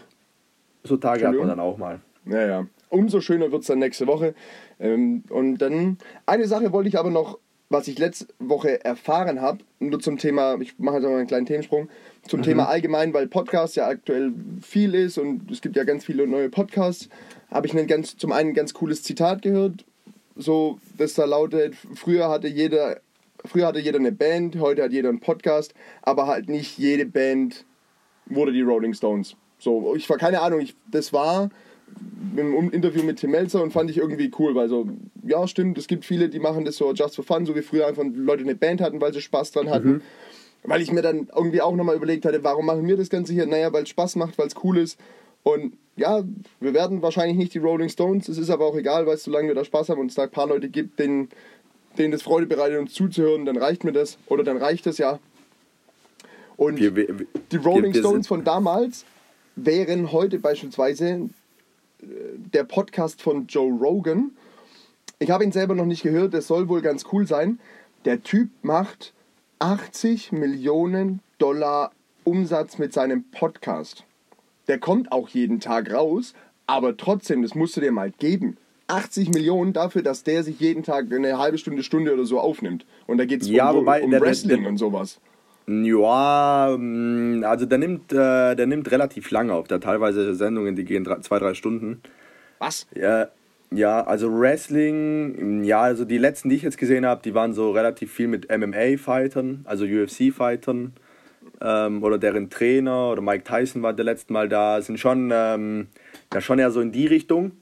so 0.84 0.96
Tage 0.96 1.26
hat 1.26 1.34
man 1.34 1.48
dann 1.48 1.60
auch 1.60 1.78
mal. 1.78 2.00
Ja, 2.26 2.46
ja. 2.46 2.66
Umso 2.88 3.20
schöner 3.20 3.50
wird 3.50 3.62
es 3.62 3.68
dann 3.68 3.78
nächste 3.78 4.06
Woche. 4.06 4.34
Ähm, 4.78 5.24
und 5.30 5.58
dann, 5.58 5.98
eine 6.26 6.46
Sache 6.46 6.72
wollte 6.72 6.88
ich 6.88 6.98
aber 6.98 7.10
noch, 7.10 7.38
was 7.72 7.88
ich 7.88 7.98
letzte 7.98 8.26
Woche 8.38 8.84
erfahren 8.84 9.40
habe, 9.40 9.58
nur 9.80 9.98
zum 10.00 10.18
Thema, 10.18 10.60
ich 10.60 10.78
mache 10.78 10.96
jetzt 10.96 11.04
mal 11.04 11.16
einen 11.16 11.26
kleinen 11.26 11.46
Themensprung, 11.46 11.88
zum 12.28 12.40
Mhm. 12.40 12.44
Thema 12.44 12.68
allgemein, 12.68 13.14
weil 13.14 13.26
Podcast 13.26 13.76
ja 13.76 13.88
aktuell 13.88 14.32
viel 14.60 14.94
ist 14.94 15.18
und 15.18 15.50
es 15.50 15.60
gibt 15.60 15.76
ja 15.76 15.84
ganz 15.84 16.04
viele 16.04 16.26
neue 16.26 16.50
Podcasts, 16.50 17.08
habe 17.50 17.66
ich 17.66 17.76
einen 17.76 17.86
ganz, 17.86 18.16
zum 18.16 18.30
einen 18.32 18.50
ein 18.50 18.54
ganz 18.54 18.74
cooles 18.74 19.02
Zitat 19.02 19.42
gehört, 19.42 19.84
so, 20.36 20.78
das 20.98 21.14
da 21.14 21.24
lautet, 21.24 21.74
früher 21.94 22.28
hatte 22.28 22.48
jeder, 22.48 23.00
früher 23.44 23.66
hatte 23.66 23.80
jeder 23.80 23.98
eine 23.98 24.12
Band, 24.12 24.58
heute 24.60 24.82
hat 24.82 24.92
jeder 24.92 25.08
einen 25.08 25.20
Podcast, 25.20 25.74
aber 26.02 26.26
halt 26.26 26.48
nicht 26.48 26.78
jede 26.78 27.06
Band 27.06 27.64
wurde 28.26 28.52
die 28.52 28.62
Rolling 28.62 28.94
Stones. 28.94 29.34
So, 29.58 29.94
ich 29.94 30.08
war 30.10 30.18
keine 30.18 30.40
Ahnung, 30.40 30.60
ich, 30.60 30.74
das 30.90 31.12
war 31.12 31.50
im 32.36 32.70
Interview 32.70 33.02
mit 33.02 33.18
Tim 33.18 33.30
Melzer 33.30 33.62
und 33.62 33.72
fand 33.72 33.90
ich 33.90 33.98
irgendwie 33.98 34.30
cool, 34.38 34.54
weil 34.54 34.68
so, 34.68 34.88
ja, 35.22 35.46
stimmt, 35.46 35.78
es 35.78 35.86
gibt 35.86 36.04
viele, 36.04 36.28
die 36.28 36.38
machen 36.38 36.64
das 36.64 36.76
so 36.76 36.92
just 36.92 37.16
for 37.16 37.24
fun, 37.24 37.44
so 37.46 37.54
wie 37.54 37.62
früher 37.62 37.86
einfach 37.86 38.04
Leute 38.14 38.42
eine 38.42 38.54
Band 38.54 38.80
hatten, 38.80 39.00
weil 39.00 39.12
sie 39.12 39.20
Spaß 39.20 39.52
dran 39.52 39.70
hatten. 39.70 39.88
Mhm. 39.88 40.02
Weil 40.64 40.80
ich 40.80 40.92
mir 40.92 41.02
dann 41.02 41.28
irgendwie 41.34 41.60
auch 41.60 41.74
nochmal 41.74 41.96
überlegt 41.96 42.24
hatte, 42.24 42.44
warum 42.44 42.66
machen 42.66 42.86
wir 42.86 42.96
das 42.96 43.10
Ganze 43.10 43.32
hier? 43.32 43.46
Naja, 43.46 43.72
weil 43.72 43.82
es 43.82 43.88
Spaß 43.88 44.16
macht, 44.16 44.38
weil 44.38 44.46
es 44.46 44.54
cool 44.62 44.78
ist. 44.78 44.98
Und 45.42 45.72
ja, 45.96 46.22
wir 46.60 46.72
werden 46.72 47.02
wahrscheinlich 47.02 47.36
nicht 47.36 47.52
die 47.54 47.58
Rolling 47.58 47.88
Stones, 47.88 48.28
es 48.28 48.38
ist 48.38 48.48
aber 48.48 48.64
auch 48.64 48.76
egal, 48.76 49.06
weil 49.06 49.16
solange 49.16 49.48
wir 49.48 49.54
da 49.54 49.64
Spaß 49.64 49.88
haben 49.88 50.00
und 50.00 50.10
es 50.10 50.14
da 50.14 50.22
ein 50.22 50.30
paar 50.30 50.46
Leute 50.46 50.68
gibt, 50.68 50.98
denen, 50.98 51.28
denen 51.98 52.12
das 52.12 52.22
Freude 52.22 52.46
bereitet, 52.46 52.78
uns 52.78 52.94
zuzuhören, 52.94 53.44
dann 53.44 53.56
reicht 53.56 53.84
mir 53.84 53.92
das. 53.92 54.18
Oder 54.26 54.44
dann 54.44 54.56
reicht 54.56 54.86
es 54.86 54.98
ja. 54.98 55.18
Und 56.56 56.78
wir, 56.78 56.94
wir, 56.94 57.26
die 57.50 57.56
Rolling 57.56 57.92
wir, 57.92 58.00
Stones 58.00 58.28
von 58.28 58.44
damals 58.44 59.04
wären 59.56 60.12
heute 60.12 60.38
beispielsweise 60.38 61.28
der 62.02 62.64
Podcast 62.64 63.22
von 63.22 63.46
Joe 63.46 63.72
Rogan. 63.72 64.32
Ich 65.18 65.30
habe 65.30 65.44
ihn 65.44 65.52
selber 65.52 65.74
noch 65.74 65.86
nicht 65.86 66.02
gehört, 66.02 66.34
das 66.34 66.46
soll 66.46 66.68
wohl 66.68 66.82
ganz 66.82 67.04
cool 67.12 67.26
sein. 67.26 67.60
Der 68.04 68.22
Typ 68.22 68.50
macht 68.62 69.14
80 69.60 70.32
Millionen 70.32 71.20
Dollar 71.38 71.92
Umsatz 72.24 72.78
mit 72.78 72.92
seinem 72.92 73.24
Podcast. 73.30 74.04
Der 74.68 74.78
kommt 74.78 75.12
auch 75.12 75.28
jeden 75.28 75.60
Tag 75.60 75.92
raus, 75.92 76.34
aber 76.66 76.96
trotzdem, 76.96 77.42
das 77.42 77.54
musst 77.54 77.76
du 77.76 77.80
dir 77.80 77.92
mal 77.92 78.10
geben. 78.10 78.56
80 78.88 79.30
Millionen 79.30 79.72
dafür, 79.72 80.02
dass 80.02 80.24
der 80.24 80.42
sich 80.42 80.60
jeden 80.60 80.82
Tag 80.82 81.12
eine 81.12 81.38
halbe 81.38 81.58
Stunde, 81.58 81.82
Stunde 81.82 82.12
oder 82.12 82.24
so 82.24 82.40
aufnimmt. 82.40 82.84
Und 83.06 83.18
da 83.18 83.24
geht 83.24 83.42
es 83.42 83.48
ja, 83.48 83.70
um, 83.70 83.86
um 83.86 84.10
der, 84.10 84.20
Wrestling 84.20 84.48
der, 84.48 84.58
der, 84.58 84.68
und 84.68 84.76
sowas. 84.76 85.20
Ja, 85.66 86.76
mm, 86.76 87.44
also 87.44 87.66
der 87.66 87.78
nimmt, 87.78 88.12
äh, 88.12 88.54
der 88.54 88.66
nimmt 88.66 88.90
relativ 88.90 89.30
lange 89.30 89.52
auf. 89.52 89.68
Der 89.68 89.80
teilweise 89.80 90.34
Sendungen, 90.34 90.76
die 90.76 90.84
gehen 90.84 91.04
drei, 91.04 91.20
zwei, 91.20 91.38
drei 91.38 91.54
Stunden. 91.54 92.00
Was? 92.58 92.86
Ja, 92.94 93.28
ja, 93.70 94.04
also 94.04 94.28
Wrestling, 94.28 95.64
ja, 95.64 95.80
also 95.80 96.04
die 96.04 96.18
letzten, 96.18 96.50
die 96.50 96.56
ich 96.56 96.62
jetzt 96.62 96.76
gesehen 96.76 97.06
habe, 97.06 97.22
die 97.22 97.34
waren 97.34 97.54
so 97.54 97.70
relativ 97.70 98.12
viel 98.12 98.28
mit 98.28 98.48
MMA-Fightern, 98.50 99.64
also 99.64 99.86
UFC-Fightern 99.86 100.92
ähm, 101.62 102.02
oder 102.02 102.18
deren 102.18 102.50
Trainer 102.50 103.10
oder 103.10 103.22
Mike 103.22 103.44
Tyson 103.44 103.82
war 103.82 103.94
der 103.94 104.04
letzte 104.04 104.32
Mal 104.32 104.48
da, 104.48 104.82
sind 104.82 105.00
schon, 105.00 105.30
ähm, 105.32 105.86
ja, 106.32 106.40
schon 106.42 106.58
eher 106.58 106.70
so 106.70 106.80
in 106.80 106.92
die 106.92 107.06
Richtung. 107.06 107.52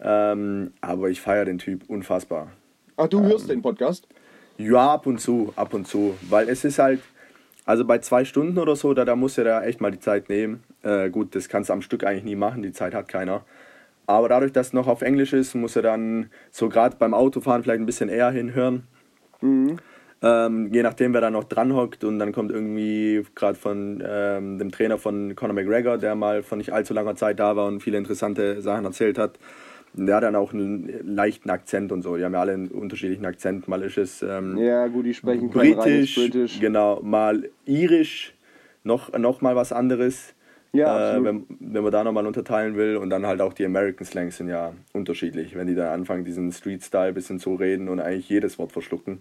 Ähm, 0.00 0.72
aber 0.80 1.10
ich 1.10 1.20
feiere 1.20 1.44
den 1.44 1.58
Typ 1.58 1.82
unfassbar. 1.88 2.48
Ach, 2.96 3.08
du 3.08 3.22
hörst 3.22 3.48
den 3.48 3.62
Podcast? 3.62 4.08
Ja, 4.58 4.94
ab 4.94 5.06
und 5.06 5.20
zu, 5.20 5.52
ab 5.54 5.74
und 5.74 5.86
zu, 5.86 6.16
weil 6.28 6.48
es 6.48 6.64
ist 6.64 6.78
halt, 6.78 7.00
also 7.64 7.84
bei 7.84 7.98
zwei 7.98 8.24
Stunden 8.24 8.58
oder 8.58 8.76
so, 8.76 8.94
da, 8.94 9.04
da 9.04 9.16
muss 9.16 9.38
er 9.38 9.44
da 9.44 9.62
echt 9.62 9.80
mal 9.80 9.90
die 9.90 10.00
Zeit 10.00 10.28
nehmen. 10.28 10.64
Äh, 10.82 11.10
gut, 11.10 11.34
das 11.34 11.48
kannst 11.48 11.70
du 11.70 11.74
am 11.74 11.82
Stück 11.82 12.04
eigentlich 12.04 12.24
nie 12.24 12.36
machen, 12.36 12.62
die 12.62 12.72
Zeit 12.72 12.94
hat 12.94 13.08
keiner. 13.08 13.44
Aber 14.06 14.28
dadurch, 14.28 14.52
dass 14.52 14.68
es 14.68 14.72
noch 14.72 14.88
auf 14.88 15.02
Englisch 15.02 15.32
ist, 15.32 15.54
muss 15.54 15.76
er 15.76 15.82
dann 15.82 16.30
so 16.50 16.68
gerade 16.68 16.96
beim 16.96 17.14
Autofahren 17.14 17.62
vielleicht 17.62 17.80
ein 17.80 17.86
bisschen 17.86 18.08
eher 18.08 18.30
hinhören. 18.30 18.84
Mhm. 19.40 19.76
Ähm, 20.24 20.72
je 20.72 20.82
nachdem, 20.82 21.14
wer 21.14 21.20
da 21.20 21.30
noch 21.30 21.44
dran 21.44 21.74
hockt 21.74 22.04
und 22.04 22.20
dann 22.20 22.32
kommt 22.32 22.52
irgendwie 22.52 23.24
gerade 23.34 23.58
von 23.58 24.02
ähm, 24.06 24.58
dem 24.58 24.70
Trainer 24.70 24.96
von 24.96 25.34
Conor 25.34 25.54
McGregor, 25.54 25.98
der 25.98 26.14
mal 26.14 26.44
von 26.44 26.58
nicht 26.58 26.72
allzu 26.72 26.94
langer 26.94 27.16
Zeit 27.16 27.40
da 27.40 27.56
war 27.56 27.66
und 27.66 27.80
viele 27.80 27.98
interessante 27.98 28.62
Sachen 28.62 28.84
erzählt 28.84 29.18
hat. 29.18 29.38
Der 29.94 30.16
hat 30.16 30.22
dann 30.22 30.36
auch 30.36 30.52
einen 30.52 31.14
leichten 31.14 31.50
Akzent 31.50 31.92
und 31.92 32.02
so. 32.02 32.16
Die 32.16 32.24
haben 32.24 32.32
ja 32.32 32.40
alle 32.40 32.52
einen 32.52 32.68
unterschiedlichen 32.68 33.26
Akzent. 33.26 33.68
Mal 33.68 33.82
ist 33.82 33.98
es 33.98 34.22
ähm, 34.22 34.56
ja, 34.56 34.86
gut, 34.86 35.04
die 35.04 35.14
sprechen 35.14 35.50
britisch, 35.50 36.14
britisch, 36.14 36.60
genau, 36.60 37.00
mal 37.02 37.50
irisch, 37.66 38.34
noch, 38.84 39.16
noch 39.18 39.42
mal 39.42 39.54
was 39.54 39.72
anderes. 39.72 40.34
Ja, 40.72 41.16
äh, 41.16 41.24
wenn, 41.24 41.44
wenn 41.60 41.82
man 41.82 41.92
da 41.92 42.02
nochmal 42.02 42.26
unterteilen 42.26 42.76
will. 42.76 42.96
Und 42.96 43.10
dann 43.10 43.26
halt 43.26 43.42
auch 43.42 43.52
die 43.52 43.66
American 43.66 44.06
Slangs 44.06 44.38
sind 44.38 44.48
ja 44.48 44.72
unterschiedlich. 44.94 45.54
Wenn 45.54 45.66
die 45.66 45.74
dann 45.74 45.88
anfangen, 45.88 46.24
diesen 46.24 46.50
Street-Style 46.50 47.08
ein 47.08 47.14
bisschen 47.14 47.38
zu 47.38 47.54
reden 47.54 47.90
und 47.90 48.00
eigentlich 48.00 48.30
jedes 48.30 48.58
Wort 48.58 48.72
verschlucken, 48.72 49.20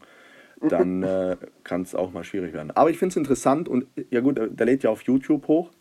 dann 0.61 1.03
äh, 1.03 1.35
kann 1.65 1.81
es 1.81 1.93
auch 1.93 2.13
mal 2.13 2.23
schwierig 2.23 2.53
werden. 2.53 2.71
Aber 2.71 2.89
ich 2.89 2.97
finde 2.97 3.11
es 3.11 3.17
interessant 3.17 3.67
und 3.67 3.87
ja 4.09 4.21
gut, 4.21 4.39
der 4.39 4.65
lädt 4.65 4.83
ja 4.83 4.89
auf 4.89 5.01
YouTube 5.01 5.47
hoch 5.49 5.71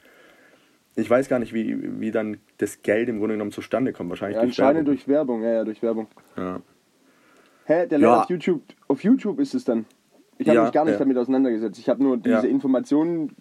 ich 1.00 1.10
weiß 1.10 1.28
gar 1.28 1.38
nicht, 1.38 1.52
wie, 1.52 2.00
wie 2.00 2.10
dann 2.10 2.38
das 2.58 2.82
Geld 2.82 3.08
im 3.08 3.18
Grunde 3.18 3.34
genommen 3.34 3.52
zustande 3.52 3.92
kommt. 3.92 4.10
Wahrscheinlich 4.10 4.36
ja, 4.36 4.42
durch 4.42 4.58
Werbung. 4.58 4.84
durch 4.84 5.08
Werbung, 5.08 5.42
ja, 5.42 5.52
ja, 5.52 5.64
durch 5.64 5.82
Werbung. 5.82 6.06
Ja. 6.36 6.60
Hä, 7.64 7.86
der 7.86 8.00
ja. 8.00 8.22
auf 8.22 8.30
YouTube, 8.30 8.62
auf 8.88 9.04
YouTube 9.04 9.38
ist 9.38 9.54
es 9.54 9.64
dann. 9.64 9.86
Ich 10.38 10.48
habe 10.48 10.56
ja, 10.56 10.62
mich 10.64 10.72
gar 10.72 10.84
nicht 10.84 10.94
ja. 10.94 10.98
damit 10.98 11.16
auseinandergesetzt. 11.18 11.78
Ich 11.78 11.88
habe 11.88 12.02
nur 12.02 12.16
diese 12.16 12.48
Informationen 12.48 13.36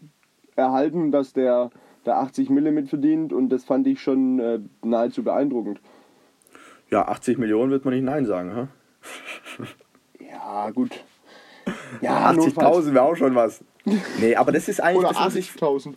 erhalten, 0.56 1.12
dass 1.12 1.34
der 1.34 1.72
da 2.04 2.20
80 2.20 2.50
Mille 2.50 2.72
mit 2.72 2.90
verdient 2.90 3.34
und 3.34 3.50
das 3.50 3.64
fand 3.64 3.88
ich 3.88 4.02
schon 4.02 4.40
äh, 4.40 4.60
nahezu 4.84 5.24
beeindruckend. 5.24 5.80
Ja, 6.90 7.08
80 7.08 7.38
Millionen 7.38 7.72
wird 7.72 7.86
man 7.86 7.94
nicht 7.94 8.04
Nein 8.04 8.26
sagen, 8.26 8.56
ha? 8.56 8.68
ja, 10.20 10.70
gut. 10.72 11.04
Ja, 12.02 12.32
80.000 12.32 12.94
wäre 12.94 13.04
auch 13.04 13.16
schon 13.16 13.36
was. 13.36 13.64
Nee, 14.20 14.36
aber 14.36 14.52
das 14.52 14.68
ist 14.68 14.82
eigentlich. 14.82 15.10
Oder 15.10 15.18
80.000 15.18 15.96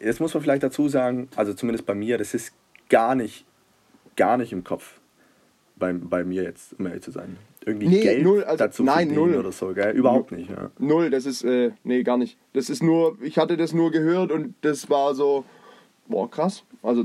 das 0.00 0.20
muss 0.20 0.34
man 0.34 0.42
vielleicht 0.42 0.62
dazu 0.62 0.88
sagen, 0.88 1.28
also 1.36 1.54
zumindest 1.54 1.86
bei 1.86 1.94
mir, 1.94 2.18
das 2.18 2.34
ist 2.34 2.52
gar 2.88 3.14
nicht, 3.14 3.44
gar 4.16 4.36
nicht 4.36 4.52
im 4.52 4.64
Kopf 4.64 5.00
bei, 5.76 5.92
bei 5.92 6.24
mir 6.24 6.42
jetzt, 6.42 6.78
um 6.78 6.86
ehrlich 6.86 7.02
zu 7.02 7.10
sein. 7.10 7.36
Irgendwie 7.64 7.88
nee, 7.88 8.00
Geld 8.02 8.22
null, 8.22 8.44
also, 8.44 8.56
dazu 8.56 8.82
nein, 8.82 9.12
null. 9.12 9.34
oder 9.34 9.52
so, 9.52 9.74
gell? 9.74 9.94
Überhaupt 9.94 10.32
nicht. 10.32 10.50
Ja. 10.50 10.70
Null, 10.78 11.10
das 11.10 11.26
ist, 11.26 11.44
äh, 11.44 11.72
nee, 11.84 12.02
gar 12.02 12.16
nicht. 12.16 12.38
Das 12.52 12.70
ist 12.70 12.82
nur, 12.82 13.18
ich 13.20 13.38
hatte 13.38 13.56
das 13.56 13.72
nur 13.72 13.90
gehört 13.90 14.32
und 14.32 14.54
das 14.62 14.88
war 14.88 15.14
so, 15.14 15.44
boah, 16.06 16.30
krass. 16.30 16.64
Also, 16.82 17.04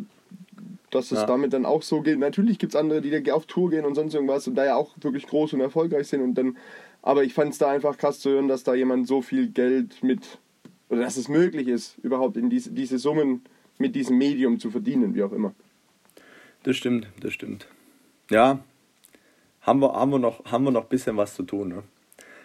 dass 0.89 1.12
es 1.12 1.19
ja. 1.19 1.25
damit 1.25 1.53
dann 1.53 1.65
auch 1.65 1.82
so 1.82 2.01
geht. 2.01 2.19
Natürlich 2.19 2.60
gibt 2.60 2.73
es 2.73 2.79
andere, 2.79 3.01
die 3.01 3.10
da 3.10 3.34
auf 3.34 3.45
Tour 3.45 3.71
gehen 3.71 3.84
und 3.84 3.95
sonst 3.95 4.13
irgendwas 4.13 4.47
und 4.47 4.56
da 4.56 4.65
ja 4.65 4.75
auch 4.75 4.91
wirklich 5.01 5.27
groß 5.27 5.53
und 5.53 5.62
erfolgreich 5.62 6.08
sind 6.08 6.21
und 6.21 6.36
dann, 6.36 6.58
aber 7.01 7.23
ich 7.23 7.34
fand 7.34 7.51
es 7.51 7.58
da 7.58 7.69
einfach 7.69 7.97
krass 7.97 8.19
zu 8.19 8.29
hören, 8.29 8.47
dass 8.47 8.63
da 8.63 8.75
jemand 8.75 9.08
so 9.08 9.21
viel 9.21 9.49
Geld 9.49 10.03
mit 10.03 10.39
oder 10.93 11.03
dass 11.03 11.17
es 11.17 11.27
möglich 11.27 11.67
ist, 11.67 11.97
überhaupt 12.03 12.38
in 12.38 12.49
diese, 12.49 12.71
diese 12.71 12.97
Summen 12.97 13.41
mit 13.77 13.95
diesem 13.95 14.17
Medium 14.17 14.60
zu 14.60 14.69
verdienen, 14.69 15.15
wie 15.15 15.23
auch 15.23 15.32
immer. 15.32 15.53
Das 16.63 16.77
stimmt, 16.77 17.08
das 17.19 17.34
stimmt. 17.34 17.67
Ja, 18.29 18.60
haben 19.62 19.79
wir, 19.82 19.93
haben 19.93 20.12
wir, 20.12 20.19
noch, 20.19 20.45
haben 20.45 20.63
wir 20.63 20.71
noch 20.71 20.84
ein 20.84 20.89
bisschen 20.89 21.17
was 21.17 21.36
zu 21.36 21.43
tun. 21.43 21.69
Ne? 21.69 21.84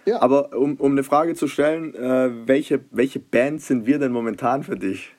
Ja. 0.07 0.23
Aber 0.23 0.57
um, 0.57 0.77
um 0.77 0.93
eine 0.93 1.05
Frage 1.05 1.35
zu 1.35 1.47
stellen, 1.47 1.95
äh, 1.95 2.31
welche, 2.47 2.81
welche 2.91 3.21
Bands 3.21 3.67
sind 3.67 3.87
wir 3.87 3.99
denn 3.99 4.13
momentan 4.13 4.63
für 4.63 4.77
dich? 4.77 5.15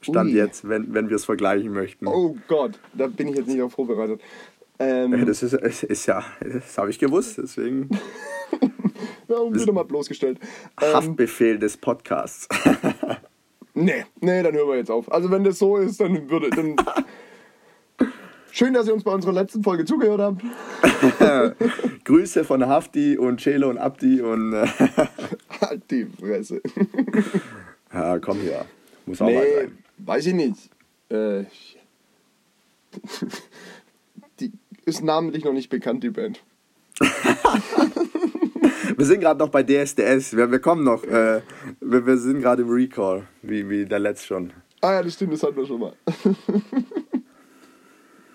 Stand 0.00 0.30
Ui. 0.30 0.36
jetzt, 0.36 0.68
wenn, 0.68 0.94
wenn 0.94 1.08
wir 1.08 1.16
es 1.16 1.24
vergleichen 1.24 1.72
möchten. 1.72 2.06
Oh 2.06 2.36
Gott, 2.48 2.78
da 2.94 3.06
bin 3.06 3.28
ich 3.28 3.36
jetzt 3.36 3.48
nicht 3.48 3.62
auf 3.62 3.72
vorbereitet. 3.72 4.20
Ähm, 4.78 5.26
das 5.26 5.42
ist, 5.42 5.54
ist 5.54 6.06
ja, 6.06 6.24
das 6.40 6.76
habe 6.78 6.90
ich 6.90 6.98
gewusst, 6.98 7.38
deswegen. 7.38 7.88
Warum 9.28 9.54
wieder 9.54 9.72
mal 9.72 9.84
bloßgestellt? 9.84 10.38
Ähm, 10.80 10.94
Haftbefehl 10.94 11.58
des 11.58 11.76
Podcasts. 11.76 12.48
nee, 13.74 14.04
nee, 14.20 14.42
dann 14.42 14.54
hören 14.54 14.68
wir 14.68 14.76
jetzt 14.76 14.90
auf. 14.90 15.10
Also 15.10 15.30
wenn 15.30 15.44
das 15.44 15.58
so 15.58 15.76
ist, 15.76 16.00
dann 16.00 16.28
würde. 16.30 16.50
Dann 16.50 16.76
Schön, 18.52 18.74
dass 18.74 18.86
ihr 18.86 18.94
uns 18.94 19.04
bei 19.04 19.12
unserer 19.12 19.32
letzten 19.32 19.62
Folge 19.62 19.86
zugehört 19.86 20.20
habt. 20.20 20.42
Grüße 22.04 22.44
von 22.44 22.66
Hafti 22.66 23.16
und 23.16 23.40
Celo 23.40 23.70
und 23.70 23.78
Abdi 23.78 24.20
und. 24.20 24.52
Äh, 24.52 24.66
halt 25.60 25.90
die 25.90 26.04
Fresse. 26.04 26.60
ja, 27.92 28.18
komm 28.18 28.40
hier. 28.40 28.66
Muss 29.06 29.22
auch 29.22 29.26
nee, 29.26 29.36
mal 29.36 29.46
sein. 29.54 29.78
Weiß 29.98 30.26
ich 30.26 30.34
nicht. 30.34 30.70
Äh, 31.08 31.44
die 34.40 34.52
ist 34.84 35.02
namentlich 35.02 35.44
noch 35.44 35.52
nicht 35.52 35.70
bekannt, 35.70 36.04
die 36.04 36.10
Band. 36.10 36.42
Wir 38.96 39.06
sind 39.06 39.20
gerade 39.20 39.38
noch 39.38 39.48
bei 39.48 39.62
DSDS. 39.62 40.36
Wir, 40.36 40.50
wir 40.50 40.60
kommen 40.60 40.84
noch. 40.84 41.04
Äh, 41.04 41.42
wir, 41.80 42.06
wir 42.06 42.18
sind 42.18 42.40
gerade 42.40 42.62
im 42.62 42.70
Recall, 42.70 43.26
wie, 43.42 43.68
wie 43.68 43.84
der 43.84 43.98
letzte 43.98 44.26
schon. 44.26 44.52
Ah 44.80 44.94
ja, 44.94 45.02
das 45.02 45.14
stimmt, 45.14 45.32
das 45.32 45.42
hatten 45.42 45.56
wir 45.56 45.66
schon 45.66 45.80
mal. 45.80 45.94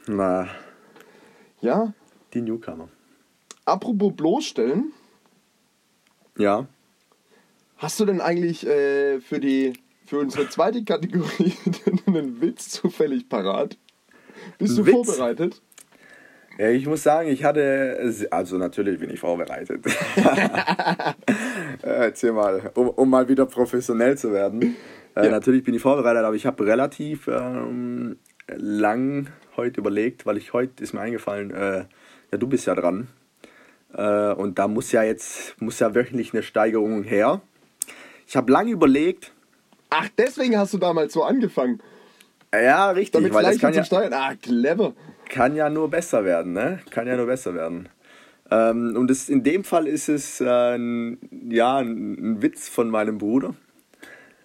Na. 0.08 0.48
Ja? 1.62 1.94
Die 2.34 2.42
Newcomer. 2.42 2.90
Apropos 3.66 4.14
bloßstellen. 4.16 4.94
Ja. 6.38 6.68
Hast 7.78 8.00
du 8.00 8.06
denn 8.06 8.22
eigentlich 8.22 8.66
äh, 8.66 9.20
für, 9.20 9.40
die, 9.40 9.74
für 10.06 10.20
unsere 10.20 10.50
zweite 10.50 10.84
Kategorie 10.84 11.54
einen 12.08 12.42
Witz 12.42 12.70
zufällig 12.70 13.28
parat? 13.28 13.78
Bist 14.58 14.78
du 14.78 14.86
Witz? 14.86 14.94
vorbereitet? 14.94 15.62
Ja, 16.58 16.70
ich 16.70 16.88
muss 16.88 17.04
sagen, 17.04 17.30
ich 17.30 17.44
hatte, 17.44 18.14
also 18.32 18.58
natürlich 18.58 19.00
bin 19.00 19.12
ich 19.12 19.20
vorbereitet. 19.20 19.86
Erzähl 21.84 22.32
mal, 22.32 22.72
um, 22.74 22.90
um, 22.90 23.10
mal 23.10 23.28
wieder 23.30 23.46
professionell 23.46 24.18
zu 24.18 24.34
werden. 24.34 24.76
Äh, 25.16 25.26
ja. 25.26 25.32
Natürlich 25.32 25.64
bin 25.64 25.76
ich 25.76 25.82
vorbereitet, 25.82 26.24
aber 26.24 26.36
ich 26.36 26.48
habe 26.48 26.66
relativ 26.66 27.28
ähm, 27.28 28.18
lang 28.48 29.28
heute 29.56 29.80
überlegt, 29.82 30.26
weil 30.26 30.38
ich 30.38 30.54
heute 30.54 30.84
ist 30.84 30.94
mir 30.94 31.02
eingefallen, 31.02 31.52
äh, 31.52 31.86
ja, 32.32 32.38
du 32.38 32.48
bist 32.48 32.66
ja 32.66 32.74
dran. 32.74 33.08
Äh, 33.94 34.34
und 34.34 34.58
da 34.58 34.68
muss 34.68 34.92
ja 34.92 35.04
jetzt, 35.04 35.62
muss 35.62 35.80
ja 35.80 35.94
wöchentlich 35.94 36.34
eine 36.34 36.42
Steigerung 36.42 37.04
her. 37.04 37.42
Ich 38.28 38.36
habe 38.36 38.52
lange 38.52 38.72
überlegt. 38.72 39.32
Ach, 39.92 40.10
deswegen 40.18 40.58
hast 40.58 40.74
du 40.74 40.80
damals 40.80 41.14
so 41.14 41.24
angefangen. 41.24 41.82
Ja, 42.54 42.90
richtig, 42.92 43.14
Damit 43.14 43.34
weil 43.34 43.44
das 43.44 43.60
kann 43.60 43.74
ja, 43.74 43.84
Steuern. 43.84 44.14
Ah, 44.14 44.34
clever. 44.36 44.94
Kann 45.30 45.56
ja 45.56 45.70
nur 45.70 45.90
besser 45.90 46.26
werden, 46.26 46.54
ne? 46.54 46.80
Kann 46.90 47.08
ja 47.08 47.16
nur 47.16 47.26
besser 47.28 47.54
werden. 47.54 47.90
Ähm, 48.50 48.96
und 48.96 49.10
das, 49.10 49.30
in 49.30 49.44
dem 49.44 49.64
Fall 49.64 49.88
ist 49.88 50.10
es 50.10 50.42
äh, 50.42 50.76
ein, 50.76 51.18
ja, 51.50 51.78
ein, 51.78 52.14
ein 52.14 52.42
Witz 52.42 52.70
von 52.70 52.90
meinem 52.90 53.18
Bruder. 53.18 53.56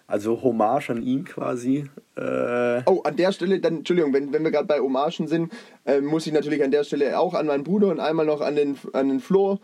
Also 0.07 0.43
Hommage 0.43 0.89
an 0.89 1.01
ihn 1.01 1.23
quasi. 1.23 1.85
Äh, 2.15 2.81
Oh, 2.85 3.01
an 3.03 3.15
der 3.15 3.31
Stelle, 3.31 3.59
dann, 3.59 3.77
Entschuldigung, 3.77 4.13
wenn, 4.13 4.33
wenn 4.33 4.43
wir 4.43 4.51
gerade 4.51 4.67
bei 4.67 4.79
Hommagen 4.79 5.27
sind, 5.27 5.51
äh, 5.85 6.01
muss 6.01 6.27
ich 6.27 6.33
natürlich 6.33 6.63
an 6.63 6.71
der 6.71 6.83
Stelle 6.83 7.17
auch 7.17 7.33
an 7.33 7.47
meinen 7.47 7.63
Bruder 7.63 7.87
und 7.87 7.99
einmal 7.99 8.25
noch 8.25 8.41
an 8.41 8.55
den, 8.55 8.77
an 8.91 9.07
den 9.07 9.19
Flo. 9.19 9.59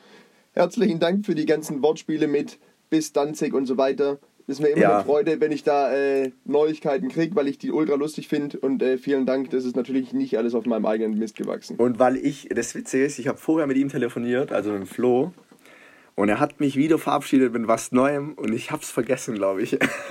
Herzlichen 0.54 1.00
Dank 1.00 1.26
für 1.26 1.36
die 1.36 1.46
ganzen 1.46 1.84
Wortspiele 1.84 2.28
mit 2.28 2.58
bis 2.90 3.14
Danzig 3.14 3.54
und 3.54 3.66
so 3.66 3.78
weiter. 3.78 4.18
Ist 4.50 4.62
mir 4.62 4.70
immer 4.70 4.82
Ja. 4.82 4.96
eine 4.96 5.06
Freude, 5.06 5.40
wenn 5.40 5.52
ich 5.52 5.62
da 5.64 5.94
äh, 5.94 6.32
Neuigkeiten 6.44 7.08
kriege, 7.08 7.36
weil 7.36 7.48
ich 7.48 7.60
die 7.60 7.72
ultra 7.72 7.94
lustig 7.94 8.28
finde. 8.28 8.60
Und 8.60 8.82
äh, 8.82 8.98
vielen 8.98 9.28
Dank, 9.28 9.52
das 9.52 9.64
ist 9.64 9.76
natürlich 9.76 10.12
nicht 10.12 10.40
alles 10.40 10.56
auf 10.56 10.66
meinem 10.66 10.88
eigenen 10.88 11.20
Mist 11.20 11.36
gewachsen. 11.36 11.76
Und 11.78 12.00
weil 12.00 12.18
ich, 12.18 12.50
das 12.50 12.74
Witzige 12.74 13.06
ist, 13.06 13.20
ich 13.20 13.28
habe 13.28 13.38
vorher 13.38 13.68
mit 13.68 13.78
ihm 13.78 13.90
telefoniert, 13.90 14.52
also 14.52 14.72
mit 14.72 14.88
Flo, 14.88 15.34
und 16.16 16.30
er 16.30 16.40
hat 16.40 16.60
mich 16.60 16.76
wieder 16.76 16.98
verabschiedet 16.98 17.54
mit 17.54 17.68
was 17.68 17.92
Neuem 17.92 18.34
und 18.34 18.52
ich 18.52 18.72
hab's 18.72 18.90
vergessen, 18.90 19.36
glaube 19.36 19.62
ich. 19.62 19.74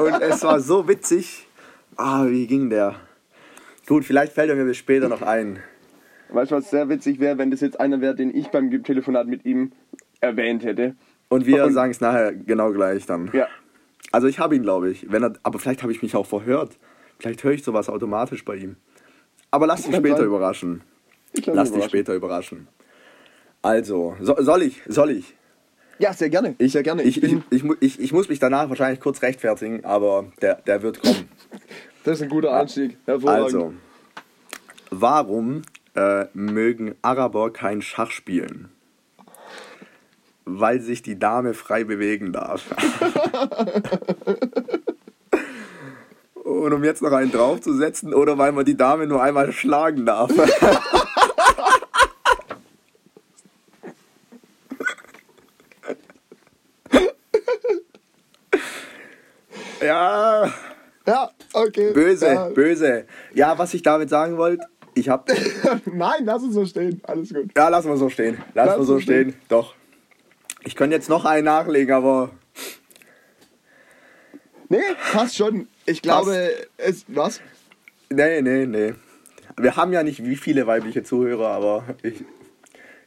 und 0.00 0.20
es 0.20 0.42
war 0.42 0.58
so 0.58 0.88
witzig. 0.88 1.46
Ah, 1.96 2.26
wie 2.28 2.48
ging 2.48 2.68
der? 2.68 2.96
Gut, 3.86 4.04
vielleicht 4.04 4.32
fällt 4.32 4.50
er 4.50 4.56
mir 4.56 4.64
bis 4.64 4.76
später 4.76 5.08
noch 5.08 5.22
ein. 5.22 5.60
Weißt 6.30 6.50
du, 6.50 6.56
was 6.56 6.68
sehr 6.68 6.88
witzig 6.88 7.20
wäre, 7.20 7.38
wenn 7.38 7.52
das 7.52 7.60
jetzt 7.60 7.78
einer 7.78 8.00
wäre, 8.00 8.16
den 8.16 8.34
ich 8.34 8.48
beim 8.48 8.82
Telefonat 8.82 9.28
mit 9.28 9.44
ihm 9.44 9.70
erwähnt 10.20 10.64
hätte? 10.64 10.96
Und 11.30 11.46
wir 11.46 11.70
sagen 11.70 11.92
es 11.92 12.00
nachher 12.00 12.34
genau 12.34 12.72
gleich 12.72 13.06
dann. 13.06 13.30
Ja. 13.32 13.46
Also 14.12 14.26
ich 14.26 14.40
habe 14.40 14.56
ihn, 14.56 14.62
glaube 14.62 14.90
ich. 14.90 15.10
Wenn 15.10 15.22
er, 15.22 15.32
aber 15.44 15.58
vielleicht 15.58 15.82
habe 15.82 15.92
ich 15.92 16.02
mich 16.02 16.16
auch 16.16 16.26
verhört. 16.26 16.76
Vielleicht 17.18 17.44
höre 17.44 17.52
ich 17.52 17.62
sowas 17.62 17.88
automatisch 17.88 18.44
bei 18.44 18.56
ihm. 18.56 18.76
Aber 19.50 19.66
lass 19.66 19.82
dich 19.82 19.94
später 19.94 20.18
sein. 20.18 20.26
überraschen. 20.26 20.82
Ich 21.32 21.46
lass 21.46 21.72
dich 21.72 21.84
später 21.84 22.14
überraschen. 22.14 22.66
Also, 23.62 24.16
so, 24.20 24.36
soll 24.40 24.62
ich? 24.62 24.82
Soll 24.86 25.10
ich? 25.10 25.36
Ja, 25.98 26.12
sehr 26.12 26.30
gerne. 26.30 26.56
Ich, 26.58 26.72
sehr 26.72 26.82
gerne. 26.82 27.02
Ich, 27.02 27.22
ich, 27.22 27.36
ich, 27.50 27.64
ich, 27.80 28.00
ich 28.00 28.12
muss 28.12 28.28
mich 28.28 28.38
danach 28.40 28.68
wahrscheinlich 28.68 29.00
kurz 29.00 29.22
rechtfertigen, 29.22 29.84
aber 29.84 30.32
der, 30.40 30.56
der 30.56 30.82
wird 30.82 31.00
kommen. 31.00 31.28
das 32.04 32.16
ist 32.16 32.22
ein 32.22 32.30
guter 32.30 32.52
Einstieg. 32.58 32.96
Hervorragend. 33.04 33.44
Also, 33.44 33.74
warum 34.90 35.62
äh, 35.94 36.24
mögen 36.32 36.96
Araber 37.02 37.52
kein 37.52 37.82
Schach 37.82 38.10
spielen? 38.10 38.70
Weil 40.58 40.80
sich 40.80 41.02
die 41.02 41.18
Dame 41.18 41.54
frei 41.54 41.84
bewegen 41.84 42.32
darf. 42.32 42.62
Und 46.34 46.72
um 46.72 46.82
jetzt 46.84 47.02
noch 47.02 47.12
einen 47.12 47.30
draufzusetzen 47.30 48.12
oder 48.14 48.36
weil 48.38 48.52
man 48.52 48.64
die 48.64 48.76
Dame 48.76 49.06
nur 49.06 49.22
einmal 49.22 49.52
schlagen 49.52 50.04
darf. 50.06 50.30
ja, 59.80 60.52
Ja, 61.06 61.30
okay. 61.52 61.92
böse, 61.92 62.26
Ja. 62.26 62.48
böse. 62.50 63.04
Ja, 63.34 63.58
was 63.58 63.74
ich 63.74 63.82
damit 63.82 64.10
sagen 64.10 64.36
wollte, 64.36 64.64
ich 64.94 65.08
hab. 65.08 65.28
Nein, 65.86 66.24
lass 66.24 66.42
es 66.42 66.54
so 66.54 66.64
stehen. 66.66 67.00
Alles 67.04 67.32
gut. 67.32 67.50
Ja, 67.56 67.68
lassen 67.68 67.88
wir 67.88 67.96
so 67.96 68.08
stehen. 68.10 68.38
Lass 68.54 68.68
wir 68.78 68.84
so 68.84 68.94
so 68.94 69.00
stehen. 69.00 69.30
stehen. 69.30 69.40
Doch. 69.48 69.74
Ich 70.64 70.76
könnte 70.76 70.96
jetzt 70.96 71.08
noch 71.08 71.24
einen 71.24 71.44
nachlegen, 71.44 71.94
aber 71.94 72.30
Nee, 74.68 74.78
passt 75.12 75.36
schon. 75.36 75.66
Ich 75.84 76.00
glaube, 76.00 76.52
es. 76.76 77.04
Was? 77.08 77.40
nee, 78.08 78.40
nee, 78.40 78.66
nee. 78.66 78.94
Wir 79.56 79.76
haben 79.76 79.92
ja 79.92 80.02
nicht 80.02 80.24
wie 80.24 80.36
viele 80.36 80.66
weibliche 80.66 81.02
Zuhörer, 81.02 81.48
aber 81.48 81.84
ich, 82.02 82.24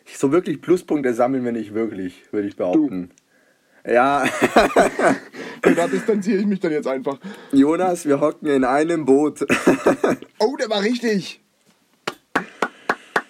ich 0.06 0.18
so 0.18 0.32
wirklich 0.32 0.62
Pluspunkte 0.62 1.14
sammeln 1.14 1.46
wir 1.46 1.54
nicht 1.54 1.74
wirklich, 1.74 2.24
würde 2.32 2.48
ich 2.50 2.58
behaupten. 2.58 3.12
Ja, 3.86 4.26
Da 5.64 5.88
distanziere 5.88 6.40
ich 6.40 6.46
mich 6.46 6.60
dann 6.60 6.74
jetzt 6.74 6.88
einfach. 6.88 7.18
Jonas, 7.54 8.06
wir 8.06 8.20
hocken 8.20 8.48
in 8.48 8.64
einem 8.66 9.06
Boot. 9.06 9.46
Oh, 10.40 10.58
der 10.58 10.70
war 10.70 10.82
richtig. 10.82 11.40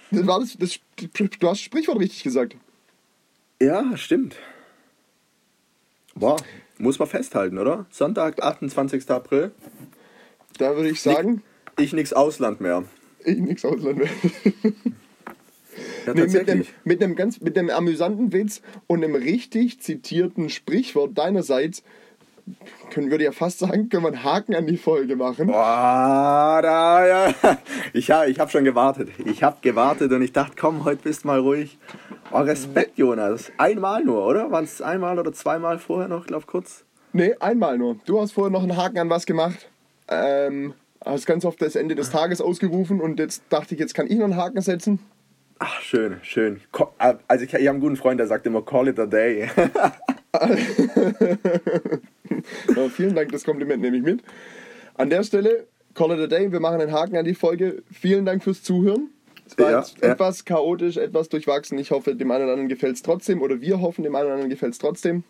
Das 0.10 0.26
war 0.26 0.40
das, 0.40 0.58
das, 0.58 0.80
du 0.98 1.24
hast 1.24 1.40
das 1.40 1.60
Sprichwort 1.60 2.00
richtig 2.00 2.24
gesagt. 2.24 2.56
Ja, 3.64 3.98
stimmt. 3.98 4.36
Boah, 6.16 6.38
muss 6.78 7.00
man 7.00 7.08
festhalten, 7.08 7.58
oder? 7.58 7.86
Sonntag, 7.90 8.42
28. 8.42 9.10
April. 9.10 9.52
Da 10.58 10.76
würde 10.76 10.90
ich 10.90 11.02
sagen, 11.02 11.42
Ich 11.80 11.94
nix 11.94 12.14
Ausland 12.14 12.62
mehr. 12.62 12.84
ich 13.26 13.38
nix 13.38 13.66
Ausland 13.66 13.98
mehr. 13.98 14.10
Ja, 16.06 16.14
Nee, 16.14 16.28
mit, 16.28 16.50
einem, 16.50 16.66
mit, 16.84 17.02
einem 17.04 17.16
ganz, 17.16 17.42
mit 17.42 17.58
einem 17.58 17.70
amüsanten 17.70 18.32
Witz 18.34 18.62
und 18.88 19.04
einem 19.04 19.16
richtig 19.16 19.82
zitierten 19.82 20.50
Sprichwort 20.50 21.18
deinerseits, 21.18 21.84
können, 22.90 23.10
würde 23.12 23.24
ja 23.24 23.32
fast 23.32 23.60
sagen, 23.60 23.90
können 23.90 24.04
wir 24.04 24.08
einen 24.10 24.24
Haken 24.24 24.56
an 24.56 24.68
die 24.68 24.78
Folge 24.78 25.16
machen. 25.16 25.48
Boah, 25.48 26.60
da, 26.62 27.08
ja. 27.08 27.34
Ich, 27.94 28.10
ha- 28.12 28.26
ich 28.26 28.40
habe 28.40 28.50
schon 28.52 28.64
gewartet. 28.64 29.10
Ich 29.26 29.44
habe 29.44 29.58
gewartet 29.62 30.12
und 30.12 30.22
ich 30.22 30.34
dachte, 30.34 30.56
komm, 30.60 30.84
heute 30.84 31.04
bist 31.04 31.26
mal 31.26 31.40
ruhig. 31.40 31.78
Oh, 32.32 32.40
Respekt, 32.40 32.98
Jonas. 32.98 33.52
Einmal 33.58 34.04
nur, 34.04 34.26
oder? 34.26 34.50
Waren 34.52 34.64
es 34.66 34.82
einmal 34.82 35.20
oder 35.20 35.32
zweimal 35.34 35.78
vorher 35.80 36.08
noch, 36.08 36.26
glaub 36.26 36.48
kurz? 36.48 36.84
Nee, 37.14 37.36
einmal 37.40 37.78
nur. 37.78 37.98
Du 38.06 38.20
hast 38.20 38.32
vorher 38.32 38.52
noch 38.52 38.64
einen 38.64 38.76
Haken 38.76 38.98
an 38.98 39.10
was 39.10 39.26
gemacht. 39.26 39.70
Ähm, 40.08 40.74
hast 41.06 41.26
ganz 41.28 41.46
oft 41.46 41.62
das 41.62 41.76
Ende 41.76 41.96
des 41.96 42.10
Tages 42.12 42.42
ausgerufen 42.42 43.00
und 43.02 43.20
jetzt 43.20 43.44
dachte 43.50 43.76
ich, 43.76 43.80
jetzt 43.80 43.94
kann 43.94 44.08
ich 44.08 44.18
noch 44.18 44.26
einen 44.26 44.36
Haken 44.38 44.62
setzen. 44.62 45.00
Ach, 45.66 45.80
schön, 45.82 46.18
schön. 46.24 46.60
Äh, 47.00 47.14
Also 47.28 47.46
ich, 47.46 47.54
ich 47.54 47.60
habe 47.62 47.70
einen 47.70 47.80
guten 47.80 47.96
Freund, 47.96 48.20
der 48.20 48.28
sagt 48.28 48.46
immer, 48.46 48.62
call 48.64 48.90
it 48.90 49.00
a 49.00 49.06
day. 49.06 49.50
Ja, 52.76 52.90
vielen 52.90 53.16
Dank, 53.16 53.32
das 53.32 53.44
Kompliment 53.46 53.82
nehme 53.82 53.98
ich 53.98 54.04
mit. 54.04 54.22
An 54.96 55.10
der 55.10 55.24
Stelle, 55.24 55.68
call 55.94 56.12
it 56.12 56.20
a 56.20 56.28
day, 56.28 56.52
wir 56.52 56.60
machen 56.60 56.82
einen 56.82 56.92
Haken 56.92 57.16
an 57.16 57.24
die 57.26 57.36
Folge. 57.36 57.84
Vielen 57.92 58.26
Dank 58.26 58.44
fürs 58.44 58.62
Zuhören. 58.64 59.10
Es 59.46 59.58
war 59.58 59.72
Ja, 59.72 59.80
jetzt 59.80 59.98
ja. 60.02 60.12
etwas 60.12 60.44
chaotisch, 60.44 60.98
etwas 60.98 61.30
durchwachsen. 61.30 61.78
Ich 61.78 61.92
hoffe, 61.92 62.16
dem 62.16 62.30
einen 62.32 62.44
oder 62.44 62.54
anderen 62.54 62.70
gefällt 62.70 62.96
es 62.96 63.02
trotzdem 63.02 63.42
oder 63.42 63.62
wir 63.62 63.80
hoffen, 63.82 64.04
dem 64.04 64.16
einen 64.16 64.26
oder 64.26 64.34
anderen 64.34 64.50
gefällt 64.50 64.74
es 64.74 64.80
trotzdem. 64.80 65.24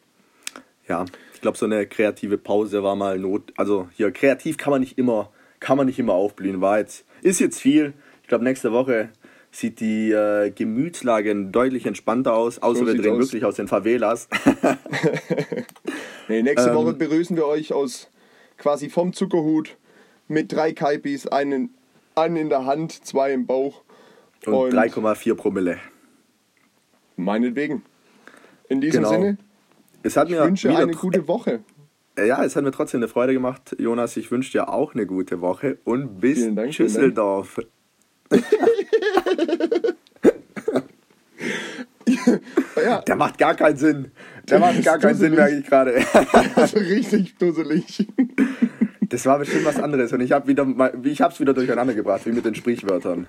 ja, 0.87 1.05
ich 1.33 1.41
glaube, 1.41 1.57
so 1.57 1.65
eine 1.65 1.85
kreative 1.85 2.37
Pause 2.37 2.81
war 2.83 2.95
mal 2.95 3.19
not. 3.19 3.53
Also 3.57 3.87
hier, 3.95 4.11
kreativ 4.11 4.57
kann 4.57 4.71
man 4.71 4.79
nicht 4.81 4.97
immer, 4.97 5.29
kann 5.59 5.77
man 5.77 5.85
nicht 5.85 5.99
immer 5.99 6.13
aufblühen. 6.13 6.61
War 6.61 6.79
jetzt, 6.79 7.05
ist 7.21 7.39
jetzt 7.39 7.59
viel. 7.59 7.93
Ich 8.23 8.27
glaube, 8.29 8.43
nächste 8.45 8.71
Woche 8.71 9.09
sieht 9.55 9.79
die 9.79 10.11
äh, 10.11 10.49
Gemütslage 10.51 11.33
deutlich 11.45 11.85
entspannter 11.85 12.33
aus, 12.33 12.59
außer 12.59 12.85
wir 12.85 12.93
sieht's 12.93 13.03
drehen 13.03 13.13
aus. 13.13 13.19
wirklich 13.19 13.45
aus 13.45 13.55
den 13.55 13.67
Favelas. 13.67 14.27
Nee, 16.29 16.41
nächste 16.41 16.69
Ähm. 16.69 16.75
Woche 16.75 16.93
begrüßen 16.93 17.35
wir 17.35 17.45
euch 17.45 17.73
aus 17.73 18.09
quasi 18.57 18.89
vom 18.89 19.11
Zuckerhut 19.13 19.75
mit 20.29 20.53
drei 20.53 20.71
Kaipis, 20.71 21.27
einen, 21.27 21.73
einen 22.15 22.37
in 22.37 22.49
der 22.49 22.65
Hand, 22.65 23.05
zwei 23.05 23.33
im 23.33 23.45
Bauch. 23.45 23.81
Und 24.45 24.73
3,4 24.73 25.35
Promille. 25.35 25.79
meinetwegen. 27.17 27.83
In 28.69 28.79
diesem 28.81 29.03
Genau. 29.03 29.11
Sinne, 29.13 29.37
Es 30.01 30.15
hat 30.15 30.29
ich 30.29 30.35
mir 30.35 30.45
wünsche 30.45 30.69
wieder 30.69 30.79
eine 30.79 30.93
gute 30.93 31.27
Woche. 31.27 31.59
Ja, 32.17 32.43
es 32.45 32.55
hat 32.55 32.63
mir 32.63 32.71
trotzdem 32.71 32.99
eine 32.99 33.09
Freude 33.09 33.33
gemacht. 33.33 33.75
Jonas, 33.77 34.15
ich 34.15 34.31
wünsche 34.31 34.51
dir 34.53 34.69
auch 34.69 34.93
eine 34.93 35.05
gute 35.05 35.41
Woche 35.41 35.77
und 35.83 36.21
bis 36.21 36.55
Dank. 36.55 36.73
Schüsseldorf. 36.73 37.59
Ja, 42.75 43.01
Der 43.07 43.15
macht 43.15 43.37
gar 43.37 43.55
keinen 43.55 43.77
Sinn. 43.77 44.11
Der 44.49 44.59
macht 44.59 44.83
gar 44.83 44.99
keinen 44.99 45.15
Sinn, 45.15 45.35
merke 45.35 45.57
ich 45.57 45.65
gerade. 45.65 46.03
also 46.55 46.77
richtig 46.79 47.37
dusselig. 47.37 48.07
Das 49.01 49.25
war 49.25 49.39
bestimmt 49.39 49.65
was 49.65 49.79
anderes 49.79 50.11
und 50.11 50.21
ich 50.21 50.31
habe 50.31 50.47
wieder 50.47 50.65
mal- 50.65 50.93
ich 51.03 51.21
hab's 51.21 51.39
wieder 51.39 51.53
durcheinander 51.53 51.93
gebracht, 51.93 52.25
wie 52.25 52.31
mit 52.31 52.45
den 52.45 52.55
Sprichwörtern. 52.55 53.27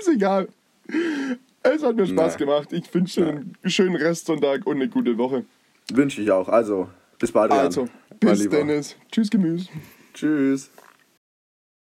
Ist 0.00 0.08
egal. 0.08 0.48
Es 1.62 1.82
hat 1.82 1.96
mir 1.96 2.06
Spaß 2.06 2.32
Na. 2.34 2.38
gemacht. 2.38 2.72
Ich 2.72 2.92
wünsche 2.94 3.20
dir 3.22 3.28
einen 3.30 3.56
schönen 3.66 3.96
Restsonntag 3.96 4.66
und 4.66 4.76
eine 4.76 4.88
gute 4.88 5.16
Woche. 5.18 5.44
Wünsche 5.92 6.22
ich 6.22 6.30
auch. 6.30 6.48
Also, 6.48 6.88
bis 7.18 7.32
bald. 7.32 7.50
Also, 7.52 7.88
bis. 8.20 8.48
Dennis. 8.48 8.96
Tschüss, 9.10 9.30
Gemüse. 9.30 9.68
Tschüss. 10.14 10.70